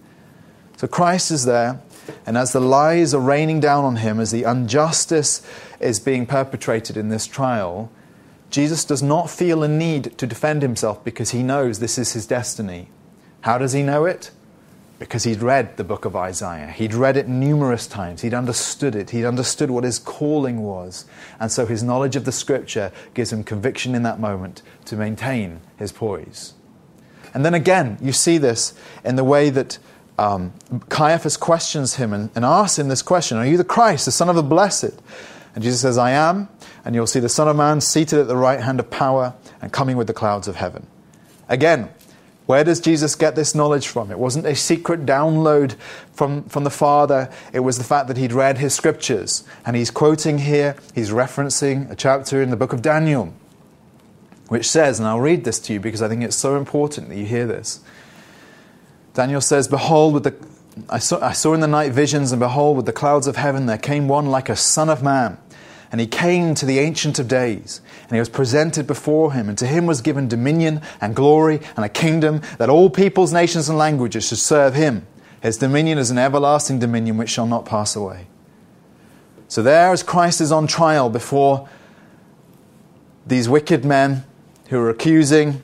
So 0.77 0.87
Christ 0.87 1.31
is 1.31 1.43
there, 1.43 1.81
and 2.25 2.37
as 2.37 2.53
the 2.53 2.59
lies 2.59 3.13
are 3.13 3.21
raining 3.21 3.59
down 3.59 3.83
on 3.83 3.97
him, 3.97 4.19
as 4.19 4.31
the 4.31 4.43
injustice 4.43 5.45
is 5.79 5.99
being 5.99 6.25
perpetrated 6.25 6.97
in 6.97 7.09
this 7.09 7.27
trial, 7.27 7.91
Jesus 8.49 8.83
does 8.83 9.01
not 9.01 9.29
feel 9.29 9.63
a 9.63 9.67
need 9.67 10.17
to 10.17 10.27
defend 10.27 10.61
himself 10.61 11.03
because 11.03 11.31
he 11.31 11.41
knows 11.41 11.79
this 11.79 11.97
is 11.97 12.13
his 12.13 12.27
destiny. 12.27 12.89
How 13.41 13.57
does 13.57 13.73
he 13.73 13.81
know 13.81 14.05
it? 14.05 14.31
Because 14.99 15.23
he'd 15.23 15.41
read 15.41 15.77
the 15.77 15.83
book 15.83 16.05
of 16.05 16.15
Isaiah. 16.15 16.67
He'd 16.67 16.93
read 16.93 17.17
it 17.17 17.27
numerous 17.27 17.87
times. 17.87 18.21
He'd 18.21 18.33
understood 18.33 18.93
it. 18.93 19.09
He'd 19.11 19.25
understood 19.25 19.71
what 19.71 19.83
his 19.83 19.97
calling 19.97 20.61
was. 20.61 21.05
And 21.39 21.51
so 21.51 21.65
his 21.65 21.81
knowledge 21.81 22.15
of 22.15 22.25
the 22.25 22.31
scripture 22.31 22.91
gives 23.13 23.33
him 23.33 23.43
conviction 23.43 23.95
in 23.95 24.03
that 24.03 24.19
moment 24.19 24.61
to 24.85 24.95
maintain 24.95 25.61
his 25.77 25.91
poise. 25.91 26.53
And 27.33 27.45
then 27.45 27.53
again, 27.53 27.97
you 28.01 28.11
see 28.11 28.37
this 28.37 28.73
in 29.03 29.15
the 29.15 29.23
way 29.23 29.49
that 29.49 29.79
um, 30.21 30.53
Caiaphas 30.89 31.35
questions 31.35 31.95
him 31.95 32.13
and, 32.13 32.29
and 32.35 32.45
asks 32.45 32.77
him 32.77 32.89
this 32.89 33.01
question 33.01 33.37
Are 33.37 33.45
you 33.45 33.57
the 33.57 33.63
Christ, 33.63 34.05
the 34.05 34.11
Son 34.11 34.29
of 34.29 34.35
the 34.35 34.43
Blessed? 34.43 34.93
And 35.55 35.63
Jesus 35.63 35.81
says, 35.81 35.97
I 35.97 36.11
am. 36.11 36.47
And 36.85 36.95
you'll 36.95 37.07
see 37.07 37.19
the 37.19 37.29
Son 37.29 37.47
of 37.47 37.55
Man 37.55 37.81
seated 37.81 38.19
at 38.19 38.27
the 38.27 38.37
right 38.37 38.59
hand 38.59 38.79
of 38.79 38.89
power 38.89 39.33
and 39.61 39.71
coming 39.71 39.97
with 39.97 40.07
the 40.07 40.13
clouds 40.13 40.47
of 40.47 40.55
heaven. 40.55 40.87
Again, 41.49 41.89
where 42.45 42.63
does 42.63 42.79
Jesus 42.79 43.15
get 43.15 43.35
this 43.35 43.53
knowledge 43.53 43.87
from? 43.87 44.11
It 44.11 44.19
wasn't 44.19 44.45
a 44.45 44.55
secret 44.55 45.05
download 45.05 45.75
from, 46.13 46.43
from 46.43 46.63
the 46.63 46.69
Father. 46.69 47.31
It 47.51 47.59
was 47.59 47.77
the 47.77 47.83
fact 47.83 48.07
that 48.07 48.17
he'd 48.17 48.31
read 48.31 48.59
his 48.59 48.73
scriptures. 48.73 49.43
And 49.65 49.75
he's 49.75 49.91
quoting 49.91 50.39
here, 50.39 50.75
he's 50.93 51.09
referencing 51.09 51.89
a 51.91 51.95
chapter 51.95 52.41
in 52.41 52.49
the 52.49 52.55
book 52.55 52.73
of 52.73 52.81
Daniel, 52.81 53.33
which 54.49 54.69
says, 54.69 54.99
and 54.99 55.07
I'll 55.07 55.19
read 55.19 55.43
this 55.43 55.59
to 55.59 55.73
you 55.73 55.79
because 55.79 56.01
I 56.01 56.07
think 56.07 56.23
it's 56.23 56.35
so 56.35 56.57
important 56.57 57.09
that 57.09 57.17
you 57.17 57.25
hear 57.25 57.47
this. 57.47 57.81
Daniel 59.13 59.41
says, 59.41 59.67
Behold, 59.67 60.13
with 60.13 60.23
the, 60.23 60.35
I, 60.89 60.99
saw, 60.99 61.23
I 61.23 61.33
saw 61.33 61.53
in 61.53 61.59
the 61.59 61.67
night 61.67 61.91
visions, 61.91 62.31
and 62.31 62.39
behold, 62.39 62.77
with 62.77 62.85
the 62.85 62.93
clouds 62.93 63.27
of 63.27 63.35
heaven 63.35 63.65
there 63.65 63.77
came 63.77 64.07
one 64.07 64.27
like 64.27 64.49
a 64.49 64.55
son 64.55 64.89
of 64.89 65.03
man. 65.03 65.37
And 65.91 65.99
he 65.99 66.07
came 66.07 66.55
to 66.55 66.65
the 66.65 66.79
Ancient 66.79 67.19
of 67.19 67.27
Days, 67.27 67.81
and 68.03 68.11
he 68.11 68.19
was 68.19 68.29
presented 68.29 68.87
before 68.87 69.33
him, 69.33 69.49
and 69.49 69.57
to 69.57 69.67
him 69.67 69.85
was 69.85 70.01
given 70.01 70.29
dominion 70.29 70.81
and 71.01 71.13
glory 71.15 71.59
and 71.75 71.83
a 71.83 71.89
kingdom 71.89 72.41
that 72.57 72.69
all 72.69 72.89
peoples, 72.89 73.33
nations, 73.33 73.67
and 73.67 73.77
languages 73.77 74.27
should 74.27 74.37
serve 74.37 74.73
him. 74.73 75.05
His 75.41 75.57
dominion 75.57 75.97
is 75.97 76.09
an 76.09 76.17
everlasting 76.17 76.79
dominion 76.79 77.17
which 77.17 77.29
shall 77.29 77.47
not 77.47 77.65
pass 77.65 77.95
away. 77.95 78.27
So, 79.49 79.61
there, 79.61 79.91
as 79.91 80.01
Christ 80.01 80.39
is 80.39 80.51
on 80.51 80.65
trial 80.65 81.09
before 81.09 81.67
these 83.27 83.49
wicked 83.49 83.83
men 83.83 84.23
who 84.69 84.79
are 84.79 84.89
accusing 84.89 85.61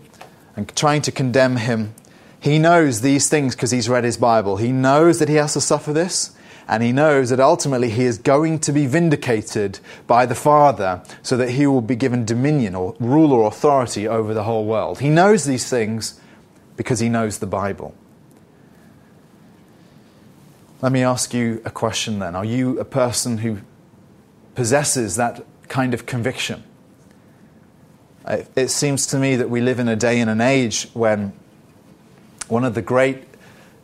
and 0.57 0.67
trying 0.75 1.01
to 1.03 1.11
condemn 1.11 1.55
him, 1.55 1.93
he 2.39 2.59
knows 2.59 3.01
these 3.01 3.29
things 3.29 3.55
because 3.55 3.71
he's 3.71 3.89
read 3.89 4.03
his 4.03 4.17
Bible. 4.17 4.57
He 4.57 4.71
knows 4.71 5.19
that 5.19 5.29
he 5.29 5.35
has 5.35 5.53
to 5.53 5.61
suffer 5.61 5.91
this, 5.91 6.31
and 6.67 6.83
he 6.83 6.91
knows 6.91 7.29
that 7.29 7.39
ultimately 7.39 7.89
he 7.89 8.03
is 8.03 8.17
going 8.17 8.59
to 8.59 8.71
be 8.71 8.85
vindicated 8.85 9.79
by 10.05 10.25
the 10.25 10.35
Father 10.35 11.01
so 11.21 11.37
that 11.37 11.51
he 11.51 11.65
will 11.65 11.81
be 11.81 11.95
given 11.95 12.25
dominion 12.25 12.75
or 12.75 12.95
rule 12.99 13.31
or 13.31 13.47
authority 13.47 14.07
over 14.07 14.33
the 14.33 14.43
whole 14.43 14.65
world. 14.65 14.99
He 14.99 15.09
knows 15.09 15.45
these 15.45 15.69
things 15.69 16.19
because 16.75 16.99
he 16.99 17.09
knows 17.09 17.39
the 17.39 17.47
Bible. 17.47 17.95
Let 20.81 20.91
me 20.91 21.01
ask 21.01 21.33
you 21.33 21.61
a 21.65 21.71
question 21.71 22.19
then. 22.19 22.35
Are 22.35 22.45
you 22.45 22.79
a 22.79 22.85
person 22.85 23.39
who 23.39 23.59
possesses 24.53 25.15
that 25.15 25.43
kind 25.69 25.93
of 25.93 26.05
conviction? 26.05 26.63
It 28.27 28.69
seems 28.69 29.07
to 29.07 29.17
me 29.17 29.37
that 29.37 29.49
we 29.49 29.61
live 29.61 29.79
in 29.79 29.87
a 29.87 29.95
day 29.95 30.19
and 30.19 30.29
an 30.29 30.41
age 30.41 30.89
when 30.93 31.33
one 32.49 32.63
of 32.63 32.73
the 32.73 32.81
great 32.81 33.23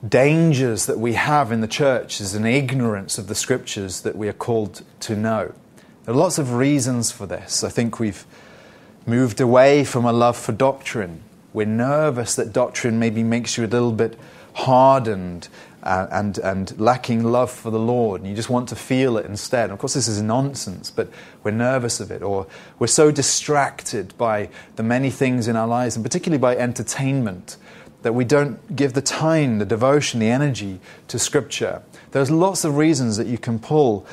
dangers 0.08 0.86
that 0.86 1.00
we 1.00 1.14
have 1.14 1.52
in 1.52 1.62
the 1.62 1.68
church 1.68 2.20
is 2.20 2.36
an 2.36 2.46
ignorance 2.46 3.18
of 3.18 3.28
the 3.28 3.36
scriptures 3.36 4.02
that 4.02 4.16
we 4.16 4.28
are 4.28 4.34
called 4.34 4.84
to 5.02 5.16
know. 5.16 5.54
There 6.06 6.14
are 6.14 6.18
lots 6.18 6.38
of 6.38 6.54
reasons 6.54 7.12
for 7.12 7.26
this. 7.26 7.64
I 7.64 7.70
think 7.70 8.00
we've 8.00 8.26
moved 9.06 9.40
away 9.40 9.84
from 9.84 10.06
a 10.06 10.14
love 10.14 10.38
for 10.38 10.52
doctrine. 10.52 11.24
We're 11.54 11.66
nervous 11.66 12.36
that 12.36 12.52
doctrine 12.52 13.00
maybe 13.00 13.24
makes 13.24 13.58
you 13.58 13.66
a 13.66 13.68
little 13.68 13.92
bit 13.92 14.18
hardened 14.54 15.48
uh, 15.84 16.08
and, 16.12 16.38
and 16.38 16.80
lacking 16.80 17.24
love 17.24 17.52
for 17.52 17.70
the 17.70 17.80
Lord, 17.80 18.22
and 18.22 18.30
you 18.30 18.36
just 18.36 18.50
want 18.50 18.70
to 18.70 18.76
feel 18.76 19.18
it 19.18 19.26
instead. 19.26 19.70
of 19.70 19.80
course, 19.80 19.94
this 19.94 20.08
is 20.08 20.22
nonsense, 20.22 20.90
but 20.90 21.10
we're 21.44 21.52
nervous 21.52 22.00
of 22.00 22.10
it, 22.10 22.22
or 22.22 22.48
we're 22.80 22.88
so 22.88 23.12
distracted 23.12 24.18
by 24.18 24.50
the 24.78 24.84
many 24.84 25.10
things 25.10 25.48
in 25.48 25.58
our 25.58 25.68
lives, 25.68 25.96
and 25.96 26.06
particularly 26.06 26.40
by 26.40 26.56
entertainment, 26.56 27.58
that 28.04 28.14
we 28.14 28.24
don't 28.24 28.76
give 28.76 28.94
the 28.94 29.02
time, 29.02 29.58
the 29.58 29.66
devotion, 29.66 30.20
the 30.20 30.30
energy 30.30 30.80
to 31.08 31.18
Scripture. 31.18 31.82
There's 32.12 32.30
lots 32.30 32.64
of 32.64 32.78
reasons 32.78 33.18
that 33.18 33.28
you 33.28 33.38
can 33.38 33.60
pull 33.60 34.06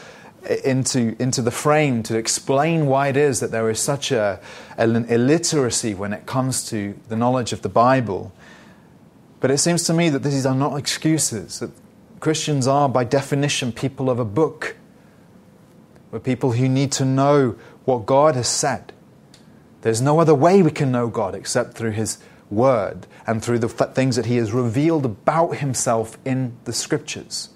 into, 0.64 1.20
into 1.20 1.42
the 1.42 1.50
frame 1.50 2.02
to 2.04 2.16
explain 2.16 2.86
why 2.86 3.08
it 3.08 3.16
is 3.16 3.40
that 3.40 3.50
there 3.50 3.68
is 3.68 3.78
such 3.78 4.10
a, 4.10 4.40
an 4.78 5.04
illiteracy 5.06 5.92
when 5.94 6.12
it 6.12 6.24
comes 6.24 6.68
to 6.70 6.98
the 7.08 7.16
knowledge 7.16 7.52
of 7.52 7.62
the 7.62 7.68
Bible. 7.68 8.32
But 9.40 9.50
it 9.50 9.58
seems 9.58 9.84
to 9.84 9.92
me 9.92 10.08
that 10.08 10.22
these 10.22 10.46
are 10.46 10.54
not 10.54 10.76
excuses, 10.76 11.58
that 11.58 11.70
Christians 12.20 12.66
are, 12.66 12.88
by 12.88 13.04
definition, 13.04 13.72
people 13.72 14.08
of 14.08 14.18
a 14.18 14.24
book. 14.24 14.76
We're 16.10 16.20
people 16.20 16.52
who 16.52 16.68
need 16.68 16.92
to 16.92 17.04
know 17.04 17.56
what 17.84 18.06
God 18.06 18.34
has 18.34 18.48
said. 18.48 18.92
There's 19.82 20.02
no 20.02 20.20
other 20.20 20.34
way 20.34 20.62
we 20.62 20.70
can 20.70 20.92
know 20.92 21.08
God 21.08 21.34
except 21.34 21.74
through 21.74 21.92
His 21.92 22.18
word 22.50 23.06
and 23.26 23.42
through 23.42 23.60
the 23.60 23.68
things 23.68 24.16
that 24.16 24.26
he 24.26 24.36
has 24.36 24.52
revealed 24.52 25.04
about 25.04 25.56
himself 25.56 26.18
in 26.24 26.56
the 26.64 26.72
scriptures. 26.72 27.50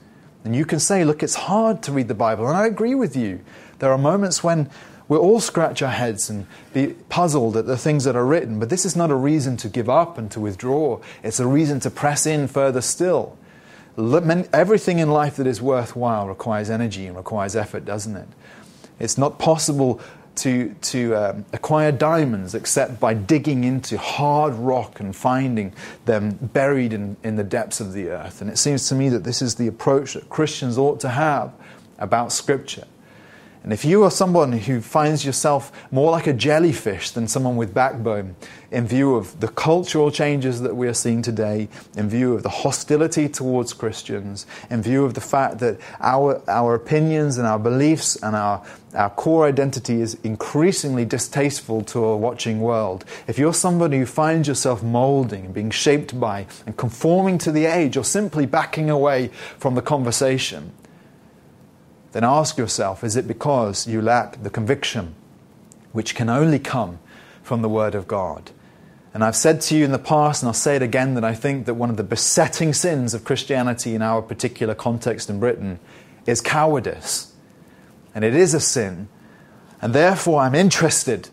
And 0.45 0.55
you 0.55 0.65
can 0.65 0.79
say, 0.79 1.05
look, 1.05 1.23
it's 1.23 1.35
hard 1.35 1.83
to 1.85 1.93
read 1.93 2.09
the 2.09 2.15
Bible. 2.15 2.47
And 2.47 2.57
I 2.57 2.67
agree 2.67 2.95
with 2.95 3.17
you. 3.17 3.41
There 3.79 3.91
are 3.91 3.99
moments 3.99 4.45
when 4.45 4.71
we 5.09 5.19
all 5.19 5.41
scratch 5.41 5.83
our 5.83 5.91
heads 5.91 6.31
and 6.31 6.47
be 6.73 6.95
puzzled 7.09 7.57
at 7.57 7.67
the 7.67 7.77
things 7.77 8.05
that 8.05 8.17
are 8.17 8.25
written. 8.25 8.59
But 8.59 8.71
this 8.71 8.85
is 8.85 8.95
not 8.95 9.11
a 9.11 9.15
reason 9.15 9.57
to 9.59 9.69
give 9.69 9.89
up 9.89 10.17
and 10.17 10.31
to 10.31 10.41
withdraw, 10.41 11.01
it's 11.23 11.41
a 11.41 11.47
reason 11.47 11.81
to 11.81 11.91
press 11.91 12.27
in 12.27 12.49
further 12.49 12.81
still. 12.81 13.37
Everything 13.97 14.99
in 14.99 15.11
life 15.11 15.37
that 15.37 15.47
is 15.47 15.63
worthwhile 15.63 16.27
requires 16.27 16.71
energy 16.71 17.07
and 17.07 17.17
requires 17.17 17.55
effort, 17.55 17.85
doesn't 17.85 18.17
it? 18.17 18.29
It's 18.99 19.19
not 19.19 19.39
possible 19.39 20.01
to, 20.37 20.75
to 20.83 21.15
um, 21.15 21.45
acquire 21.53 21.93
diamonds 21.93 22.55
except 22.55 23.01
by 23.01 23.15
digging 23.15 23.65
into 23.65 23.99
hard 23.99 24.55
rock 24.55 25.01
and 25.01 25.15
finding 25.15 25.73
them 26.05 26.33
buried 26.41 26.93
in, 26.93 27.17
in 27.23 27.37
the 27.37 27.45
depths 27.45 27.81
of 27.81 27.93
the 27.93 28.09
earth. 28.09 28.41
And 28.41 28.51
it 28.51 28.59
seems 28.59 28.89
to 28.89 28.95
me 28.95 29.09
that 29.11 29.25
this 29.25 29.43
is 29.43 29.55
the 29.57 29.67
approach 29.67 30.15
that 30.15 30.29
Christians 30.29 30.79
ought 30.79 31.01
to 31.01 31.09
have 31.09 31.53
about 31.99 32.33
Scripture. 32.33 32.87
And 33.65 33.73
if 33.73 33.83
you 33.83 34.05
are 34.05 34.11
someone 34.11 34.53
who 34.53 34.83
finds 34.83 35.25
yourself 35.25 35.73
more 35.91 36.11
like 36.11 36.27
a 36.27 36.35
jellyfish 36.35 37.11
than 37.13 37.27
someone 37.27 37.57
with 37.57 37.73
backbone, 37.73 38.37
in 38.71 38.87
view 38.87 39.15
of 39.15 39.41
the 39.41 39.49
cultural 39.49 40.11
changes 40.11 40.61
that 40.61 40.77
we 40.77 40.87
are 40.87 40.93
seeing 40.93 41.23
today, 41.23 41.71
in 41.97 42.11
view 42.11 42.35
of 42.35 42.43
the 42.43 42.51
hostility 42.51 43.27
towards 43.27 43.73
Christians, 43.73 44.45
in 44.69 44.83
view 44.83 45.07
of 45.07 45.15
the 45.15 45.23
fact 45.23 45.61
that 45.61 45.81
our, 46.01 46.43
our 46.47 46.75
opinions 46.75 47.39
and 47.39 47.47
our 47.47 47.59
beliefs 47.59 48.17
and 48.17 48.37
our, 48.37 48.63
our 48.93 49.09
core 49.09 49.47
identity 49.47 50.03
is 50.03 50.19
increasingly 50.23 51.07
distasteful 51.07 51.81
to 51.85 52.05
a 52.05 52.19
watching 52.19 52.61
world, 52.61 53.07
if 53.27 53.39
you're 53.39 53.55
somebody 53.55 53.97
who 53.97 54.05
finds 54.05 54.47
yourself 54.47 54.83
molding 54.83 55.47
and 55.47 55.55
being 55.55 55.71
shaped 55.71 56.21
by 56.21 56.47
and 56.67 56.77
conforming 56.77 57.39
to 57.39 57.51
the 57.51 57.65
age 57.65 57.97
or 57.97 58.05
simply 58.05 58.45
backing 58.45 58.91
away 58.91 59.29
from 59.57 59.75
the 59.75 59.81
conversation, 59.81 60.71
then 62.15 62.23
ask 62.23 62.57
yourself 62.57 63.03
is 63.03 63.17
it 63.17 63.27
because 63.27 63.89
you 63.89 64.01
lack 64.01 64.41
the 64.43 64.49
conviction 64.49 65.17
which 65.91 66.15
can 66.15 66.31
only 66.31 66.61
come 66.61 67.01
from 67.43 67.61
the 67.61 67.69
Word 67.69 67.97
of 67.97 68.07
God? 68.07 68.53
And 69.13 69.25
I've 69.25 69.35
said 69.35 69.61
to 69.63 69.77
you 69.77 69.85
in 69.85 69.91
the 69.91 69.99
past, 69.99 70.43
and 70.43 70.49
I'll 70.49 70.55
say 70.55 70.77
it 70.77 70.83
again, 70.83 71.15
that 71.15 71.25
I 71.25 71.35
think 71.35 71.67
that 71.67 71.75
one 71.75 71.91
of 71.91 71.97
the 71.97 72.05
besetting 72.05 72.73
sins 72.73 73.15
of 73.15 73.25
Christianity 73.25 73.97
in 73.97 74.03
our 74.03 74.23
particular 74.23 74.77
context 74.77 75.29
in 75.29 75.41
Britain 75.41 75.81
is 76.25 76.41
cowardice. 76.41 77.33
And 78.15 78.25
it 78.25 78.35
is 78.35 78.55
a 78.55 78.61
sin. 78.61 79.09
And 79.83 79.93
therefore, 79.93 80.41
I'm 80.41 80.55
interested 80.55 81.31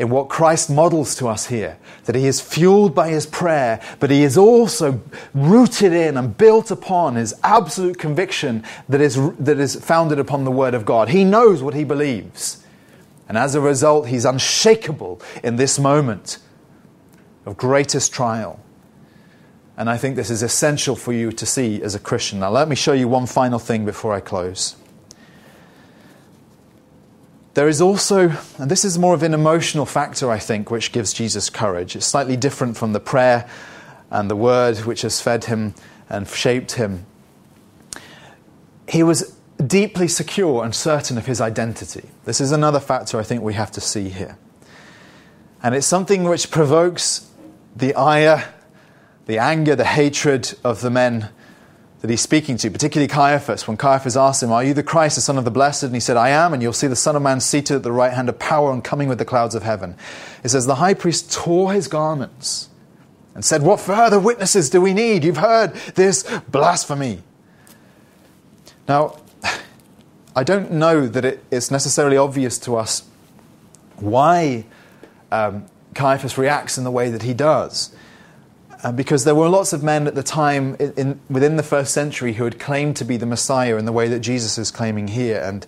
in 0.00 0.08
what 0.08 0.30
Christ 0.30 0.70
models 0.70 1.14
to 1.16 1.28
us 1.28 1.46
here 1.46 1.78
that 2.06 2.14
he 2.14 2.26
is 2.26 2.40
fueled 2.40 2.94
by 2.94 3.10
his 3.10 3.26
prayer, 3.26 3.82
but 4.00 4.10
he 4.10 4.22
is 4.22 4.38
also 4.38 5.02
rooted 5.34 5.92
in 5.92 6.16
and 6.16 6.36
built 6.36 6.70
upon 6.70 7.16
his 7.16 7.34
absolute 7.44 7.98
conviction 7.98 8.64
that 8.88 9.02
is, 9.02 9.16
that 9.36 9.60
is 9.60 9.76
founded 9.76 10.18
upon 10.18 10.44
the 10.44 10.50
Word 10.50 10.72
of 10.72 10.86
God. 10.86 11.10
He 11.10 11.22
knows 11.22 11.62
what 11.62 11.74
he 11.74 11.84
believes. 11.84 12.64
And 13.28 13.36
as 13.36 13.54
a 13.54 13.60
result, 13.60 14.08
he's 14.08 14.24
unshakable 14.24 15.20
in 15.44 15.56
this 15.56 15.78
moment 15.78 16.38
of 17.44 17.58
greatest 17.58 18.10
trial. 18.10 18.58
And 19.76 19.90
I 19.90 19.98
think 19.98 20.16
this 20.16 20.30
is 20.30 20.42
essential 20.42 20.96
for 20.96 21.12
you 21.12 21.30
to 21.30 21.44
see 21.44 21.82
as 21.82 21.94
a 21.94 22.00
Christian. 22.00 22.40
Now, 22.40 22.50
let 22.50 22.68
me 22.68 22.74
show 22.74 22.94
you 22.94 23.06
one 23.06 23.26
final 23.26 23.58
thing 23.58 23.84
before 23.84 24.14
I 24.14 24.20
close. 24.20 24.76
There 27.54 27.68
is 27.68 27.80
also, 27.80 28.30
and 28.58 28.70
this 28.70 28.84
is 28.84 28.98
more 28.98 29.14
of 29.14 29.22
an 29.22 29.34
emotional 29.34 29.84
factor, 29.84 30.30
I 30.30 30.38
think, 30.38 30.70
which 30.70 30.92
gives 30.92 31.12
Jesus 31.12 31.50
courage. 31.50 31.96
It's 31.96 32.06
slightly 32.06 32.36
different 32.36 32.76
from 32.76 32.92
the 32.92 33.00
prayer 33.00 33.48
and 34.10 34.30
the 34.30 34.36
word 34.36 34.78
which 34.78 35.02
has 35.02 35.20
fed 35.20 35.44
him 35.44 35.74
and 36.08 36.28
shaped 36.28 36.72
him. 36.72 37.06
He 38.88 39.02
was 39.02 39.36
deeply 39.64 40.08
secure 40.08 40.64
and 40.64 40.74
certain 40.74 41.18
of 41.18 41.26
his 41.26 41.40
identity. 41.40 42.08
This 42.24 42.40
is 42.40 42.52
another 42.52 42.80
factor 42.80 43.18
I 43.18 43.24
think 43.24 43.42
we 43.42 43.54
have 43.54 43.70
to 43.72 43.80
see 43.80 44.08
here. 44.08 44.38
And 45.62 45.74
it's 45.74 45.86
something 45.86 46.24
which 46.24 46.50
provokes 46.50 47.28
the 47.76 47.94
ire, 47.94 48.52
the 49.26 49.38
anger, 49.38 49.76
the 49.76 49.84
hatred 49.84 50.54
of 50.64 50.80
the 50.80 50.90
men 50.90 51.28
that 52.00 52.08
he's 52.08 52.20
speaking 52.20 52.56
to, 52.56 52.70
particularly 52.70 53.08
Caiaphas, 53.08 53.68
when 53.68 53.76
Caiaphas 53.76 54.16
asked 54.16 54.42
him, 54.42 54.50
Are 54.50 54.64
you 54.64 54.72
the 54.72 54.82
Christ, 54.82 55.16
the 55.16 55.20
Son 55.20 55.36
of 55.36 55.44
the 55.44 55.50
Blessed? 55.50 55.84
And 55.84 55.94
he 55.94 56.00
said, 56.00 56.16
I 56.16 56.30
am, 56.30 56.54
and 56.54 56.62
you'll 56.62 56.72
see 56.72 56.86
the 56.86 56.96
Son 56.96 57.14
of 57.14 57.22
Man 57.22 57.40
seated 57.40 57.76
at 57.76 57.82
the 57.82 57.92
right 57.92 58.12
hand 58.12 58.28
of 58.28 58.38
power 58.38 58.72
and 58.72 58.82
coming 58.82 59.08
with 59.08 59.18
the 59.18 59.24
clouds 59.24 59.54
of 59.54 59.62
heaven. 59.62 59.96
It 60.42 60.48
says, 60.48 60.66
The 60.66 60.76
high 60.76 60.94
priest 60.94 61.30
tore 61.32 61.72
his 61.72 61.88
garments 61.88 62.70
and 63.34 63.44
said, 63.44 63.62
What 63.62 63.80
further 63.80 64.18
witnesses 64.18 64.70
do 64.70 64.80
we 64.80 64.94
need? 64.94 65.24
You've 65.24 65.36
heard 65.36 65.74
this 65.94 66.22
blasphemy. 66.48 67.22
Now, 68.88 69.18
I 70.34 70.42
don't 70.42 70.72
know 70.72 71.06
that 71.06 71.24
it, 71.24 71.44
it's 71.50 71.70
necessarily 71.70 72.16
obvious 72.16 72.58
to 72.60 72.76
us 72.76 73.02
why 73.96 74.64
um, 75.30 75.66
Caiaphas 75.94 76.38
reacts 76.38 76.78
in 76.78 76.84
the 76.84 76.90
way 76.90 77.10
that 77.10 77.22
he 77.22 77.34
does. 77.34 77.94
Uh, 78.82 78.90
because 78.90 79.24
there 79.24 79.34
were 79.34 79.48
lots 79.48 79.74
of 79.74 79.82
men 79.82 80.06
at 80.06 80.14
the 80.14 80.22
time 80.22 80.74
in, 80.76 80.92
in, 80.94 81.20
within 81.28 81.56
the 81.56 81.62
first 81.62 81.92
century 81.92 82.34
who 82.34 82.44
had 82.44 82.58
claimed 82.58 82.96
to 82.96 83.04
be 83.04 83.18
the 83.18 83.26
Messiah 83.26 83.76
in 83.76 83.84
the 83.84 83.92
way 83.92 84.08
that 84.08 84.20
Jesus 84.20 84.56
is 84.56 84.70
claiming 84.70 85.08
here, 85.08 85.38
and 85.40 85.66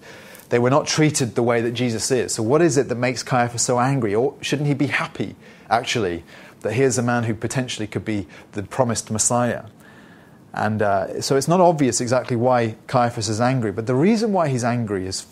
they 0.49 0.59
were 0.59 0.71
not 0.71 0.87
treated 0.87 1.35
the 1.35 1.43
way 1.43 1.61
that 1.61 1.73
Jesus 1.73 2.11
is. 2.11 2.33
So, 2.35 2.43
what 2.43 2.63
is 2.63 2.79
it 2.79 2.89
that 2.89 2.95
makes 2.95 3.23
Caiaphas 3.23 3.63
so 3.63 3.79
angry? 3.79 4.15
Or 4.15 4.35
shouldn't 4.41 4.67
he 4.67 4.75
be 4.75 4.87
happy, 4.87 5.37
actually, 5.69 6.25
that 6.61 6.73
here's 6.73 6.97
a 6.97 7.03
man 7.03 7.25
who 7.25 7.35
potentially 7.35 7.87
could 7.87 8.05
be 8.05 8.27
the 8.53 8.63
promised 8.63 9.11
Messiah? 9.11 9.65
And 10.55 10.83
uh, 10.83 11.21
so 11.21 11.37
it's 11.37 11.49
not 11.49 11.61
obvious 11.61 12.01
exactly 12.01 12.37
why 12.37 12.77
Caiaphas 12.87 13.29
is 13.29 13.41
angry, 13.41 13.73
but 13.73 13.87
the 13.87 13.95
reason 13.95 14.33
why 14.33 14.49
he's 14.49 14.65
angry 14.65 15.07
is, 15.07 15.27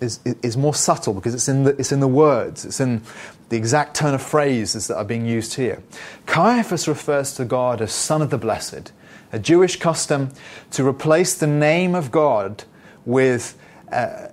is, 0.00 0.20
is 0.24 0.56
more 0.56 0.74
subtle 0.74 1.14
because 1.14 1.34
it's 1.34 1.48
in, 1.48 1.64
the, 1.64 1.70
it's 1.78 1.92
in 1.92 2.00
the 2.00 2.08
words, 2.08 2.64
it's 2.64 2.80
in 2.80 3.02
the 3.48 3.56
exact 3.56 3.94
turn 3.96 4.14
of 4.14 4.22
phrases 4.22 4.88
that 4.88 4.96
are 4.96 5.04
being 5.04 5.26
used 5.26 5.54
here. 5.54 5.82
Caiaphas 6.26 6.88
refers 6.88 7.34
to 7.34 7.44
God 7.44 7.80
as 7.80 7.92
Son 7.92 8.22
of 8.22 8.30
the 8.30 8.38
Blessed, 8.38 8.92
a 9.32 9.38
Jewish 9.38 9.76
custom 9.76 10.30
to 10.72 10.86
replace 10.86 11.34
the 11.34 11.46
name 11.46 11.94
of 11.94 12.10
God 12.10 12.64
with. 13.04 13.56
Uh, 13.92 14.28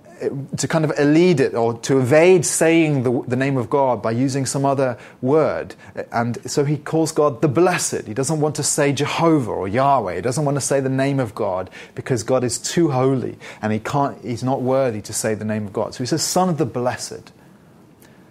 to 0.56 0.68
kind 0.68 0.84
of 0.84 0.92
elide 0.92 1.40
it 1.40 1.54
or 1.54 1.74
to 1.80 1.98
evade 1.98 2.46
saying 2.46 3.02
the, 3.02 3.22
the, 3.26 3.34
name 3.34 3.56
of 3.56 3.68
God 3.68 4.00
by 4.00 4.12
using 4.12 4.46
some 4.46 4.64
other 4.64 4.96
word. 5.20 5.74
And 6.12 6.38
so 6.48 6.64
he 6.64 6.76
calls 6.76 7.10
God 7.10 7.42
the 7.42 7.48
Blessed. 7.48 8.06
He 8.06 8.14
doesn't 8.14 8.40
want 8.40 8.54
to 8.56 8.62
say 8.62 8.92
Jehovah 8.92 9.50
or 9.50 9.66
Yahweh. 9.66 10.16
He 10.16 10.20
doesn't 10.20 10.44
want 10.44 10.56
to 10.56 10.60
say 10.60 10.78
the 10.78 10.88
name 10.88 11.18
of 11.18 11.34
God 11.34 11.70
because 11.96 12.22
God 12.22 12.44
is 12.44 12.58
too 12.58 12.92
holy 12.92 13.36
and 13.60 13.72
he 13.72 13.80
can't, 13.80 14.24
he's 14.24 14.44
not 14.44 14.62
worthy 14.62 15.02
to 15.02 15.12
say 15.12 15.34
the 15.34 15.44
name 15.44 15.66
of 15.66 15.72
God. 15.72 15.94
So 15.94 16.04
he 16.04 16.06
says, 16.06 16.22
Son 16.22 16.48
of 16.48 16.58
the 16.58 16.66
Blessed. 16.66 17.32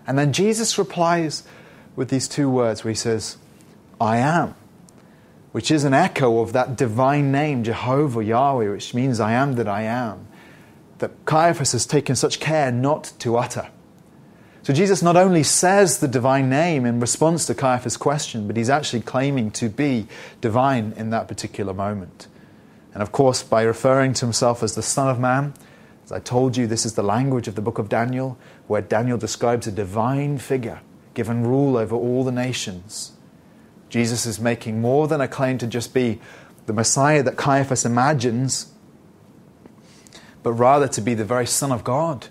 And 0.07 0.17
then 0.17 0.33
Jesus 0.33 0.77
replies 0.77 1.43
with 1.95 2.09
these 2.09 2.27
two 2.27 2.49
words 2.49 2.83
where 2.83 2.91
he 2.91 2.95
says, 2.95 3.37
I 3.99 4.17
am, 4.17 4.55
which 5.51 5.69
is 5.69 5.83
an 5.83 5.93
echo 5.93 6.39
of 6.39 6.53
that 6.53 6.75
divine 6.75 7.31
name, 7.31 7.63
Jehovah, 7.63 8.23
Yahweh, 8.23 8.69
which 8.71 8.93
means 8.93 9.19
I 9.19 9.33
am 9.33 9.55
that 9.55 9.67
I 9.67 9.83
am, 9.83 10.27
that 10.97 11.11
Caiaphas 11.25 11.73
has 11.73 11.85
taken 11.85 12.15
such 12.15 12.39
care 12.39 12.71
not 12.71 13.13
to 13.19 13.37
utter. 13.37 13.69
So 14.63 14.73
Jesus 14.73 15.01
not 15.01 15.17
only 15.17 15.41
says 15.41 15.99
the 15.99 16.07
divine 16.07 16.49
name 16.49 16.85
in 16.85 16.99
response 16.99 17.47
to 17.47 17.55
Caiaphas' 17.55 17.97
question, 17.97 18.45
but 18.45 18.57
he's 18.57 18.69
actually 18.69 19.01
claiming 19.01 19.49
to 19.51 19.69
be 19.69 20.07
divine 20.39 20.93
in 20.97 21.09
that 21.09 21.27
particular 21.27 21.73
moment. 21.73 22.27
And 22.93 23.01
of 23.01 23.11
course, 23.11 23.41
by 23.41 23.63
referring 23.63 24.13
to 24.13 24.25
himself 24.25 24.61
as 24.61 24.75
the 24.75 24.83
Son 24.83 25.07
of 25.07 25.19
Man, 25.19 25.53
as 26.05 26.11
I 26.11 26.19
told 26.19 26.57
you, 26.57 26.67
this 26.67 26.85
is 26.85 26.93
the 26.93 27.03
language 27.03 27.47
of 27.47 27.55
the 27.55 27.61
book 27.61 27.77
of 27.77 27.89
Daniel, 27.89 28.37
where 28.67 28.81
Daniel 28.81 29.17
describes 29.17 29.67
a 29.67 29.71
divine 29.71 30.37
figure 30.37 30.81
given 31.13 31.45
rule 31.45 31.77
over 31.77 31.95
all 31.95 32.23
the 32.23 32.31
nations. 32.31 33.13
Jesus 33.89 34.25
is 34.25 34.39
making 34.39 34.79
more 34.79 35.07
than 35.07 35.19
a 35.19 35.27
claim 35.27 35.57
to 35.57 35.67
just 35.67 35.93
be 35.93 36.19
the 36.65 36.73
Messiah 36.73 37.21
that 37.23 37.35
Caiaphas 37.35 37.85
imagines, 37.85 38.71
but 40.43 40.53
rather 40.53 40.87
to 40.87 41.01
be 41.01 41.13
the 41.13 41.25
very 41.25 41.45
Son 41.45 41.71
of 41.71 41.83
God. 41.83 42.27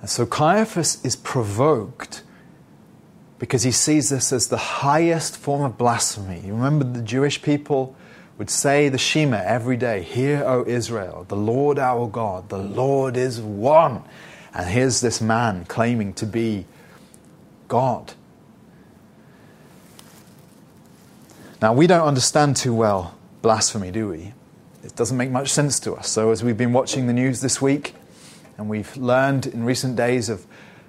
And 0.00 0.08
so 0.08 0.24
Caiaphas 0.24 1.04
is 1.04 1.16
provoked 1.16 2.22
because 3.38 3.62
he 3.62 3.70
sees 3.70 4.10
this 4.10 4.32
as 4.32 4.48
the 4.48 4.56
highest 4.56 5.36
form 5.36 5.62
of 5.62 5.76
blasphemy. 5.76 6.40
You 6.40 6.54
remember 6.54 6.84
the 6.84 7.02
Jewish 7.02 7.42
people 7.42 7.94
would 8.40 8.48
say 8.48 8.88
the 8.88 8.96
Shema 8.96 9.36
every 9.36 9.76
day 9.76 10.00
Hear, 10.00 10.42
O 10.46 10.64
Israel, 10.66 11.26
the 11.28 11.36
Lord 11.36 11.78
our 11.78 12.06
God, 12.06 12.48
the 12.48 12.56
Lord 12.56 13.18
is 13.18 13.38
one. 13.38 14.02
And 14.54 14.66
here's 14.66 15.02
this 15.02 15.20
man 15.20 15.66
claiming 15.66 16.14
to 16.14 16.24
be 16.24 16.64
God. 17.68 18.14
Now, 21.60 21.74
we 21.74 21.86
don't 21.86 22.06
understand 22.06 22.56
too 22.56 22.72
well 22.72 23.14
blasphemy, 23.42 23.90
do 23.90 24.08
we? 24.08 24.32
It 24.84 24.96
doesn't 24.96 25.18
make 25.18 25.30
much 25.30 25.50
sense 25.50 25.78
to 25.80 25.92
us. 25.96 26.08
So, 26.08 26.30
as 26.30 26.42
we've 26.42 26.56
been 26.56 26.72
watching 26.72 27.08
the 27.08 27.12
news 27.12 27.42
this 27.42 27.60
week, 27.60 27.94
and 28.56 28.70
we've 28.70 28.96
learned 28.96 29.48
in 29.48 29.64
recent 29.64 29.96
days 29.96 30.30
of 30.30 30.46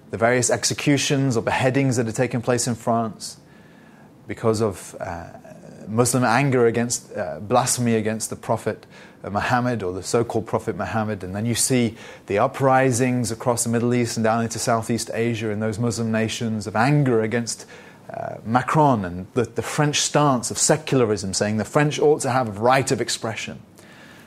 the 0.10 0.18
various 0.18 0.49
executions 0.49 1.36
or 1.36 1.43
beheadings 1.43 1.97
that 1.97 2.06
have 2.06 2.16
taken 2.16 2.41
place 2.41 2.66
in 2.66 2.76
France 2.76 3.36
because 4.26 4.62
of 4.62 4.95
uh, 5.02 5.32
Muslim 5.91 6.23
anger 6.23 6.65
against 6.65 7.15
uh, 7.15 7.39
blasphemy 7.41 7.95
against 7.95 8.29
the 8.29 8.35
Prophet 8.35 8.85
uh, 9.23 9.29
Muhammad 9.29 9.83
or 9.83 9.91
the 9.93 10.01
so 10.01 10.23
called 10.23 10.47
Prophet 10.47 10.75
Muhammad. 10.77 11.23
And 11.23 11.35
then 11.35 11.45
you 11.45 11.53
see 11.53 11.97
the 12.27 12.39
uprisings 12.39 13.29
across 13.31 13.65
the 13.65 13.69
Middle 13.69 13.93
East 13.93 14.17
and 14.17 14.23
down 14.23 14.43
into 14.43 14.57
Southeast 14.57 15.11
Asia 15.13 15.49
in 15.49 15.59
those 15.59 15.77
Muslim 15.77 16.11
nations 16.11 16.65
of 16.65 16.75
anger 16.75 17.21
against 17.21 17.65
uh, 18.09 18.37
Macron 18.45 19.05
and 19.05 19.27
the, 19.33 19.43
the 19.43 19.61
French 19.61 19.97
stance 20.01 20.49
of 20.49 20.57
secularism, 20.57 21.33
saying 21.33 21.57
the 21.57 21.65
French 21.65 21.99
ought 21.99 22.21
to 22.21 22.31
have 22.31 22.47
a 22.47 22.59
right 22.59 22.91
of 22.91 23.01
expression. 23.01 23.61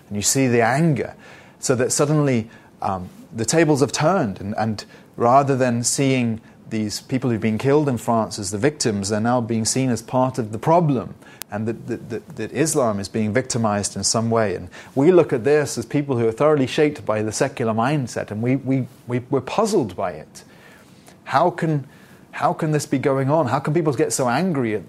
And 0.09 0.17
you 0.17 0.23
see 0.23 0.47
the 0.47 0.63
anger, 0.63 1.15
so 1.59 1.75
that 1.75 1.93
suddenly 1.93 2.51
um, 2.83 3.09
the 3.33 3.45
tables 3.45 3.81
have 3.81 3.93
turned, 3.93 4.41
and, 4.41 4.55
and 4.57 4.85
rather 5.17 5.57
than 5.57 5.83
seeing 5.83 6.41
these 6.71 7.01
people 7.03 7.31
who've 7.31 7.41
been 7.41 7.59
killed 7.59 7.89
in 7.89 7.99
France 7.99 8.39
as 8.39 8.51
the 8.51 8.59
victims, 8.59 9.09
they're 9.09 9.21
now 9.21 9.41
being 9.41 9.65
seen 9.65 9.91
as 9.91 10.03
part 10.03 10.39
of 10.39 10.53
the 10.53 10.59
problem, 10.59 11.15
and 11.51 11.69
that, 11.69 11.87
that, 11.87 12.09
that, 12.11 12.37
that, 12.37 12.53
Islam 12.53 12.99
is 12.99 13.09
being 13.09 13.33
victimized 13.33 13.97
in 13.97 14.03
some 14.03 14.31
way. 14.31 14.55
And 14.55 14.69
we 14.95 15.13
look 15.13 15.33
at 15.33 15.45
this 15.45 15.79
as 15.79 15.87
people 15.87 16.19
who 16.19 16.27
are 16.27 16.33
thoroughly 16.33 16.67
shaped 16.67 17.05
by 17.07 17.23
the 17.23 17.33
secular 17.33 17.73
mindset, 17.73 18.31
and 18.31 18.43
we, 18.43 18.57
we, 18.57 18.89
we, 19.07 19.21
we're 19.31 19.41
puzzled 19.41 19.95
by 19.95 20.13
it. 20.13 20.45
How 21.25 21.51
can, 21.51 21.87
how 22.33 22.53
can 22.53 22.73
this 22.73 22.87
be 22.87 22.99
going 22.99 23.31
on? 23.31 23.47
How 23.47 23.61
can 23.61 23.73
people 23.73 23.93
get 23.93 24.13
so 24.13 24.29
angry 24.29 24.75
at 24.75 24.83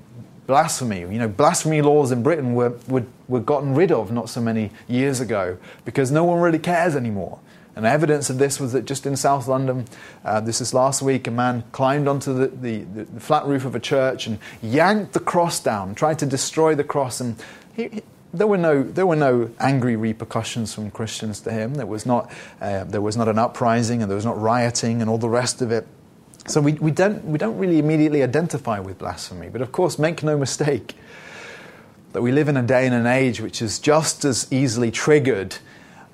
blasphemy? 0.48 1.02
You 1.02 1.20
know, 1.20 1.28
blasphemy 1.28 1.82
laws 1.82 2.12
in 2.12 2.24
Britain 2.24 2.56
were, 2.56 2.78
were, 2.88 3.06
were 3.28 3.42
gotten 3.42 3.76
rid 3.76 3.92
of 3.92 4.12
not 4.12 4.30
so 4.30 4.42
many 4.42 4.72
years 4.88 5.20
ago 5.20 5.58
because 5.84 6.10
no 6.10 6.24
one 6.24 6.40
really 6.40 6.60
cares 6.60 6.96
anymore. 6.96 7.40
And 7.76 7.86
evidence 7.86 8.30
of 8.30 8.38
this 8.38 8.60
was 8.60 8.72
that 8.72 8.86
just 8.86 9.06
in 9.06 9.18
South 9.18 9.48
London, 9.48 9.86
uh, 10.24 10.40
this 10.40 10.62
is 10.62 10.74
last 10.74 11.02
week, 11.02 11.28
a 11.28 11.32
man 11.32 11.64
climbed 11.74 12.08
onto 12.08 12.34
the, 12.34 12.48
the, 12.48 13.04
the, 13.04 13.20
flat 13.20 13.46
roof 13.46 13.66
of 13.66 13.76
a 13.76 13.82
church 13.82 14.28
and 14.28 14.40
yanked 14.62 15.12
the 15.12 15.20
cross 15.20 15.60
down, 15.60 15.94
tried 15.94 16.20
to 16.20 16.26
destroy 16.26 16.74
the 16.74 16.86
cross. 16.86 17.20
And 17.20 17.36
he, 17.76 17.90
he, 17.90 18.02
there, 18.34 18.48
were 18.48 18.58
no, 18.58 18.82
there 18.82 19.06
were 19.06 19.18
no 19.18 19.52
angry 19.60 19.98
repercussions 19.98 20.74
from 20.74 20.90
Christians 20.90 21.42
to 21.42 21.52
him. 21.52 21.76
There 21.76 21.86
was, 21.86 22.06
not, 22.06 22.32
uh, 22.62 22.86
there 22.86 23.02
was 23.02 23.18
not 23.18 23.28
an 23.28 23.38
uprising 23.38 24.02
and 24.02 24.10
there 24.10 24.16
was 24.16 24.26
not 24.26 24.40
rioting 24.40 25.02
and 25.02 25.10
all 25.10 25.18
the 25.18 25.30
rest 25.30 25.62
of 25.62 25.72
it. 25.72 25.86
So 26.48 26.62
we, 26.62 26.74
we, 26.74 26.92
don't, 26.92 27.26
we 27.26 27.38
don't 27.38 27.58
really 27.58 27.80
immediately 27.80 28.24
identify 28.24 28.80
with 28.80 29.00
blasphemy. 29.00 29.50
But 29.50 29.62
of 29.62 29.74
course, 29.74 30.00
make 30.00 30.24
no 30.24 30.38
mistake 30.38 30.96
that 32.14 32.22
we 32.22 32.32
live 32.32 32.48
in 32.48 32.56
a 32.56 32.64
day 32.64 32.86
and 32.86 32.96
an 32.96 33.08
age 33.08 33.42
which 33.42 33.62
is 33.62 33.80
just 33.80 34.24
as 34.24 34.48
easily 34.50 34.92
triggered 34.92 35.58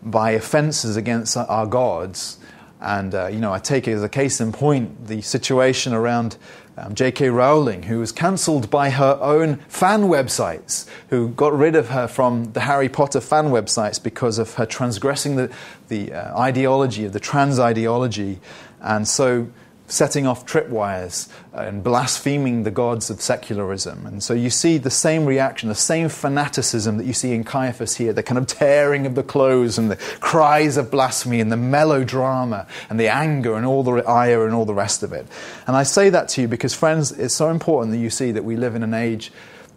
by 0.04 0.32
offences 0.32 0.98
against 0.98 1.38
our 1.38 1.66
gods. 1.66 2.38
And, 2.80 3.14
uh, 3.14 3.28
you 3.28 3.40
know, 3.40 3.54
I 3.54 3.60
take 3.60 3.88
it 3.88 3.94
as 3.94 4.04
a 4.04 4.10
case 4.10 4.42
in 4.42 4.52
point 4.52 5.08
the 5.08 5.22
situation 5.22 5.94
around 5.94 6.38
um, 6.78 6.96
J.K. 6.96 7.30
Rowling, 7.30 7.84
who 7.84 8.00
was 8.00 8.12
cancelled 8.12 8.72
by 8.72 8.90
her 8.90 9.20
own 9.22 9.58
fan 9.68 10.04
websites, 10.04 10.88
who 11.10 11.30
got 11.30 11.54
rid 11.54 11.76
of 11.76 11.90
her 11.90 12.08
from 12.08 12.54
the 12.54 12.62
Harry 12.62 12.90
Potter 12.90 13.22
fan 13.22 13.48
websites 13.48 14.02
because 14.02 14.40
of 14.40 14.56
her 14.56 14.66
transgressing 14.66 15.36
the, 15.36 15.52
the 15.90 16.12
uh, 16.14 16.40
ideology 16.40 17.06
of 17.06 17.14
the 17.14 17.20
trans 17.20 17.60
ideology. 17.60 18.40
And 18.80 19.08
so 19.08 19.48
setting 19.92 20.26
off 20.26 20.46
tripwires 20.46 21.28
and 21.52 21.84
blaspheming 21.84 22.64
the 22.64 22.72
gods 22.72 23.10
of 23.10 23.22
secularism. 23.22 24.06
And 24.06 24.24
so 24.24 24.34
you 24.34 24.50
see 24.50 24.78
the 24.78 24.90
same 24.90 25.26
reaction, 25.26 25.68
the 25.68 25.76
same 25.76 26.08
fanaticism 26.08 26.98
that 26.98 27.06
you 27.06 27.12
see 27.12 27.34
in 27.34 27.44
Caiaphas 27.44 27.98
here, 27.98 28.14
the 28.14 28.24
kind 28.24 28.38
of 28.38 28.48
tearing 28.48 29.06
of 29.06 29.16
the 29.16 29.24
clothes 29.24 29.78
and 29.78 29.92
the 29.92 29.98
cries 30.22 30.78
of 30.78 30.90
blasphemy 30.90 31.42
and 31.42 31.52
the 31.52 31.58
melodrama 31.58 32.68
and 32.90 32.98
the 32.98 33.10
anger 33.10 33.56
and 33.56 33.66
all 33.66 33.84
the 33.84 34.02
ire 34.08 34.46
and 34.46 34.56
all 34.56 34.66
the 34.66 34.74
rest 34.74 35.04
of 35.04 35.12
it. 35.12 35.28
And 35.68 35.76
I 35.76 35.84
say 35.84 36.10
that 36.10 36.30
to 36.30 36.42
you 36.42 36.48
because, 36.48 36.74
friends, 36.74 37.12
it's 37.12 37.36
so 37.36 37.50
important 37.50 37.92
that 37.92 38.00
you 38.00 38.10
see 38.10 38.32
that 38.32 38.46
we 38.46 38.56
live 38.56 38.76
in 38.76 38.84
an 38.84 38.94
age 38.94 39.30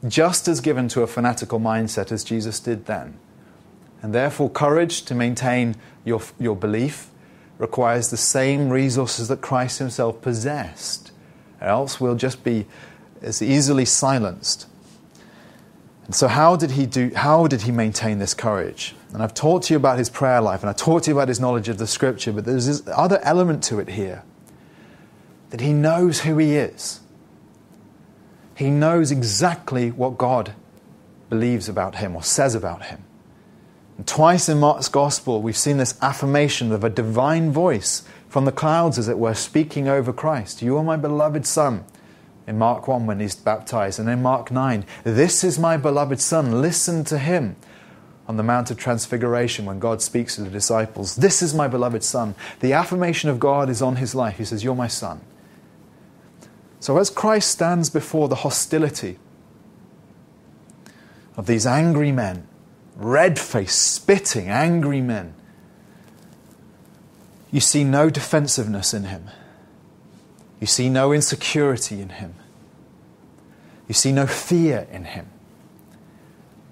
just 0.06 0.46
as 0.46 0.60
given 0.60 0.86
to 0.88 1.02
a 1.02 1.08
fanatical 1.08 1.58
mindset 1.58 2.12
as 2.12 2.22
Jesus 2.22 2.60
did 2.60 2.86
then. 2.86 3.18
And 4.00 4.14
therefore, 4.14 4.48
courage 4.48 5.02
to 5.06 5.14
maintain 5.14 5.74
your, 6.04 6.22
your 6.38 6.54
belief 6.54 7.10
requires 7.58 8.10
the 8.10 8.16
same 8.16 8.68
resources 8.70 9.28
that 9.28 9.40
Christ 9.40 9.78
himself 9.78 10.20
possessed, 10.20 11.12
else 11.60 12.00
we'll 12.00 12.16
just 12.16 12.44
be 12.44 12.66
as 13.22 13.40
easily 13.40 13.84
silenced. 13.84 14.66
And 16.06 16.14
so, 16.14 16.28
how 16.28 16.56
did 16.56 16.72
he 16.72 16.84
do? 16.84 17.12
How 17.14 17.46
did 17.46 17.62
he 17.62 17.72
maintain 17.72 18.18
this 18.18 18.34
courage? 18.34 18.94
And 19.12 19.22
I've 19.22 19.32
talked 19.32 19.66
to 19.66 19.74
you 19.74 19.78
about 19.78 19.98
his 19.98 20.10
prayer 20.10 20.40
life, 20.40 20.60
and 20.60 20.68
I 20.68 20.74
talked 20.74 21.04
to 21.04 21.10
you 21.10 21.16
about 21.16 21.28
his 21.28 21.40
knowledge 21.40 21.68
of 21.68 21.78
the 21.78 21.86
Scripture. 21.86 22.32
But 22.32 22.44
there's 22.44 22.66
this 22.66 22.82
other 22.88 23.20
element 23.22 23.62
to 23.64 23.78
it 23.78 23.88
here 23.88 24.22
that 25.50 25.60
he 25.60 25.72
knows 25.72 26.22
who 26.22 26.36
he 26.36 26.56
is. 26.56 27.00
He 28.56 28.70
knows 28.70 29.10
exactly 29.10 29.90
what 29.90 30.18
God 30.18 30.54
believes 31.30 31.68
about 31.68 31.96
him 31.96 32.16
or 32.16 32.22
says 32.22 32.54
about 32.54 32.86
him. 32.86 33.03
Twice 34.06 34.48
in 34.48 34.58
Mark's 34.58 34.88
Gospel, 34.88 35.40
we've 35.40 35.56
seen 35.56 35.76
this 35.76 35.96
affirmation 36.02 36.72
of 36.72 36.82
a 36.82 36.90
divine 36.90 37.52
voice 37.52 38.02
from 38.28 38.44
the 38.44 38.52
clouds, 38.52 38.98
as 38.98 39.08
it 39.08 39.18
were, 39.18 39.34
speaking 39.34 39.86
over 39.86 40.12
Christ. 40.12 40.62
You 40.62 40.76
are 40.76 40.82
my 40.82 40.96
beloved 40.96 41.46
Son. 41.46 41.84
In 42.46 42.58
Mark 42.58 42.88
1, 42.88 43.06
when 43.06 43.20
he's 43.20 43.36
baptized, 43.36 44.00
and 44.00 44.08
in 44.08 44.20
Mark 44.20 44.50
9, 44.50 44.84
this 45.04 45.44
is 45.44 45.58
my 45.58 45.76
beloved 45.76 46.20
Son, 46.20 46.60
listen 46.60 47.04
to 47.04 47.18
him. 47.18 47.56
On 48.26 48.36
the 48.36 48.42
Mount 48.42 48.70
of 48.70 48.78
Transfiguration, 48.78 49.64
when 49.64 49.78
God 49.78 50.02
speaks 50.02 50.34
to 50.36 50.42
the 50.42 50.50
disciples, 50.50 51.16
this 51.16 51.40
is 51.40 51.54
my 51.54 51.68
beloved 51.68 52.02
Son. 52.02 52.34
The 52.60 52.72
affirmation 52.72 53.30
of 53.30 53.38
God 53.38 53.70
is 53.70 53.80
on 53.80 53.96
his 53.96 54.14
life. 54.14 54.38
He 54.38 54.44
says, 54.44 54.64
You're 54.64 54.74
my 54.74 54.88
Son. 54.88 55.20
So 56.80 56.98
as 56.98 57.10
Christ 57.10 57.50
stands 57.50 57.90
before 57.90 58.28
the 58.28 58.36
hostility 58.36 59.18
of 61.36 61.46
these 61.46 61.66
angry 61.66 62.12
men, 62.12 62.48
red 62.96 63.38
faced, 63.38 63.92
spitting, 63.92 64.48
angry 64.48 65.00
men. 65.00 65.34
You 67.50 67.60
see 67.60 67.84
no 67.84 68.10
defensiveness 68.10 68.94
in 68.94 69.04
him. 69.04 69.30
You 70.60 70.66
see 70.66 70.88
no 70.88 71.12
insecurity 71.12 72.00
in 72.00 72.08
him. 72.10 72.34
You 73.88 73.94
see 73.94 74.12
no 74.12 74.26
fear 74.26 74.86
in 74.90 75.04
him. 75.04 75.28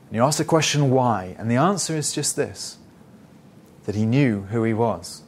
And 0.09 0.17
you 0.17 0.23
ask 0.23 0.39
the 0.39 0.45
question, 0.45 0.91
why? 0.91 1.37
And 1.39 1.51
the 1.51 1.57
answer 1.57 1.97
is 1.97 2.13
just 2.13 2.37
this 2.37 2.79
that 3.85 3.95
he 3.97 4.07
knew 4.07 4.43
who 4.43 4.63
he 4.63 4.73
was. 4.73 5.23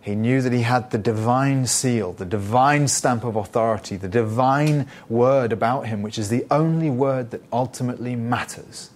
He 0.00 0.14
knew 0.14 0.40
that 0.40 0.52
he 0.52 0.62
had 0.62 0.92
the 0.92 0.98
divine 0.98 1.66
seal, 1.66 2.12
the 2.12 2.24
divine 2.24 2.86
stamp 2.86 3.24
of 3.24 3.34
authority, 3.34 3.96
the 3.96 4.08
divine 4.08 4.86
word 5.08 5.52
about 5.52 5.88
him, 5.88 6.00
which 6.00 6.16
is 6.16 6.28
the 6.28 6.46
only 6.48 6.90
word 6.90 7.32
that 7.32 7.42
ultimately 7.52 8.14
matters 8.14 8.90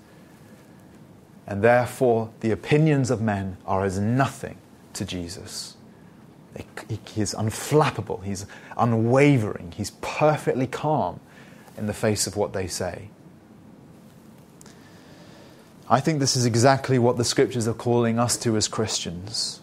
and 1.50 1.62
therefore 1.62 2.30
the 2.40 2.52
opinions 2.52 3.10
of 3.10 3.20
men 3.20 3.56
are 3.66 3.84
as 3.84 3.98
nothing 3.98 4.56
to 4.92 5.04
Jesus. 5.04 5.76
He 6.86 7.20
is 7.20 7.34
unflappable, 7.34 8.22
he's 8.22 8.46
unwavering, 8.78 9.72
he's 9.72 9.90
perfectly 10.00 10.68
calm 10.68 11.18
in 11.76 11.86
the 11.86 11.92
face 11.92 12.28
of 12.28 12.36
what 12.36 12.52
they 12.52 12.68
say. 12.68 13.08
I 15.88 15.98
think 15.98 16.20
this 16.20 16.36
is 16.36 16.46
exactly 16.46 17.00
what 17.00 17.16
the 17.16 17.24
scriptures 17.24 17.66
are 17.66 17.74
calling 17.74 18.16
us 18.20 18.36
to 18.38 18.56
as 18.56 18.68
Christians. 18.68 19.60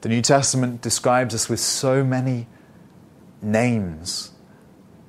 The 0.00 0.08
New 0.08 0.22
Testament 0.22 0.80
describes 0.80 1.34
us 1.34 1.50
with 1.50 1.60
so 1.60 2.02
many 2.02 2.46
names 3.42 4.32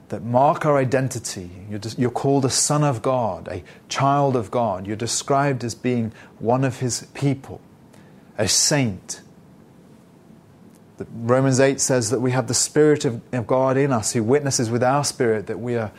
that 0.10 0.24
mark 0.24 0.66
our 0.66 0.78
identity. 0.78 1.49
You're, 1.70 1.80
just, 1.80 1.97
you're, 1.97 2.12
called 2.12 2.45
a 2.45 2.49
son 2.49 2.84
of 2.84 3.01
God, 3.01 3.47
a 3.47 3.64
child 3.89 4.36
of 4.36 4.51
God. 4.51 4.86
You're 4.86 4.95
described 4.95 5.64
as 5.64 5.76
being 5.76 6.12
one 6.39 6.64
of 6.64 6.80
his 6.80 7.08
people, 7.14 7.60
a 8.38 8.47
saint. 8.47 9.22
Romans 11.14 11.60
8 11.60 11.82
says 11.82 12.10
that 12.12 12.22
we 12.22 12.32
have 12.32 12.47
the 12.47 12.53
Spirit 12.53 13.03
of, 13.03 13.22
of 13.34 13.47
God 13.47 13.78
in 13.78 13.91
us 13.91 14.14
who 14.14 14.24
witnesses 14.24 14.70
with 14.70 14.84
our 14.84 15.03
spirit 15.03 15.47
that 15.47 15.60
we 15.60 15.76
are 15.76 15.91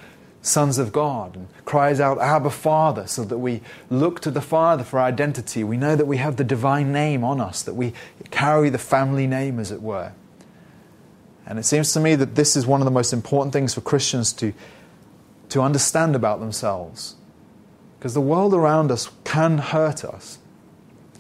sons 0.47 0.79
of 0.79 0.93
God 0.93 1.37
and 1.37 1.49
cries 1.65 2.01
out, 2.01 2.21
Abba, 2.21 2.51
Father, 2.51 3.07
so 3.07 3.25
that 3.25 3.39
we 3.39 3.61
look 3.91 4.21
to 4.21 4.31
the 4.31 4.41
Father 4.41 4.85
for 4.85 5.01
our 5.01 5.07
identity. 5.07 5.65
We 5.65 5.77
know 5.77 5.97
that 5.97 6.07
we 6.07 6.19
have 6.19 6.37
the 6.37 6.45
divine 6.45 6.93
name 6.93 7.25
on 7.25 7.41
us, 7.41 7.63
that 7.65 7.75
we 7.75 7.93
carry 8.31 8.71
the 8.71 8.79
family 8.79 9.27
name, 9.27 9.59
as 9.59 9.73
it 9.73 9.83
were. 9.83 10.13
And 11.47 11.59
it 11.59 11.65
seems 11.65 11.93
to 11.93 12.01
me 12.01 12.17
that 12.17 12.35
this 12.35 12.57
is 12.57 12.67
one 12.67 12.81
of 12.81 12.85
the 12.85 12.91
most 12.91 13.13
important 13.13 13.53
things 13.53 13.73
for 13.73 13.81
Christians 13.81 14.33
to, 14.35 14.53
to 15.51 15.63
understand 15.63 16.17
about 16.17 16.41
themselves. 16.41 17.15
Because 17.99 18.15
the 18.15 18.21
world 18.21 18.53
around 18.53 18.91
us 18.91 19.09
can 19.25 19.59
hurt 19.59 20.05
us, 20.05 20.39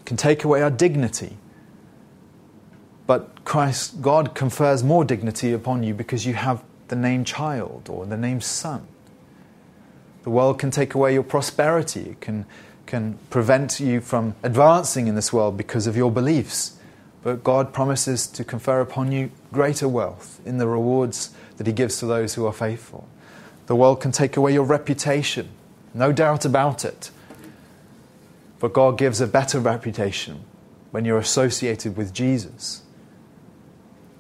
can 0.05 0.17
take 0.17 0.43
away 0.45 0.63
our 0.63 0.71
dignity. 0.71 1.37
But 3.07 3.45
Christ, 3.45 4.03
God 4.03 4.35
confers 4.35 4.83
more 4.83 5.05
dignity 5.05 5.53
upon 5.53 5.85
you 5.85 5.95
because 5.95 6.27
you 6.27 6.35
have 6.35 6.63
the 6.89 6.97
name 6.97 7.25
child 7.25 7.89
or 7.89 8.05
the 8.05 8.17
name 8.17 8.41
son. 8.41 8.87
The 10.25 10.31
world 10.31 10.59
can 10.59 10.73
take 10.73 10.95
away 10.95 11.15
your 11.15 11.23
prosperity, 11.23 12.11
it 12.11 12.21
can, 12.21 12.47
can 12.87 13.19
prevent 13.31 13.79
you 13.79 14.01
from 14.01 14.35
advancing 14.43 15.07
in 15.07 15.15
this 15.15 15.33
world 15.33 15.57
because 15.57 15.87
of 15.87 15.97
your 15.97 16.11
beliefs. 16.11 16.77
But 17.23 17.43
God 17.43 17.73
promises 17.73 18.27
to 18.29 18.45
confer 18.45 18.81
upon 18.81 19.13
you 19.13 19.31
greater 19.53 19.89
wealth 19.89 20.41
in 20.45 20.59
the 20.59 20.69
rewards 20.69 21.35
that 21.57 21.67
He 21.67 21.73
gives 21.73 21.99
to 21.99 22.07
those 22.07 22.35
who 22.35 22.47
are 22.47 22.53
faithful. 22.53 23.09
The 23.67 23.77
world 23.77 24.01
can 24.01 24.13
take 24.13 24.37
away 24.37 24.53
your 24.53 24.65
reputation, 24.65 25.49
no 25.93 26.13
doubt 26.13 26.45
about 26.45 26.85
it. 26.85 27.11
But 28.59 28.73
God 28.73 28.97
gives 28.97 29.21
a 29.21 29.27
better 29.27 29.59
reputation 29.59 30.45
when 30.91 31.05
you're 31.05 31.19
associated 31.19 31.97
with 31.97 32.15
Jesus. 32.15 32.83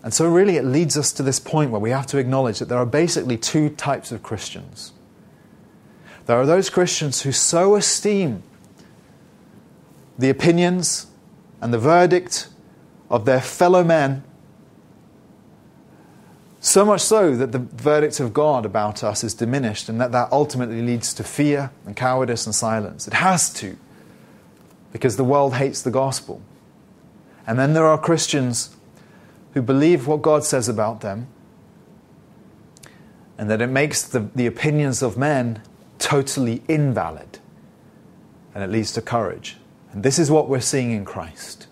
And 0.02 0.12
so, 0.12 0.28
really, 0.28 0.56
it 0.56 0.64
leads 0.64 0.96
us 0.96 1.12
to 1.14 1.22
this 1.22 1.40
point 1.40 1.70
where 1.70 1.80
we 1.80 1.90
have 1.90 2.06
to 2.08 2.18
acknowledge 2.18 2.58
that 2.58 2.68
there 2.68 2.78
are 2.78 2.86
basically 2.86 3.36
two 3.36 3.70
types 3.70 4.12
of 4.12 4.22
Christians. 4.22 4.92
There 6.26 6.36
are 6.36 6.46
those 6.46 6.70
Christians 6.70 7.22
who 7.22 7.32
so 7.32 7.76
esteem 7.76 8.42
the 10.18 10.30
opinions 10.30 11.06
and 11.60 11.72
the 11.72 11.78
verdict 11.78 12.48
of 13.10 13.24
their 13.24 13.40
fellow 13.40 13.84
men 13.84 14.22
So 16.66 16.84
much 16.84 17.00
so 17.00 17.36
that 17.36 17.52
the 17.52 17.60
verdict 17.60 18.18
of 18.18 18.34
God 18.34 18.66
about 18.66 19.04
us 19.04 19.22
is 19.22 19.34
diminished, 19.34 19.88
and 19.88 20.00
that 20.00 20.10
that 20.10 20.32
ultimately 20.32 20.82
leads 20.82 21.14
to 21.14 21.22
fear 21.22 21.70
and 21.86 21.94
cowardice 21.94 22.44
and 22.44 22.52
silence. 22.52 23.06
It 23.06 23.14
has 23.14 23.52
to, 23.54 23.76
because 24.92 25.16
the 25.16 25.22
world 25.22 25.54
hates 25.54 25.80
the 25.80 25.92
gospel. 25.92 26.42
And 27.46 27.56
then 27.56 27.74
there 27.74 27.86
are 27.86 27.96
Christians 27.96 28.74
who 29.54 29.62
believe 29.62 30.08
what 30.08 30.22
God 30.22 30.42
says 30.42 30.68
about 30.68 31.02
them, 31.02 31.28
and 33.38 33.48
that 33.48 33.62
it 33.62 33.68
makes 33.68 34.02
the, 34.02 34.28
the 34.34 34.46
opinions 34.46 35.02
of 35.02 35.16
men 35.16 35.62
totally 36.00 36.64
invalid, 36.66 37.38
and 38.56 38.64
it 38.64 38.70
leads 38.70 38.90
to 38.94 39.00
courage. 39.00 39.56
And 39.92 40.02
this 40.02 40.18
is 40.18 40.32
what 40.32 40.48
we're 40.48 40.58
seeing 40.58 40.90
in 40.90 41.04
Christ. 41.04 41.65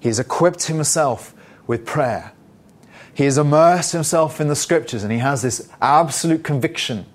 He 0.00 0.08
has 0.08 0.18
equipped 0.18 0.64
himself 0.64 1.34
with 1.66 1.86
prayer. 1.86 2.32
He 3.14 3.24
has 3.24 3.38
immersed 3.38 3.92
himself 3.92 4.40
in 4.40 4.48
the 4.48 4.56
scriptures 4.56 5.02
and 5.02 5.12
he 5.12 5.18
has 5.18 5.42
this 5.42 5.68
absolute 5.80 6.42
conviction. 6.42 7.06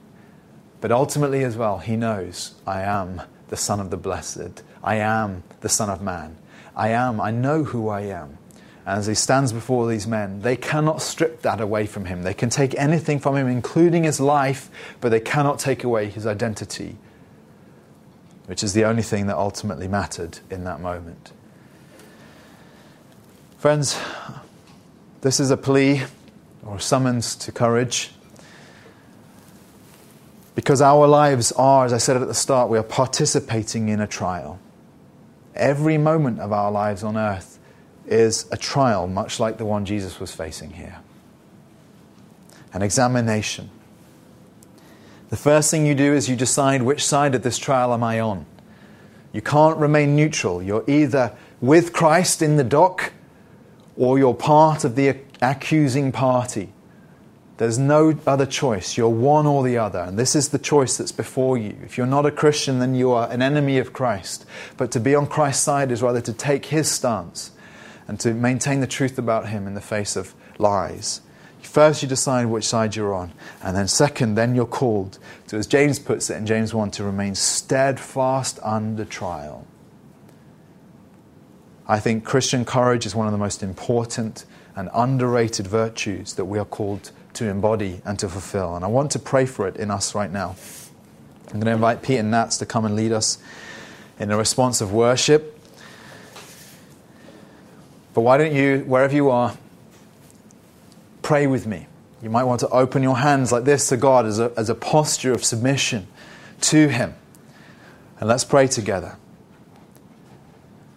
But 0.82 0.92
ultimately, 0.92 1.44
as 1.44 1.58
well, 1.58 1.80
he 1.80 1.96
knows 1.96 2.54
I 2.68 2.82
am 2.82 3.24
the 3.48 3.58
Son 3.58 3.80
of 3.80 3.90
the 3.90 3.98
Blessed. 3.98 4.62
I 4.84 4.96
am 4.98 5.44
the 5.62 5.70
Son 5.70 5.90
of 5.90 6.02
Man. 6.02 6.38
I 6.76 6.90
am. 6.90 7.20
I 7.20 7.32
know 7.32 7.64
who 7.64 7.90
I 7.90 8.02
am. 8.02 8.38
As 8.86 9.08
he 9.08 9.16
stands 9.16 9.52
before 9.52 9.88
these 9.90 10.06
men, 10.06 10.42
they 10.42 10.56
cannot 10.56 11.02
strip 11.02 11.42
that 11.42 11.60
away 11.60 11.88
from 11.88 12.06
him. 12.06 12.22
They 12.22 12.36
can 12.36 12.52
take 12.52 12.78
anything 12.78 13.20
from 13.20 13.36
him, 13.36 13.48
including 13.48 14.04
his 14.04 14.20
life, 14.20 14.70
but 15.02 15.10
they 15.10 15.20
cannot 15.20 15.58
take 15.58 15.84
away 15.84 16.08
his 16.08 16.28
identity, 16.28 16.98
which 18.46 18.64
is 18.64 18.74
the 18.74 18.86
only 18.86 19.02
thing 19.02 19.26
that 19.26 19.38
ultimately 19.38 19.88
mattered 19.88 20.38
in 20.52 20.66
that 20.66 20.82
moment. 20.82 21.32
Friends, 23.66 24.00
this 25.22 25.40
is 25.40 25.50
a 25.50 25.58
plea 25.58 26.04
or 26.64 26.80
summons 26.80 27.36
to 27.38 27.52
courage. 27.52 28.12
Because 30.54 30.84
our 30.84 31.08
lives 31.08 31.52
are, 31.54 31.84
as 31.84 31.92
I 31.92 31.98
said 31.98 32.16
at 32.16 32.28
the 32.28 32.36
start, 32.36 32.70
we 32.70 32.78
are 32.78 32.84
participating 32.84 33.90
in 33.90 34.02
a 34.02 34.06
trial. 34.06 34.60
Every 35.56 35.98
moment 35.98 36.42
of 36.42 36.52
our 36.52 36.70
lives 36.72 37.04
on 37.04 37.18
earth 37.18 37.58
is 38.06 38.46
a 38.52 38.58
trial, 38.58 39.08
much 39.08 39.40
like 39.40 39.58
the 39.58 39.66
one 39.66 39.84
Jesus 39.84 40.20
was 40.20 40.32
facing 40.32 40.70
here 40.70 41.00
an 42.72 42.84
examination. 42.84 43.72
The 45.30 45.38
first 45.38 45.72
thing 45.72 45.88
you 45.88 45.96
do 45.96 46.14
is 46.14 46.30
you 46.30 46.36
decide 46.36 46.84
which 46.84 47.04
side 47.04 47.34
of 47.34 47.42
this 47.42 47.58
trial 47.58 47.96
am 47.96 48.04
I 48.04 48.20
on. 48.20 48.46
You 49.34 49.42
can't 49.42 49.80
remain 49.80 50.16
neutral. 50.16 50.62
You're 50.62 50.88
either 50.88 51.32
with 51.62 51.94
Christ 51.94 52.44
in 52.44 52.58
the 52.58 52.64
dock 52.64 53.12
or 53.98 54.18
you're 54.20 54.34
part 54.34 54.84
of 54.84 54.96
the 54.96 55.18
accusing 55.42 56.12
party. 56.12 56.70
There's 57.58 57.78
no 57.78 58.18
other 58.28 58.46
choice. 58.46 58.98
You're 58.98 59.08
one 59.08 59.46
or 59.46 59.64
the 59.64 59.78
other. 59.78 60.00
And 60.00 60.20
this 60.20 60.36
is 60.36 60.50
the 60.50 60.60
choice 60.60 60.98
that's 60.98 61.14
before 61.14 61.58
you. 61.58 61.78
If 61.84 61.98
you're 61.98 62.06
not 62.06 62.26
a 62.26 62.32
Christian, 62.32 62.80
then 62.80 62.96
you 62.96 63.12
are 63.12 63.32
an 63.32 63.42
enemy 63.42 63.78
of 63.78 63.94
Christ. 63.94 64.46
But 64.76 64.92
to 64.92 65.00
be 65.00 65.16
on 65.16 65.28
Christ's 65.28 65.64
side 65.64 65.92
is 65.92 66.02
rather 66.02 66.20
to 66.22 66.34
take 66.34 66.66
his 66.66 66.92
stance 66.92 67.52
and 68.08 68.20
to 68.20 68.34
maintain 68.34 68.82
the 68.82 68.88
truth 68.88 69.18
about 69.18 69.48
him 69.50 69.68
in 69.68 69.74
the 69.74 69.82
face 69.82 70.18
of 70.18 70.34
lies. 70.58 71.22
First, 71.62 72.04
you 72.04 72.08
decide 72.08 72.46
which 72.46 72.68
side 72.68 72.96
you're 72.96 73.14
on. 73.14 73.32
And 73.64 73.76
then, 73.76 73.88
second, 73.88 74.36
then 74.36 74.54
you're 74.54 74.66
called 74.66 75.18
to, 75.48 75.58
as 75.58 75.66
James 75.66 75.98
puts 75.98 76.30
it 76.30 76.36
in 76.36 76.46
James 76.46 76.74
1, 76.74 76.92
to 76.92 77.04
remain 77.04 77.36
steadfast 77.36 78.60
under 78.64 79.06
trial. 79.06 79.66
I 81.88 82.00
think 82.00 82.24
Christian 82.24 82.66
courage 82.66 83.06
is 83.06 83.16
one 83.16 83.28
of 83.28 83.32
the 83.32 83.38
most 83.38 83.62
important 83.62 84.46
and 84.76 84.90
underrated 84.94 85.68
virtues 85.68 86.34
that 86.34 86.46
we 86.46 86.58
are 86.58 86.66
called 86.66 87.12
to 87.34 87.48
embody 87.48 88.02
and 88.06 88.18
to 88.20 88.28
fulfill. 88.28 88.76
And 88.76 88.84
I 88.84 88.88
want 88.88 89.12
to 89.12 89.20
pray 89.20 89.46
for 89.46 89.68
it 89.68 89.78
in 89.78 89.92
us 89.92 90.16
right 90.16 90.32
now. 90.32 90.56
I'm 91.48 91.60
going 91.60 91.66
to 91.66 91.72
invite 91.72 92.02
Pete 92.02 92.20
and 92.20 92.32
Nats 92.32 92.58
to 92.58 92.66
come 92.66 92.86
and 92.86 92.96
lead 92.96 93.12
us 93.12 93.38
in 94.20 94.32
a 94.32 94.38
response 94.38 94.82
of 94.82 94.92
worship. 94.92 95.60
But 98.14 98.22
why 98.22 98.38
don't 98.38 98.54
you, 98.54 98.80
wherever 98.88 99.14
you 99.14 99.30
are, 99.30 99.56
pray 101.22 101.48
with 101.48 101.68
me? 101.68 101.88
You 102.24 102.30
might 102.30 102.46
want 102.46 102.62
to 102.62 102.70
open 102.70 103.04
your 103.04 103.18
hands 103.18 103.52
like 103.52 103.66
this 103.66 103.90
to 103.90 103.98
God 103.98 104.26
as 104.26 104.40
a, 104.40 104.52
as 104.58 104.70
a 104.70 104.76
posture 104.76 105.34
of 105.34 105.44
submission 105.44 106.08
to 106.62 106.88
Him. 106.88 107.14
And 108.20 108.28
let's 108.28 108.44
pray 108.44 108.68
together. 108.68 109.18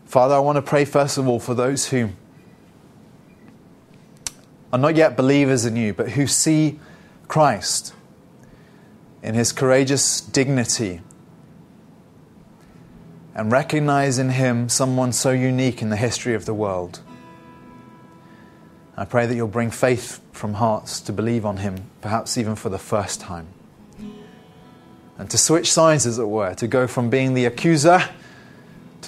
Father, 0.08 0.34
I 0.34 0.38
want 0.38 0.56
to 0.56 0.62
pray 0.62 0.86
first 0.86 1.18
of 1.18 1.28
all 1.28 1.38
for 1.38 1.52
those 1.52 1.88
who 1.88 2.08
are 4.72 4.78
not 4.78 4.96
yet 4.96 5.18
believers 5.18 5.66
in 5.66 5.76
you, 5.76 5.92
but 5.92 6.12
who 6.12 6.26
see 6.26 6.80
Christ 7.28 7.92
in 9.22 9.34
his 9.34 9.52
courageous 9.52 10.22
dignity 10.22 11.02
and 13.34 13.52
recognize 13.52 14.18
in 14.18 14.30
him 14.30 14.70
someone 14.70 15.12
so 15.12 15.30
unique 15.30 15.82
in 15.82 15.90
the 15.90 15.96
history 15.96 16.32
of 16.32 16.46
the 16.46 16.54
world. 16.54 17.00
I 18.96 19.04
pray 19.04 19.26
that 19.26 19.34
you'll 19.34 19.46
bring 19.46 19.70
faith 19.70 20.22
from 20.32 20.54
hearts 20.54 21.02
to 21.02 21.12
believe 21.12 21.44
on 21.44 21.58
him, 21.58 21.90
perhaps 22.00 22.38
even 22.38 22.56
for 22.56 22.70
the 22.70 22.78
first 22.78 23.20
time. 23.20 23.48
And 25.18 25.28
to 25.30 25.36
switch 25.36 25.70
sides, 25.70 26.06
as 26.06 26.18
it 26.18 26.28
were, 26.28 26.54
to 26.54 26.66
go 26.66 26.86
from 26.86 27.10
being 27.10 27.34
the 27.34 27.44
accuser 27.44 28.08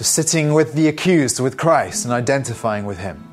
to 0.01 0.07
sitting 0.07 0.51
with 0.51 0.73
the 0.73 0.87
accused, 0.87 1.39
with 1.39 1.57
Christ, 1.57 2.05
and 2.05 2.11
identifying 2.11 2.85
with 2.85 2.97
Him. 2.97 3.23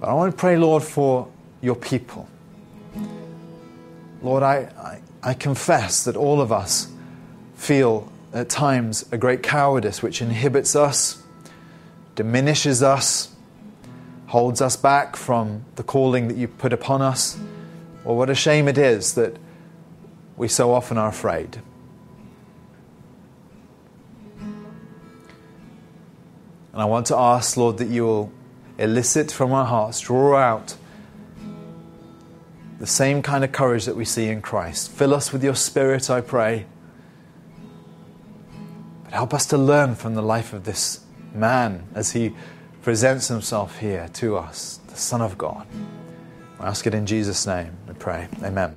But 0.00 0.08
I 0.08 0.14
want 0.14 0.32
to 0.32 0.36
pray, 0.38 0.56
Lord, 0.56 0.82
for 0.82 1.28
your 1.60 1.74
people. 1.74 2.26
Lord, 4.22 4.42
I, 4.42 4.72
I, 4.78 5.02
I 5.22 5.34
confess 5.34 6.04
that 6.04 6.16
all 6.16 6.40
of 6.40 6.50
us 6.50 6.90
feel 7.56 8.10
at 8.32 8.48
times 8.48 9.04
a 9.12 9.18
great 9.18 9.42
cowardice 9.42 10.02
which 10.02 10.22
inhibits 10.22 10.74
us, 10.74 11.22
diminishes 12.14 12.82
us, 12.82 13.28
holds 14.28 14.62
us 14.62 14.76
back 14.76 15.14
from 15.14 15.66
the 15.76 15.82
calling 15.82 16.28
that 16.28 16.38
you 16.38 16.48
put 16.48 16.72
upon 16.72 17.02
us. 17.02 17.38
Or 18.06 18.16
what 18.16 18.30
a 18.30 18.34
shame 18.34 18.66
it 18.66 18.78
is 18.78 19.12
that 19.16 19.36
we 20.38 20.48
so 20.48 20.72
often 20.72 20.96
are 20.96 21.08
afraid. 21.08 21.60
And 26.72 26.80
I 26.80 26.84
want 26.84 27.06
to 27.06 27.16
ask, 27.16 27.56
Lord, 27.56 27.78
that 27.78 27.88
you 27.88 28.04
will 28.04 28.32
elicit 28.78 29.30
from 29.30 29.52
our 29.52 29.66
hearts, 29.66 30.00
draw 30.00 30.36
out 30.36 30.76
the 32.78 32.86
same 32.86 33.20
kind 33.20 33.44
of 33.44 33.52
courage 33.52 33.84
that 33.84 33.96
we 33.96 34.04
see 34.04 34.28
in 34.28 34.40
Christ. 34.40 34.90
Fill 34.90 35.14
us 35.14 35.32
with 35.32 35.44
your 35.44 35.54
Spirit, 35.54 36.08
I 36.08 36.22
pray. 36.22 36.66
But 39.04 39.12
help 39.12 39.34
us 39.34 39.44
to 39.46 39.58
learn 39.58 39.94
from 39.94 40.14
the 40.14 40.22
life 40.22 40.52
of 40.52 40.64
this 40.64 41.00
man 41.34 41.86
as 41.94 42.12
he 42.12 42.34
presents 42.82 43.28
himself 43.28 43.78
here 43.78 44.08
to 44.14 44.36
us, 44.36 44.80
the 44.88 44.96
Son 44.96 45.20
of 45.20 45.36
God. 45.36 45.66
I 46.58 46.68
ask 46.68 46.86
it 46.86 46.94
in 46.94 47.04
Jesus' 47.04 47.46
name, 47.46 47.76
we 47.86 47.94
pray. 47.94 48.28
Amen. 48.42 48.76